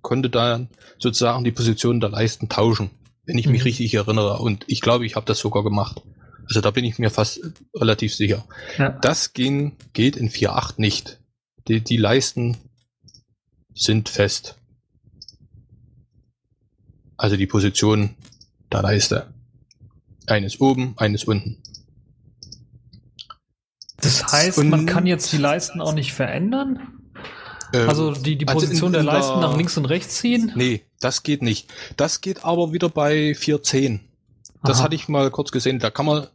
[0.00, 0.66] konnte da
[0.98, 2.90] sozusagen die Position der Leisten tauschen,
[3.26, 3.64] wenn ich mich Mhm.
[3.66, 4.38] richtig erinnere.
[4.38, 6.00] Und ich glaube, ich habe das sogar gemacht.
[6.46, 7.40] Also da bin ich mir fast
[7.76, 8.46] relativ sicher.
[8.78, 8.88] Ja.
[8.88, 11.20] Das ging, geht in 4.8 nicht.
[11.68, 12.56] Die, die Leisten
[13.74, 14.56] sind fest.
[17.18, 18.16] Also die Position
[18.72, 19.32] der Leiste.
[20.26, 21.59] Eines oben, eines unten.
[24.02, 26.80] Das heißt, Und- man kann jetzt die Leisten auch nicht verändern?
[27.72, 30.16] Ähm, Also die, die also in- Position der in Leisten der- nach links und rechts
[30.16, 30.52] ziehen?
[30.56, 31.68] Nee, das geht nicht.
[31.96, 34.00] Das geht aber wieder bei 4.10.
[34.62, 34.84] Das Aha.
[34.84, 35.78] hatte ich mal kurz gesehen.
[35.78, 36.26] Da kann man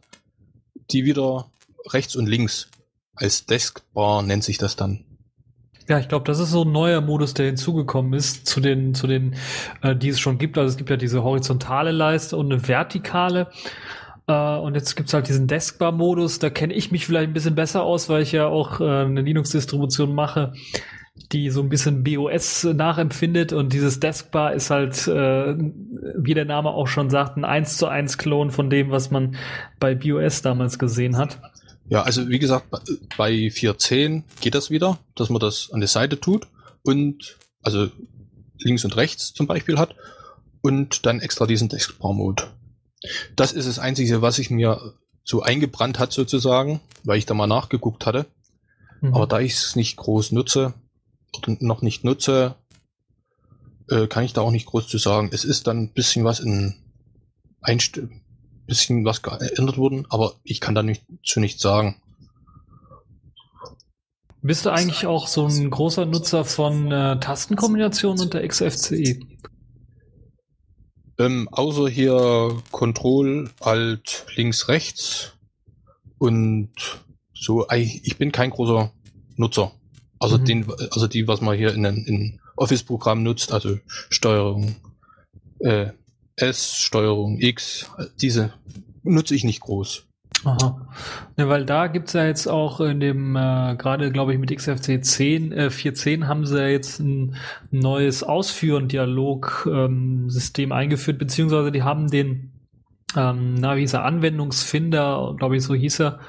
[0.90, 1.50] die wieder
[1.90, 2.68] rechts und links
[3.14, 5.04] als Deskbar nennt sich das dann.
[5.88, 9.06] Ja, ich glaube, das ist so ein neuer Modus, der hinzugekommen ist zu den, zu
[9.06, 9.36] den,
[9.82, 10.58] äh, die es schon gibt.
[10.58, 13.48] Also es gibt ja diese horizontale Leiste und eine vertikale.
[14.26, 16.38] Äh, und jetzt gibt's halt diesen Deskbar-Modus.
[16.38, 19.22] Da kenne ich mich vielleicht ein bisschen besser aus, weil ich ja auch äh, eine
[19.22, 20.52] Linux-Distribution mache,
[21.32, 23.52] die so ein bisschen BOS nachempfindet.
[23.52, 25.54] Und dieses Deskbar ist halt, äh,
[26.18, 29.36] wie der Name auch schon sagt, ein 1 zu 1 Klon von dem, was man
[29.80, 31.38] bei BOS damals gesehen hat.
[31.88, 32.80] Ja, also wie gesagt, bei-
[33.16, 36.48] bei 4.10 geht das wieder, dass man das an der Seite tut
[36.82, 37.88] und also
[38.58, 39.94] links und rechts zum Beispiel hat
[40.62, 42.42] und dann extra diesen Deskbar-Mode.
[43.34, 44.94] Das ist das Einzige, was ich mir
[45.24, 48.26] so eingebrannt hat sozusagen, weil ich da mal nachgeguckt hatte.
[49.00, 49.14] Mhm.
[49.14, 50.74] Aber da ich es nicht groß nutze
[51.36, 52.54] oder noch nicht nutze,
[53.88, 55.30] äh, kann ich da auch nicht groß zu sagen.
[55.32, 56.74] Es ist dann ein bisschen was in
[57.60, 58.00] Einst
[58.66, 62.00] bisschen was geändert worden, aber ich kann da nicht zu nichts sagen.
[64.42, 69.20] Bist du eigentlich auch so ein großer Nutzer von äh, Tastenkombinationen unter XFCE?
[71.18, 75.32] Ähm, außer hier Control, Alt, links, rechts
[76.18, 76.70] und
[77.34, 77.66] so.
[77.70, 78.92] Ich bin kein großer
[79.36, 79.72] Nutzer.
[80.18, 80.44] Also Mhm.
[80.44, 83.78] den, also die, was man hier in, den- in Office-Programm nutzt, also
[84.10, 84.76] Steuerung
[85.60, 85.90] äh,
[86.36, 87.90] S, Steuerung X,
[88.20, 88.52] diese
[89.02, 90.05] nutze ich nicht groß.
[90.46, 90.86] Aha.
[91.36, 95.02] Ja, weil da gibt's ja jetzt auch in dem, äh, gerade glaube ich mit XFC
[95.02, 97.34] 10, äh, 4.10 haben sie ja jetzt ein
[97.72, 102.52] neues Ausführen-Dialog-System eingeführt, beziehungsweise die haben den,
[103.16, 106.20] ähm, na, wie hieß er, Anwendungsfinder, glaube ich, so hieß er,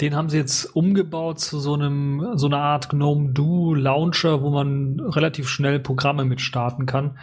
[0.00, 4.50] Den haben sie jetzt umgebaut zu so einem, so einer Art GNOME Do Launcher, wo
[4.50, 7.18] man relativ schnell Programme mit starten kann.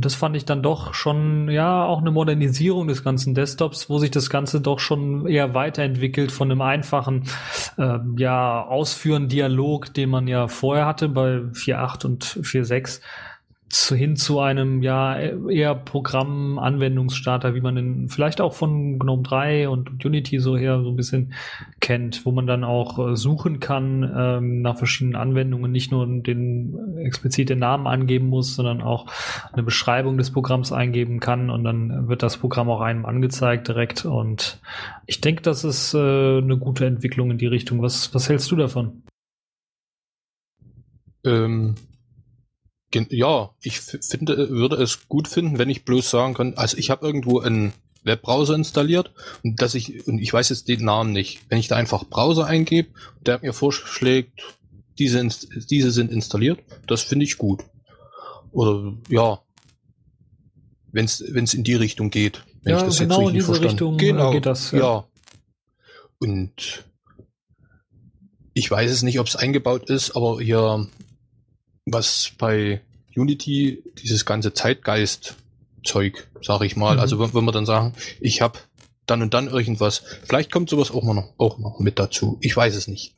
[0.00, 3.98] Und das fand ich dann doch schon, ja, auch eine Modernisierung des ganzen Desktops, wo
[3.98, 7.24] sich das Ganze doch schon eher weiterentwickelt von einem einfachen,
[7.76, 13.02] ähm, ja, ausführen Dialog, den man ja vorher hatte bei 4.8 und 4.6
[13.70, 19.68] zu, hin zu einem ja eher Programm-Anwendungsstarter, wie man den vielleicht auch von GNOME 3
[19.68, 21.34] und Unity so her so ein bisschen
[21.78, 26.98] kennt, wo man dann auch äh, suchen kann ähm, nach verschiedenen Anwendungen, nicht nur den
[26.98, 29.06] explizite Namen angeben muss, sondern auch
[29.52, 34.04] eine Beschreibung des Programms eingeben kann und dann wird das Programm auch einem angezeigt direkt
[34.04, 34.60] und
[35.06, 35.98] ich denke, das ist äh,
[36.38, 37.82] eine gute Entwicklung in die Richtung.
[37.82, 39.04] Was, was hältst du davon?
[41.24, 41.76] Ähm,
[42.94, 47.06] ja, ich finde, würde es gut finden, wenn ich bloß sagen kann, also ich habe
[47.06, 47.72] irgendwo einen
[48.04, 49.12] Webbrowser installiert
[49.42, 51.40] und dass ich, und ich weiß jetzt den Namen nicht.
[51.48, 52.88] Wenn ich da einfach Browser eingebe,
[53.20, 54.42] der mir vorschlägt,
[54.98, 55.26] diese,
[55.70, 57.64] diese sind installiert, das finde ich gut.
[58.52, 59.40] Oder ja,
[60.92, 62.44] wenn es in die Richtung geht.
[62.62, 63.60] Wenn Ja, ich das genau jetzt in diese.
[63.60, 64.78] Richtung, äh, genau, geht das, ja.
[64.78, 65.04] ja.
[66.18, 66.84] Und
[68.52, 70.86] ich weiß es nicht, ob es eingebaut ist, aber hier,
[71.92, 72.80] was bei
[73.14, 77.00] Unity, dieses ganze Zeitgeist-Zeug, sage ich mal, Mhm.
[77.00, 78.58] also wenn, wenn wir dann sagen, ich habe
[79.06, 82.38] dann und dann irgendwas, vielleicht kommt sowas auch mal noch, auch noch mit dazu.
[82.40, 83.14] Ich weiß es nicht.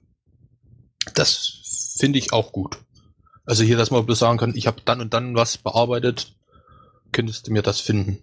[1.14, 2.78] Das finde ich auch gut.
[3.44, 6.32] Also hier, dass man bloß sagen kann, ich habe dann und dann was bearbeitet,
[7.10, 8.18] könntest du mir das finden.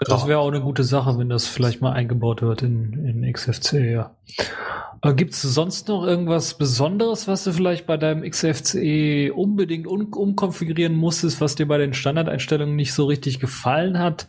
[0.00, 0.28] Das Ja.
[0.28, 4.16] wäre auch eine gute Sache, wenn das vielleicht mal eingebaut wird in, in XFCE, ja.
[5.14, 10.94] Gibt es sonst noch irgendwas Besonderes, was du vielleicht bei deinem XFCE unbedingt um, umkonfigurieren
[10.94, 14.28] musstest, was dir bei den Standardeinstellungen nicht so richtig gefallen hat?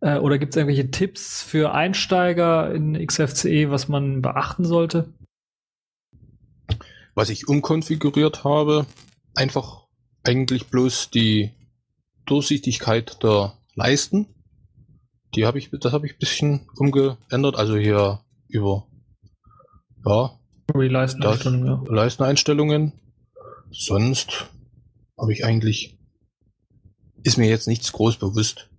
[0.00, 5.12] Äh, oder gibt es irgendwelche Tipps für Einsteiger in XFCE, was man beachten sollte?
[7.18, 8.86] was ich umkonfiguriert habe,
[9.34, 9.88] einfach
[10.22, 11.50] eigentlich bloß die
[12.26, 14.26] Durchsichtigkeit der Leisten.
[15.34, 18.86] Die habe ich, das habe ich ein bisschen umgeändert, also hier über
[20.06, 20.38] ja,
[20.74, 21.94] Release-Einstellungen, ja.
[21.94, 22.92] Leisteneinstellungen.
[23.70, 24.46] Sonst
[25.18, 25.98] habe ich eigentlich
[27.24, 28.70] ist mir jetzt nichts groß bewusst.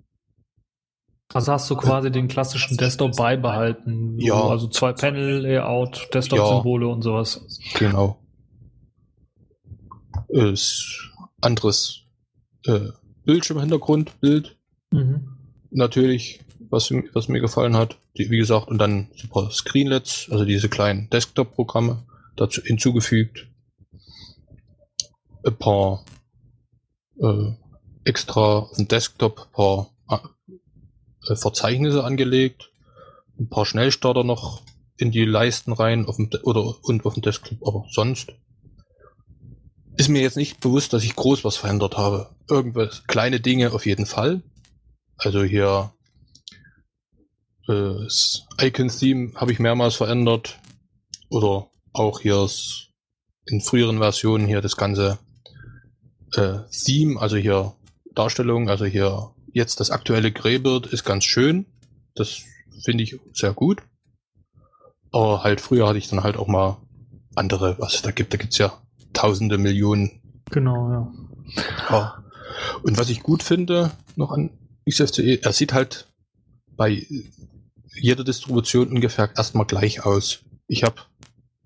[1.34, 4.18] Also hast du quasi den klassischen Desktop beibehalten.
[4.20, 4.42] Ja.
[4.48, 7.46] Also zwei Panel, Layout, Desktop-Symbole und sowas.
[7.76, 8.20] Genau.
[10.30, 11.12] Ist
[11.42, 12.02] anderes
[12.66, 12.90] äh,
[13.26, 14.60] Bildschirmhintergrund, Bild
[14.92, 15.28] Mhm.
[15.72, 17.98] Natürlich, was, was mir gefallen hat.
[18.18, 22.06] Die, wie gesagt, und dann super Screenlets, also diese kleinen Desktop-Programme
[22.36, 23.48] dazu hinzugefügt.
[25.46, 26.04] Ein paar
[27.22, 27.52] äh,
[28.04, 32.72] extra auf dem Desktop, paar äh, Verzeichnisse angelegt,
[33.40, 34.64] ein paar Schnellstarter noch
[34.98, 38.34] in die Leisten rein auf dem, De- oder und auf dem Desktop, aber sonst
[39.96, 42.30] ist mir jetzt nicht bewusst, dass ich groß was verändert habe.
[42.50, 44.41] Irgendwas, kleine Dinge auf jeden Fall.
[45.20, 45.91] Also hier
[47.68, 50.60] äh, das Icon-Theme habe ich mehrmals verändert.
[51.30, 52.48] Oder auch hier
[53.46, 55.20] in früheren Versionen hier das ganze
[56.36, 57.76] äh, Theme, also hier
[58.16, 61.66] Darstellung, also hier jetzt das aktuelle Greybeard ist ganz schön.
[62.16, 62.41] Das
[62.84, 63.84] finde ich sehr gut.
[65.12, 66.78] Aber halt früher hatte ich dann halt auch mal
[67.36, 68.34] andere, was es da gibt.
[68.34, 68.82] Da gibt's ja
[69.14, 70.20] tausende Millionen
[70.52, 71.64] Genau, ja.
[71.90, 72.24] ja.
[72.84, 74.52] Und was ich gut finde noch an
[74.90, 76.07] XFCE, er sieht halt
[76.76, 77.06] bei
[77.94, 80.40] jeder Distribution ungefähr erstmal gleich aus.
[80.68, 81.02] Ich habe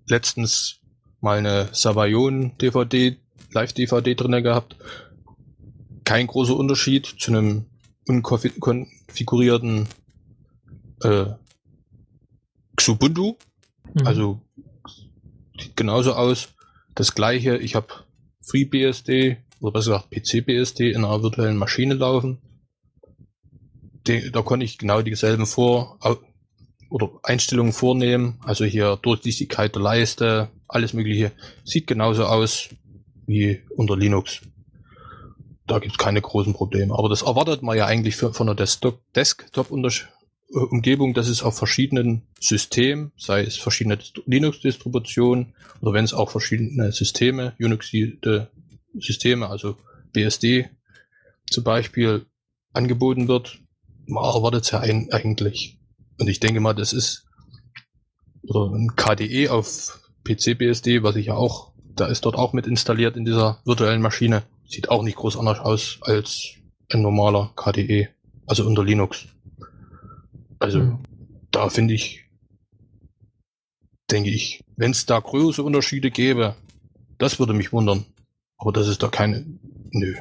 [0.08, 0.80] letztens
[1.22, 3.18] mal eine Savayon DVD,
[3.52, 4.76] Live-DVD drinne gehabt.
[6.04, 7.66] Kein großer Unterschied zu einem
[8.08, 9.88] unkonfigurierten
[11.04, 11.26] äh,
[12.76, 13.36] Xubuntu.
[13.94, 14.08] Mhm.
[14.08, 14.42] Also
[15.60, 16.50] sieht genauso aus.
[16.96, 17.88] Das gleiche, ich habe
[18.42, 22.40] FreeBSD oder besser gesagt PCBSD in einer virtuellen Maschine laufen.
[24.08, 25.98] Die, da konnte ich genau dieselben Vor-
[26.90, 28.40] oder Einstellungen vornehmen.
[28.44, 31.32] Also hier Durchsichtigkeit der Leiste, alles mögliche.
[31.64, 32.70] Sieht genauso aus
[33.26, 34.42] wie unter Linux.
[35.66, 36.94] Da gibt's keine großen Probleme.
[36.98, 43.14] Aber das erwartet man ja eigentlich für, von Desktop- Desktop-Umgebung, dass es auf verschiedenen Systemen,
[43.18, 49.78] sei es verschiedene Dist- Linux-Distributionen oder wenn es auch verschiedene Systeme, Unix-Systeme, also
[50.12, 50.70] BSD
[51.50, 52.26] zum Beispiel
[52.74, 53.63] angeboten wird,
[54.06, 55.80] man erwartet es ja ein, eigentlich.
[56.20, 57.26] Und ich denke mal, das ist
[58.44, 63.16] oder ein KDE auf PC-BSD, was ich ja auch, da ist dort auch mit installiert
[63.16, 64.44] in dieser virtuellen Maschine.
[64.68, 66.56] Sieht auch nicht groß anders aus als
[66.92, 68.10] ein normaler KDE,
[68.46, 69.26] also unter Linux.
[70.60, 71.00] Also Mhm.
[71.52, 72.24] da finde ich
[74.14, 74.64] denke ich.
[74.78, 76.56] Wenn es da große Unterschiede gäbe,
[77.18, 78.06] das würde mich wundern.
[78.58, 79.46] Aber das ist doch keine.
[79.92, 80.16] Nö.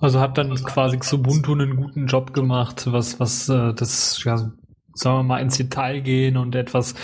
[0.00, 4.52] Also hat dann quasi Xubuntu einen guten Job gemacht, was, was äh, das, ja,
[4.94, 6.94] sagen wir mal, ins Detail gehen und etwas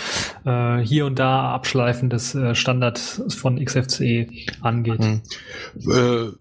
[0.45, 4.27] äh, hier und da abschleifen des äh, Standards von XFCE
[4.61, 4.99] angeht.
[4.99, 5.21] Hm.
[5.89, 6.31] Äh,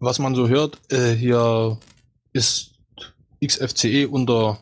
[0.00, 1.78] was man so hört, äh, hier
[2.32, 2.72] ist
[3.44, 4.58] XFCE unter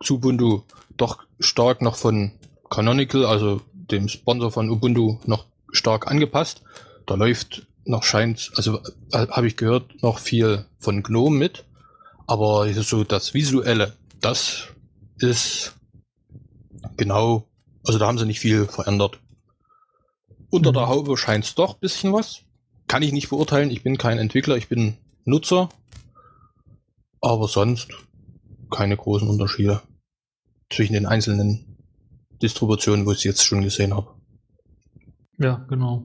[0.00, 0.62] Xubuntu
[0.96, 2.32] doch stark noch von
[2.68, 6.62] Canonical, also dem Sponsor von Ubuntu, noch stark angepasst.
[7.06, 8.80] Da läuft noch scheint, also
[9.12, 11.64] äh, habe ich gehört, noch viel von GNOME mit.
[12.26, 14.68] Aber so das Visuelle, das
[15.18, 15.76] ist
[16.96, 17.48] genau,
[17.84, 19.18] also da haben sie nicht viel verändert.
[20.50, 22.42] Unter der Haube scheint es doch bisschen was.
[22.86, 25.68] Kann ich nicht beurteilen, ich bin kein Entwickler, ich bin Nutzer.
[27.20, 27.88] Aber sonst
[28.70, 29.82] keine großen Unterschiede
[30.70, 31.78] zwischen den einzelnen
[32.42, 34.14] Distributionen, wo ich es jetzt schon gesehen habe.
[35.38, 36.04] Ja, genau.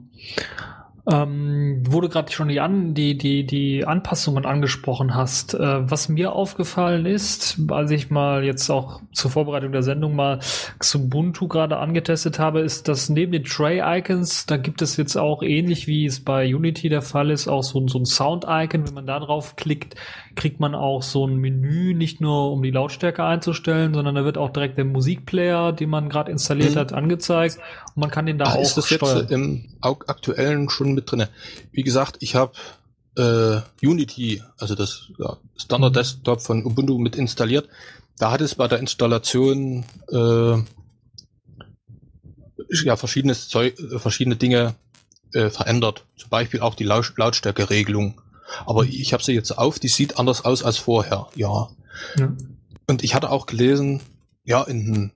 [1.08, 5.60] Ähm, wo du gerade schon die, An die, die, die Anpassungen angesprochen hast, äh,
[5.90, 10.40] was mir aufgefallen ist, als ich mal jetzt auch zur Vorbereitung der Sendung mal
[10.80, 15.86] Xubuntu gerade angetestet habe, ist, dass neben den Tray-Icons, da gibt es jetzt auch ähnlich
[15.86, 18.88] wie es bei Unity der Fall ist, auch so, so ein Sound-Icon.
[18.88, 19.94] Wenn man da drauf klickt,
[20.36, 24.40] kriegt man auch so ein Menü, nicht nur um die Lautstärke einzustellen, sondern da wird
[24.40, 26.80] auch direkt der Musikplayer, den man gerade installiert Mhm.
[26.80, 27.58] hat, angezeigt
[27.96, 29.20] und man kann den da Ah, auch ist das steuern.
[29.20, 31.30] jetzt im aktuellen schon mit drinne?
[31.72, 32.54] Wie gesagt, ich habe
[33.18, 35.96] äh, Unity, also das ja, Standard Mhm.
[35.96, 37.70] Desktop von Ubuntu mit installiert.
[38.18, 40.58] Da hat es bei der Installation äh,
[42.84, 44.76] ja verschiedenes Zeug, äh, verschiedene Dinge
[45.34, 46.06] äh, verändert.
[46.18, 48.22] Zum Beispiel auch die Laut Lautstärkeregelung.
[48.66, 51.28] Aber ich habe sie jetzt auf, die sieht anders aus als vorher.
[51.36, 51.70] Ja.
[52.18, 52.36] Ja.
[52.88, 54.02] Und ich hatte auch gelesen,
[54.44, 55.12] ja, in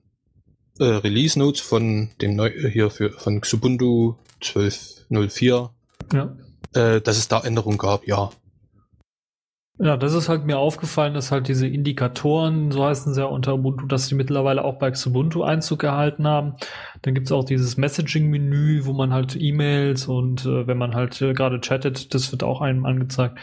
[0.80, 5.70] äh, Release Notes von dem neu äh, hier für von Xubuntu 12.04,
[6.12, 6.36] Ja.
[6.74, 8.30] äh, dass es da Änderungen gab, ja.
[9.82, 13.54] Ja, das ist halt mir aufgefallen, dass halt diese Indikatoren, so heißen sie ja unter
[13.54, 16.56] Ubuntu, dass die mittlerweile auch bei Xubuntu Einzug gehalten haben.
[17.00, 21.32] Dann gibt's auch dieses Messaging-Menü, wo man halt E-Mails und äh, wenn man halt äh,
[21.32, 23.38] gerade chattet, das wird auch einem angezeigt.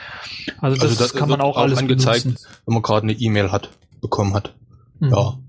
[0.59, 2.25] Also das, Also das kann man auch auch alles angezeigt.
[2.25, 2.47] benutzen.
[2.67, 4.53] Wenn man gerade eine E-Mail hat, bekommen hat.
[4.99, 5.09] Mhm.
[5.09, 5.39] Ja.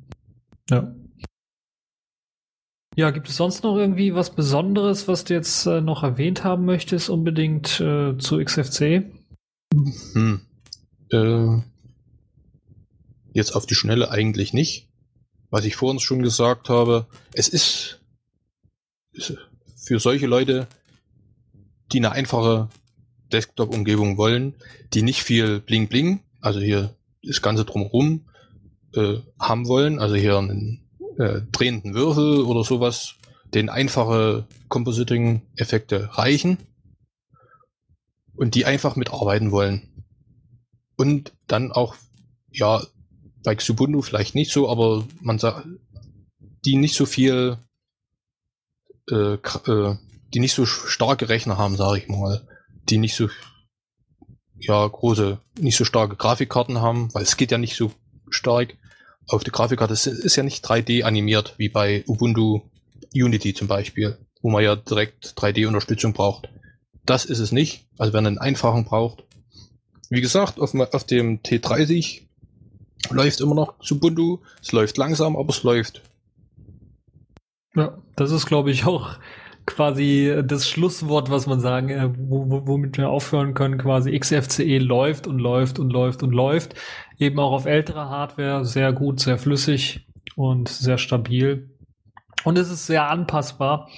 [0.71, 0.93] Ja.
[2.99, 6.65] Ja, gibt es sonst noch irgendwie was Besonderes, was du jetzt äh, noch erwähnt haben
[6.65, 9.05] möchtest, unbedingt äh, zu XFC?
[10.15, 10.41] Hm.
[11.13, 11.59] Äh,
[13.33, 14.89] jetzt auf die Schnelle eigentlich nicht.
[15.49, 18.01] Was ich vorhin schon gesagt habe, es ist,
[19.13, 19.37] ist
[19.77, 20.67] für solche Leute,
[21.93, 22.69] die eine einfache
[23.31, 24.55] Desktop-Umgebung wollen,
[24.93, 28.29] die nicht viel Bling Bling, also hier das Ganze drumherum
[28.93, 30.88] äh, haben wollen, also hier einen
[31.19, 33.17] äh, drehenden Würfel oder sowas,
[33.53, 36.59] den einfache Compositing-Effekte reichen
[38.37, 40.05] und die einfach mitarbeiten wollen.
[40.97, 41.97] Und dann auch,
[42.53, 42.83] ja,
[43.43, 45.67] bei Xubuntu vielleicht nicht so, aber man sagt,
[46.65, 47.59] die nicht so viel,
[49.11, 49.97] äh, äh,
[50.35, 52.47] die nicht so starke Rechner haben, sage ich mal,
[52.89, 53.29] die nicht so,
[54.57, 57.93] ja, große, nicht so starke Grafikkarten haben, weil es geht ja nicht so
[58.29, 58.77] stark
[59.29, 59.95] auf die Grafikkarte.
[59.95, 62.63] Es ist ja nicht 3D animiert, wie bei Ubuntu
[63.15, 66.49] Unity zum Beispiel, wo man ja direkt 3D-Unterstützung braucht.
[67.05, 67.87] Das ist es nicht.
[67.97, 69.25] Also wenn man einen einfachen braucht,
[70.11, 72.23] wie gesagt, auf, auf dem T30
[73.11, 74.39] läuft immer noch Ubuntu.
[74.63, 76.03] Es läuft langsam, aber es läuft.
[77.75, 79.19] Ja, das ist, glaube ich, auch
[79.67, 84.79] quasi das Schlusswort, was man sagen, äh, wo, wo, womit wir aufhören können, quasi XFCE
[84.79, 86.75] läuft und läuft und läuft und läuft.
[87.19, 91.71] Eben auch auf älterer Hardware, sehr gut, sehr flüssig und sehr stabil.
[92.45, 93.89] Und es ist sehr anpassbar.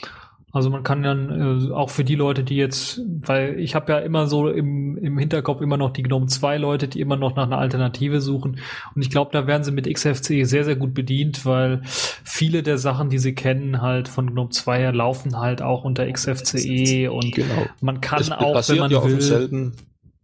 [0.52, 3.98] Also man kann dann äh, auch für die Leute, die jetzt, weil ich habe ja
[4.00, 7.44] immer so im, im Hinterkopf immer noch die GNOME 2 Leute, die immer noch nach
[7.44, 8.58] einer Alternative suchen.
[8.94, 12.78] Und ich glaube, da werden sie mit XFCE sehr, sehr gut bedient, weil viele der
[12.78, 17.32] Sachen, die sie kennen, halt von GNOME 2 her laufen halt auch unter XFCE und
[17.32, 17.66] Genau.
[17.80, 19.72] man kann es auch, wenn man ja will,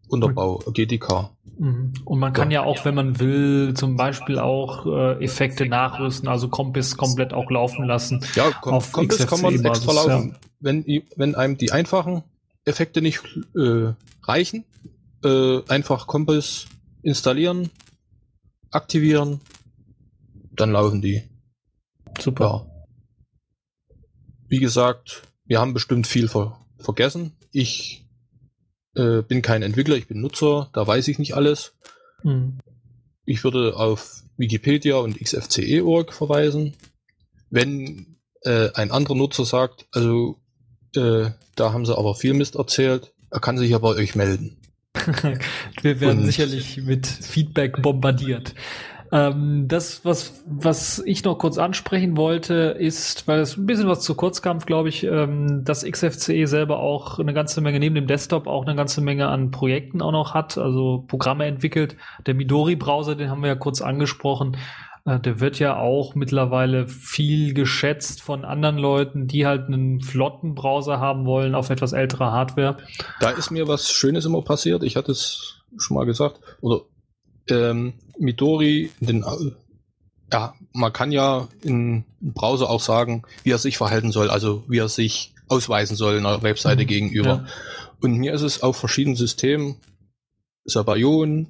[0.09, 1.31] Unterbau, GDK.
[1.59, 1.95] Mhm.
[2.05, 6.49] Und man kann ja auch, wenn man will, zum Beispiel auch äh, Effekte nachrüsten, also
[6.49, 8.25] Compass komplett auch laufen lassen.
[8.35, 10.37] Ja, Kom Auf Kompass kann man extra laufen.
[10.61, 12.23] Wenn, i- wenn einem die einfachen
[12.65, 13.23] Effekte nicht
[13.57, 13.93] äh,
[14.23, 14.65] reichen,
[15.25, 16.67] äh, einfach Kompass
[17.03, 17.71] installieren,
[18.71, 19.41] aktivieren,
[20.53, 21.23] dann laufen die.
[22.19, 22.67] Super.
[22.67, 23.97] Ja.
[24.49, 27.33] Wie gesagt, wir haben bestimmt viel ver vergessen.
[27.53, 28.06] Ich
[28.97, 31.75] äh, bin kein Entwickler, ich bin Nutzer, da weiß ich nicht alles.
[32.23, 32.59] Mhm.
[33.25, 36.75] Ich würde auf Wikipedia und xfce.org verweisen.
[37.51, 40.39] Wenn äh, ein anderer Nutzer sagt, also
[40.95, 44.57] äh, da haben sie aber viel Mist erzählt, er kann sich ja bei euch melden.
[45.83, 48.55] Wir werden Und- sicherlich mit Feedback bombardiert.
[49.13, 54.01] Ähm, das, was, was ich noch kurz ansprechen wollte, ist, weil es ein bisschen was
[54.01, 58.07] zu kurz kam, glaube ich, ähm, dass XFCE selber auch eine ganze Menge, neben dem
[58.07, 61.97] Desktop auch eine ganze Menge an Projekten auch noch hat, also Programme entwickelt.
[62.27, 64.57] Der Midori-Browser, den haben wir ja kurz angesprochen,
[65.07, 70.55] äh, der wird ja auch mittlerweile viel geschätzt von anderen Leuten, die halt einen flotten
[70.55, 72.77] Browser haben wollen auf etwas älterer Hardware.
[73.21, 74.83] Da ist mir was Schönes immer passiert.
[74.83, 76.41] Ich hatte es schon mal gesagt.
[76.61, 76.83] Oder
[77.51, 79.25] ähm, Midori, den,
[80.33, 84.79] ja, man kann ja im Browser auch sagen, wie er sich verhalten soll, also wie
[84.79, 87.29] er sich ausweisen soll einer Webseite Mhm, gegenüber.
[87.29, 87.47] ja.
[88.01, 89.77] Und mir ist es auf verschiedenen Systemen,
[90.65, 91.47] Sabayon,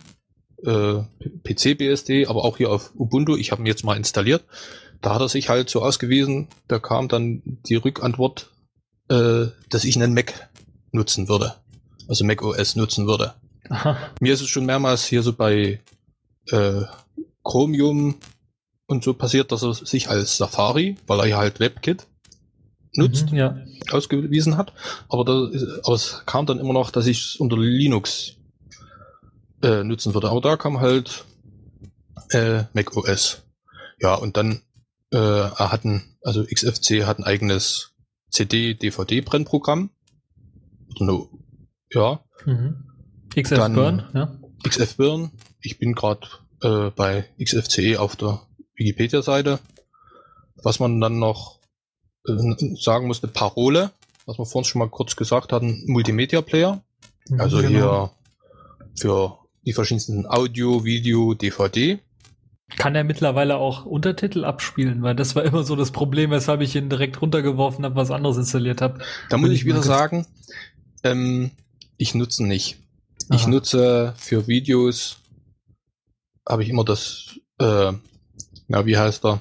[0.65, 1.01] äh,
[1.45, 4.45] PC-BSD, aber auch hier auf Ubuntu, ich habe ihn jetzt mal installiert,
[5.01, 8.51] da hat er sich halt so ausgewiesen, da kam dann die Rückantwort,
[9.09, 10.49] äh, dass ich einen Mac
[10.93, 11.55] nutzen würde.
[12.09, 13.35] Also Mac OS nutzen würde.
[13.71, 13.97] Aha.
[14.21, 15.81] Mir ist es schon mehrmals hier so bei
[16.51, 16.83] äh,
[17.45, 18.17] Chromium
[18.87, 22.07] und so passiert, dass er sich als Safari, weil er ja halt WebKit
[22.95, 23.59] nutzt, Mhm, ja.
[23.91, 24.73] ausgewiesen hat.
[25.09, 28.37] Aber, da, ist- aber es kam dann immer noch, dass ich es unter Linux
[29.63, 30.31] äh, nutzen würde.
[30.31, 31.25] Aber da kam halt
[32.31, 33.43] äh, Mac OS.
[34.01, 34.63] Ja, und dann
[35.13, 37.93] äh, hat ein, also XFC hat ein eigenes
[38.31, 39.91] CD-DVD-Brennprogramm.
[40.99, 41.29] No,
[41.93, 42.86] ja, Mhm.
[43.37, 44.37] XF Dann- Burn, ja.
[44.67, 45.31] XF-Birn.
[45.61, 46.27] Ich bin gerade
[46.63, 48.41] äh, bei XFCE auf der
[48.77, 49.59] Wikipedia-Seite.
[50.63, 51.61] Was man dann noch
[52.27, 52.33] äh,
[52.81, 53.91] sagen musste, Parole,
[54.25, 56.83] was wir vorhin schon mal kurz gesagt hatten, Multimedia-Player.
[57.29, 57.69] Mhm, Also genau.
[57.69, 58.11] hier
[58.97, 61.99] für die verschiedensten Audio, Video, DVD.
[62.79, 66.75] Kann er mittlerweile auch Untertitel abspielen, weil das war immer so das Problem, weshalb ich
[66.75, 68.99] ihn direkt runtergeworfen habe, was anderes installiert habe.
[69.31, 70.27] Da muss ich wieder sagen,
[71.05, 71.51] ähm,
[71.97, 72.49] ich nutze ihn
[73.31, 73.41] nicht.
[73.41, 73.51] Ich Aha.
[73.51, 75.19] nutze für Videos,
[76.49, 77.93] habe ich immer das, äh,
[78.69, 79.41] na, wie heißt er?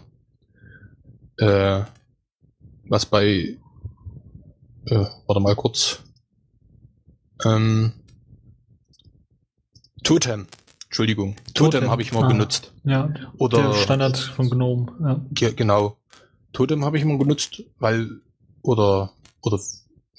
[1.38, 1.86] Äh,
[2.88, 3.58] was bei,
[4.86, 6.00] äh, warte mal kurz.
[7.44, 7.94] Ähm,
[10.04, 10.48] Totem.
[10.86, 11.36] Entschuldigung.
[11.54, 12.28] Totem, Totem, habe ich mal ah.
[12.28, 12.74] benutzt.
[12.84, 14.86] Ja, Oder der Standard von GNOME.
[15.02, 15.22] Ja.
[15.32, 15.98] Ge genau.
[16.54, 18.22] Totem habe ich immer genutzt, weil
[18.62, 19.60] oder oder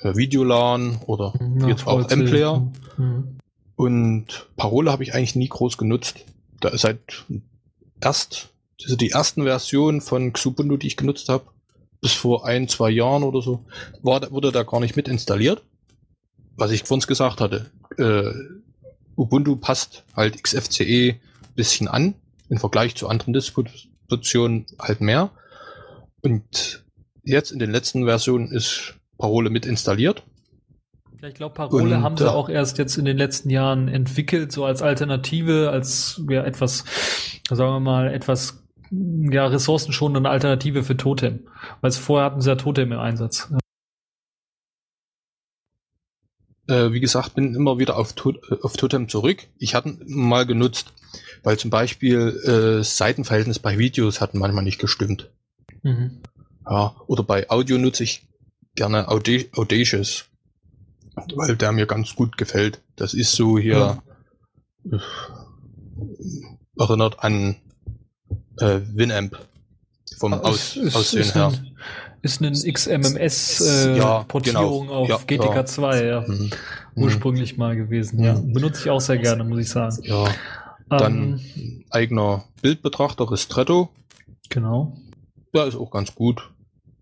[0.00, 2.08] äh, Videolan oder Ja, jetzt auch.
[2.10, 3.35] M-Player Mhm.
[3.76, 6.24] Und Parole habe ich eigentlich nie groß genutzt.
[6.60, 7.24] Da ist seit
[8.00, 8.50] erst
[8.82, 11.46] also die ersten Versionen von Xubuntu, die ich genutzt habe,
[12.00, 13.64] bis vor ein, zwei Jahren oder so,
[14.02, 15.62] war, wurde da gar nicht mit installiert.
[16.56, 17.70] Was ich vorhin gesagt hatte.
[17.98, 18.32] Äh,
[19.16, 21.18] Ubuntu passt halt XFCE
[21.54, 22.14] bisschen an,
[22.50, 25.30] im Vergleich zu anderen Distributionen halt mehr.
[26.20, 26.84] Und
[27.24, 30.22] jetzt in den letzten Versionen ist Parole mit installiert.
[31.22, 33.88] Ja, ich glaube, Parole Und, haben sie äh, auch erst jetzt in den letzten Jahren
[33.88, 36.84] entwickelt, so als Alternative, als ja, etwas,
[37.48, 41.48] sagen wir mal, etwas ja, ressourcenschonende Alternative für Totem.
[41.80, 43.48] Weil vorher hatten sie ja Totem im Einsatz.
[46.68, 49.46] äh, wie gesagt, bin immer wieder auf, to äh, auf Totem zurück.
[49.58, 50.92] Ich hatte mal genutzt,
[51.42, 55.30] weil zum Beispiel äh, Seitenverhältnis bei Videos hatten manchmal nicht gestimmt.
[55.82, 56.22] Mhm.
[56.68, 58.26] Ja, oder bei Audio nutze ich
[58.74, 60.26] gerne Auda Audacious,
[61.34, 62.82] weil der mir ganz gut gefällt.
[62.96, 64.02] Das ist so hier
[64.90, 64.98] äh,
[66.78, 67.56] erinnert an
[68.58, 69.38] äh, Winamp
[70.18, 71.46] vom Aus Ist- Aussehen ist her.
[71.48, 71.76] Ein,
[72.22, 74.98] ist ein XMMS-Portierung Ja, äh, Portierung genau.
[75.00, 75.64] auf Ja, GTK ja.
[75.66, 76.20] 2, ja.
[76.26, 76.50] Mhm.
[76.96, 78.34] Ursprünglich mal gewesen, ja.
[78.34, 78.52] Mhm.
[78.52, 79.96] Benutze ich auch sehr gerne, muss ich sagen.
[80.02, 80.26] Ja,
[80.88, 83.90] dann Ähm, eigener Bildbetrachter Ristretto.
[84.48, 84.96] genau.
[85.52, 86.50] Ja, ist auch ganz gut.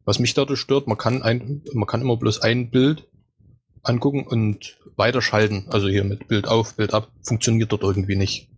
[0.04, 3.06] Was mich dadurch stört, man kann ein, man kann immer bloß ein Bild
[3.84, 5.66] angucken und weiterschalten.
[5.70, 8.48] Also hier mit Bild auf, Bild ab, funktioniert dort irgendwie nicht.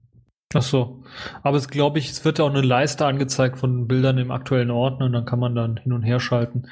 [0.55, 1.03] Ach so.
[1.43, 4.71] Aber es glaube ich, es wird ja auch eine Leiste angezeigt von Bildern im aktuellen
[4.71, 6.69] Ordner und dann kann man dann hin und her schalten.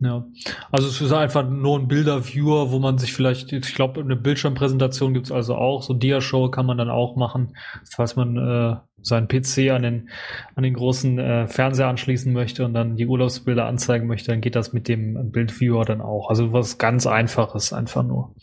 [0.00, 0.26] Ja.
[0.70, 5.14] Also es ist einfach nur ein Bilderviewer, wo man sich vielleicht, ich glaube, eine Bildschirmpräsentation
[5.14, 5.82] gibt's also auch.
[5.82, 7.56] So Dia-Show kann man dann auch machen,
[7.90, 8.76] falls man äh,
[9.06, 10.10] seinen PC an den,
[10.56, 14.56] an den großen äh, Fernseher anschließen möchte und dann die Urlaubsbilder anzeigen möchte, dann geht
[14.56, 16.28] das mit dem Bildviewer dann auch.
[16.28, 18.34] Also was ganz einfaches einfach nur.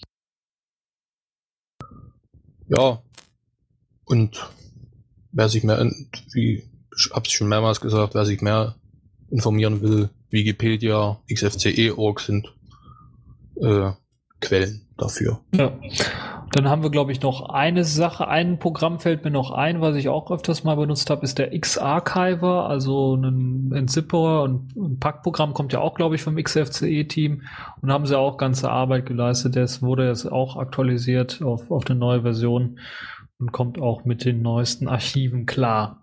[2.70, 3.02] Ja.
[4.06, 4.50] Und
[5.32, 5.92] wer sich mehr,
[6.34, 6.64] wie
[6.96, 8.76] ich hab's schon mehrmals gesagt, wer sich mehr
[9.30, 12.54] informieren will, Wikipedia, XFCE.org sind
[13.62, 13.92] äh,
[14.40, 15.42] Quellen dafür.
[15.54, 15.78] Ja.
[16.54, 19.96] Dann haben wir, glaube ich, noch eine Sache, ein Programm fällt mir noch ein, was
[19.96, 25.56] ich auch öfters mal benutzt habe, ist der X-Archiver, also ein Entzipperer und ein Packprogramm
[25.56, 27.42] kommt ja auch, glaube ich, vom XFCE-Team
[27.82, 29.56] und haben sie auch ganze Arbeit geleistet.
[29.56, 32.78] Das wurde jetzt auch aktualisiert auf, auf eine neue Version
[33.44, 36.02] und kommt auch mit den neuesten Archiven klar.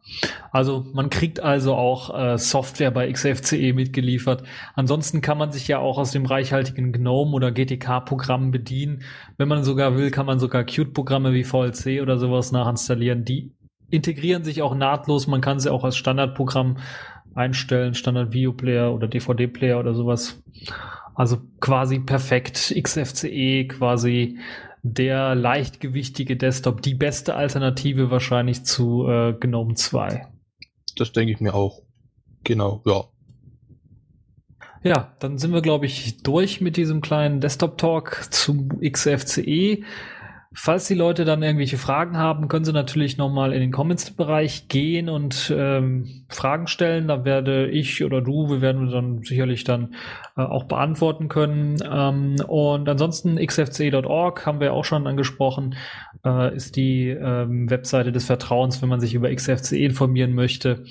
[0.52, 4.42] Also man kriegt also auch äh, Software bei XFCE mitgeliefert.
[4.74, 9.04] Ansonsten kann man sich ja auch aus dem reichhaltigen GNOME oder GTK-Programm bedienen.
[9.38, 13.24] Wenn man sogar will, kann man sogar Qt-Programme wie VLC oder sowas nachinstallieren.
[13.24, 13.52] Die
[13.88, 15.26] integrieren sich auch nahtlos.
[15.26, 16.76] Man kann sie auch als Standardprogramm
[17.34, 20.42] einstellen, Standard-Video-Player oder DVD-Player oder sowas.
[21.14, 22.74] Also quasi perfekt.
[22.78, 24.38] XFCE quasi
[24.82, 30.26] der leichtgewichtige Desktop, die beste Alternative wahrscheinlich zu äh, GNOME 2.
[30.96, 31.82] Das denke ich mir auch.
[32.44, 33.04] Genau, ja.
[34.82, 39.84] Ja, dann sind wir, glaube ich, durch mit diesem kleinen Desktop-Talk zum XFCE.
[40.52, 45.08] Falls die Leute dann irgendwelche Fragen haben, können sie natürlich nochmal in den Comments-Bereich gehen
[45.08, 47.06] und ähm, Fragen stellen.
[47.06, 49.94] Da werde ich oder du, wir werden dann sicherlich dann
[50.36, 51.76] äh, auch beantworten können.
[51.88, 55.76] Ähm, und ansonsten xfce.org haben wir auch schon angesprochen,
[56.24, 60.82] äh, ist die ähm, Webseite des Vertrauens, wenn man sich über XFCE informieren möchte.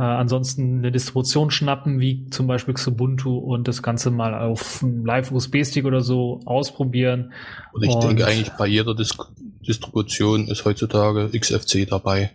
[0.00, 5.04] Äh, ansonsten eine Distribution schnappen, wie zum Beispiel Xubuntu und das Ganze mal auf einem
[5.04, 7.34] Live-USB-Stick oder so ausprobieren.
[7.74, 9.14] Und ich Und- denke eigentlich bei jeder Dis
[9.60, 12.30] Distribution ist heutzutage XFC dabei.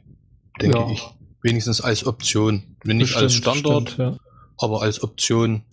[0.61, 0.91] Denke Ja.
[0.91, 1.01] ich.
[1.41, 2.75] Wenigstens als Option.
[2.83, 4.17] Wenn nicht als Standard, stimmt, ja.
[4.59, 5.63] aber als Option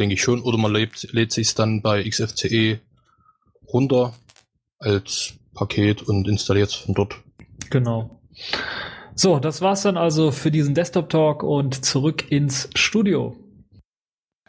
[0.00, 0.40] denke ich schon.
[0.42, 2.80] Oder man lädt, lädt sich dann bei XFCE
[3.72, 4.12] runter
[4.80, 7.14] als Paket und installiert es von dort.
[7.70, 8.20] Genau.
[9.14, 13.36] So, das war's dann also für diesen Desktop-Talk und zurück ins Studio.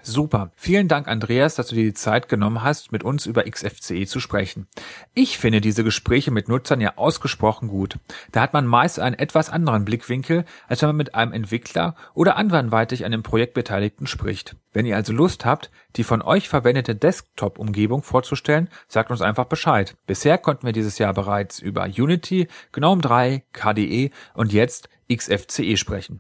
[0.05, 0.51] Super.
[0.57, 4.19] Vielen Dank, Andreas, dass du dir die Zeit genommen hast, mit uns über XFCE zu
[4.19, 4.67] sprechen.
[5.13, 7.99] Ich finde diese Gespräche mit Nutzern ja ausgesprochen gut.
[8.33, 12.35] Da hat man meist einen etwas anderen Blickwinkel, als wenn man mit einem Entwickler oder
[12.35, 14.57] anderweitig an dem Projekt Beteiligten spricht.
[14.73, 19.95] Wenn ihr also Lust habt, die von euch verwendete Desktop-Umgebung vorzustellen, sagt uns einfach Bescheid.
[20.05, 26.19] Bisher konnten wir dieses Jahr bereits über Unity, GNOME 3, KDE und jetzt XFCE sprechen.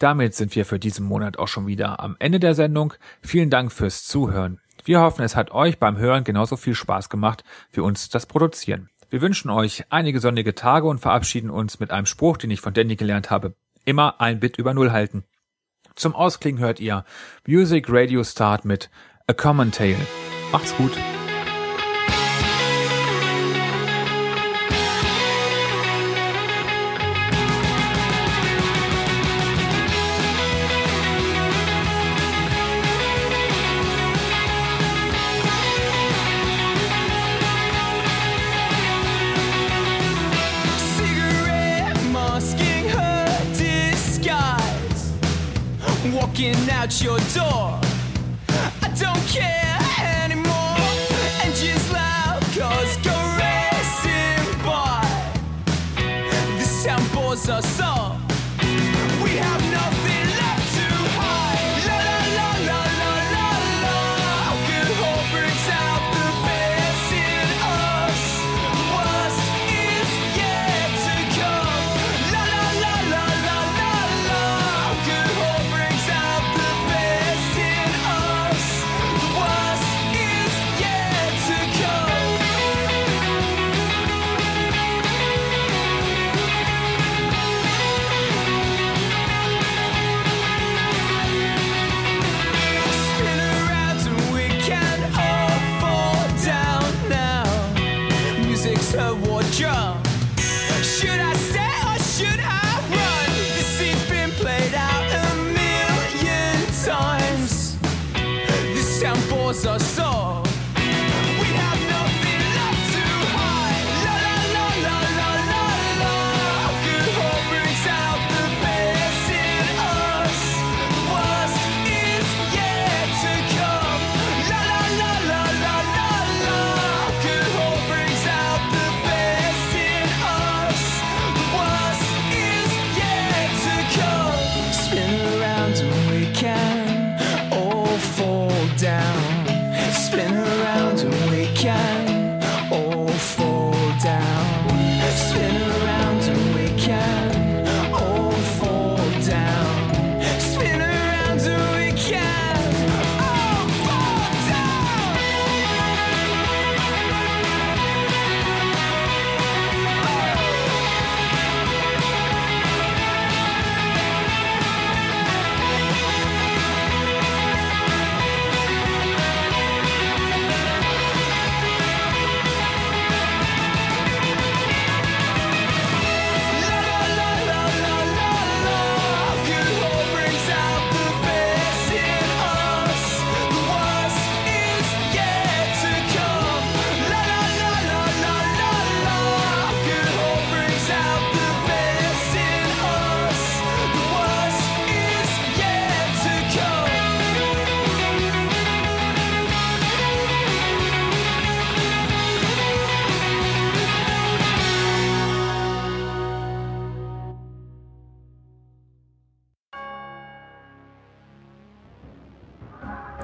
[0.00, 2.94] Damit sind wir für diesen Monat auch schon wieder am Ende der Sendung.
[3.20, 4.58] Vielen Dank fürs Zuhören.
[4.84, 8.88] Wir hoffen, es hat euch beim Hören genauso viel Spaß gemacht wie uns das Produzieren.
[9.10, 12.72] Wir wünschen euch einige sonnige Tage und verabschieden uns mit einem Spruch, den ich von
[12.72, 13.54] Danny gelernt habe.
[13.84, 15.24] Immer ein Bit über Null halten.
[15.96, 17.04] Zum Ausklingen hört ihr
[17.46, 18.88] Music Radio Start mit
[19.26, 19.96] A Common Tale.
[20.50, 20.96] Macht's gut.
[46.42, 47.78] Out your door.
[48.80, 49.69] I don't care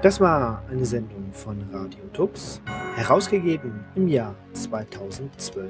[0.07, 2.61] Das war eine Sendung von Radio Tux,
[2.95, 5.69] herausgegeben im Jahr 2012.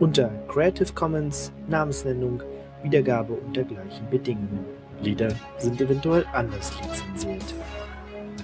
[0.00, 2.42] Unter Creative Commons Namensnennung,
[2.82, 4.66] Wiedergabe unter gleichen Bedingungen.
[5.00, 7.54] Lieder sind eventuell anders lizenziert.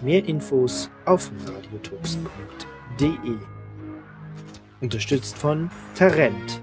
[0.02, 3.36] Mehr Infos auf radiotux.de.
[4.80, 6.62] Unterstützt von Tarent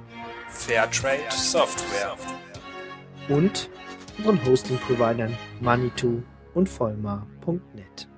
[0.49, 2.15] Fairtrade Software.
[3.29, 3.69] und
[4.17, 6.23] unseren Hosting-Providern Manitou
[6.55, 8.10] und Vollmar.net.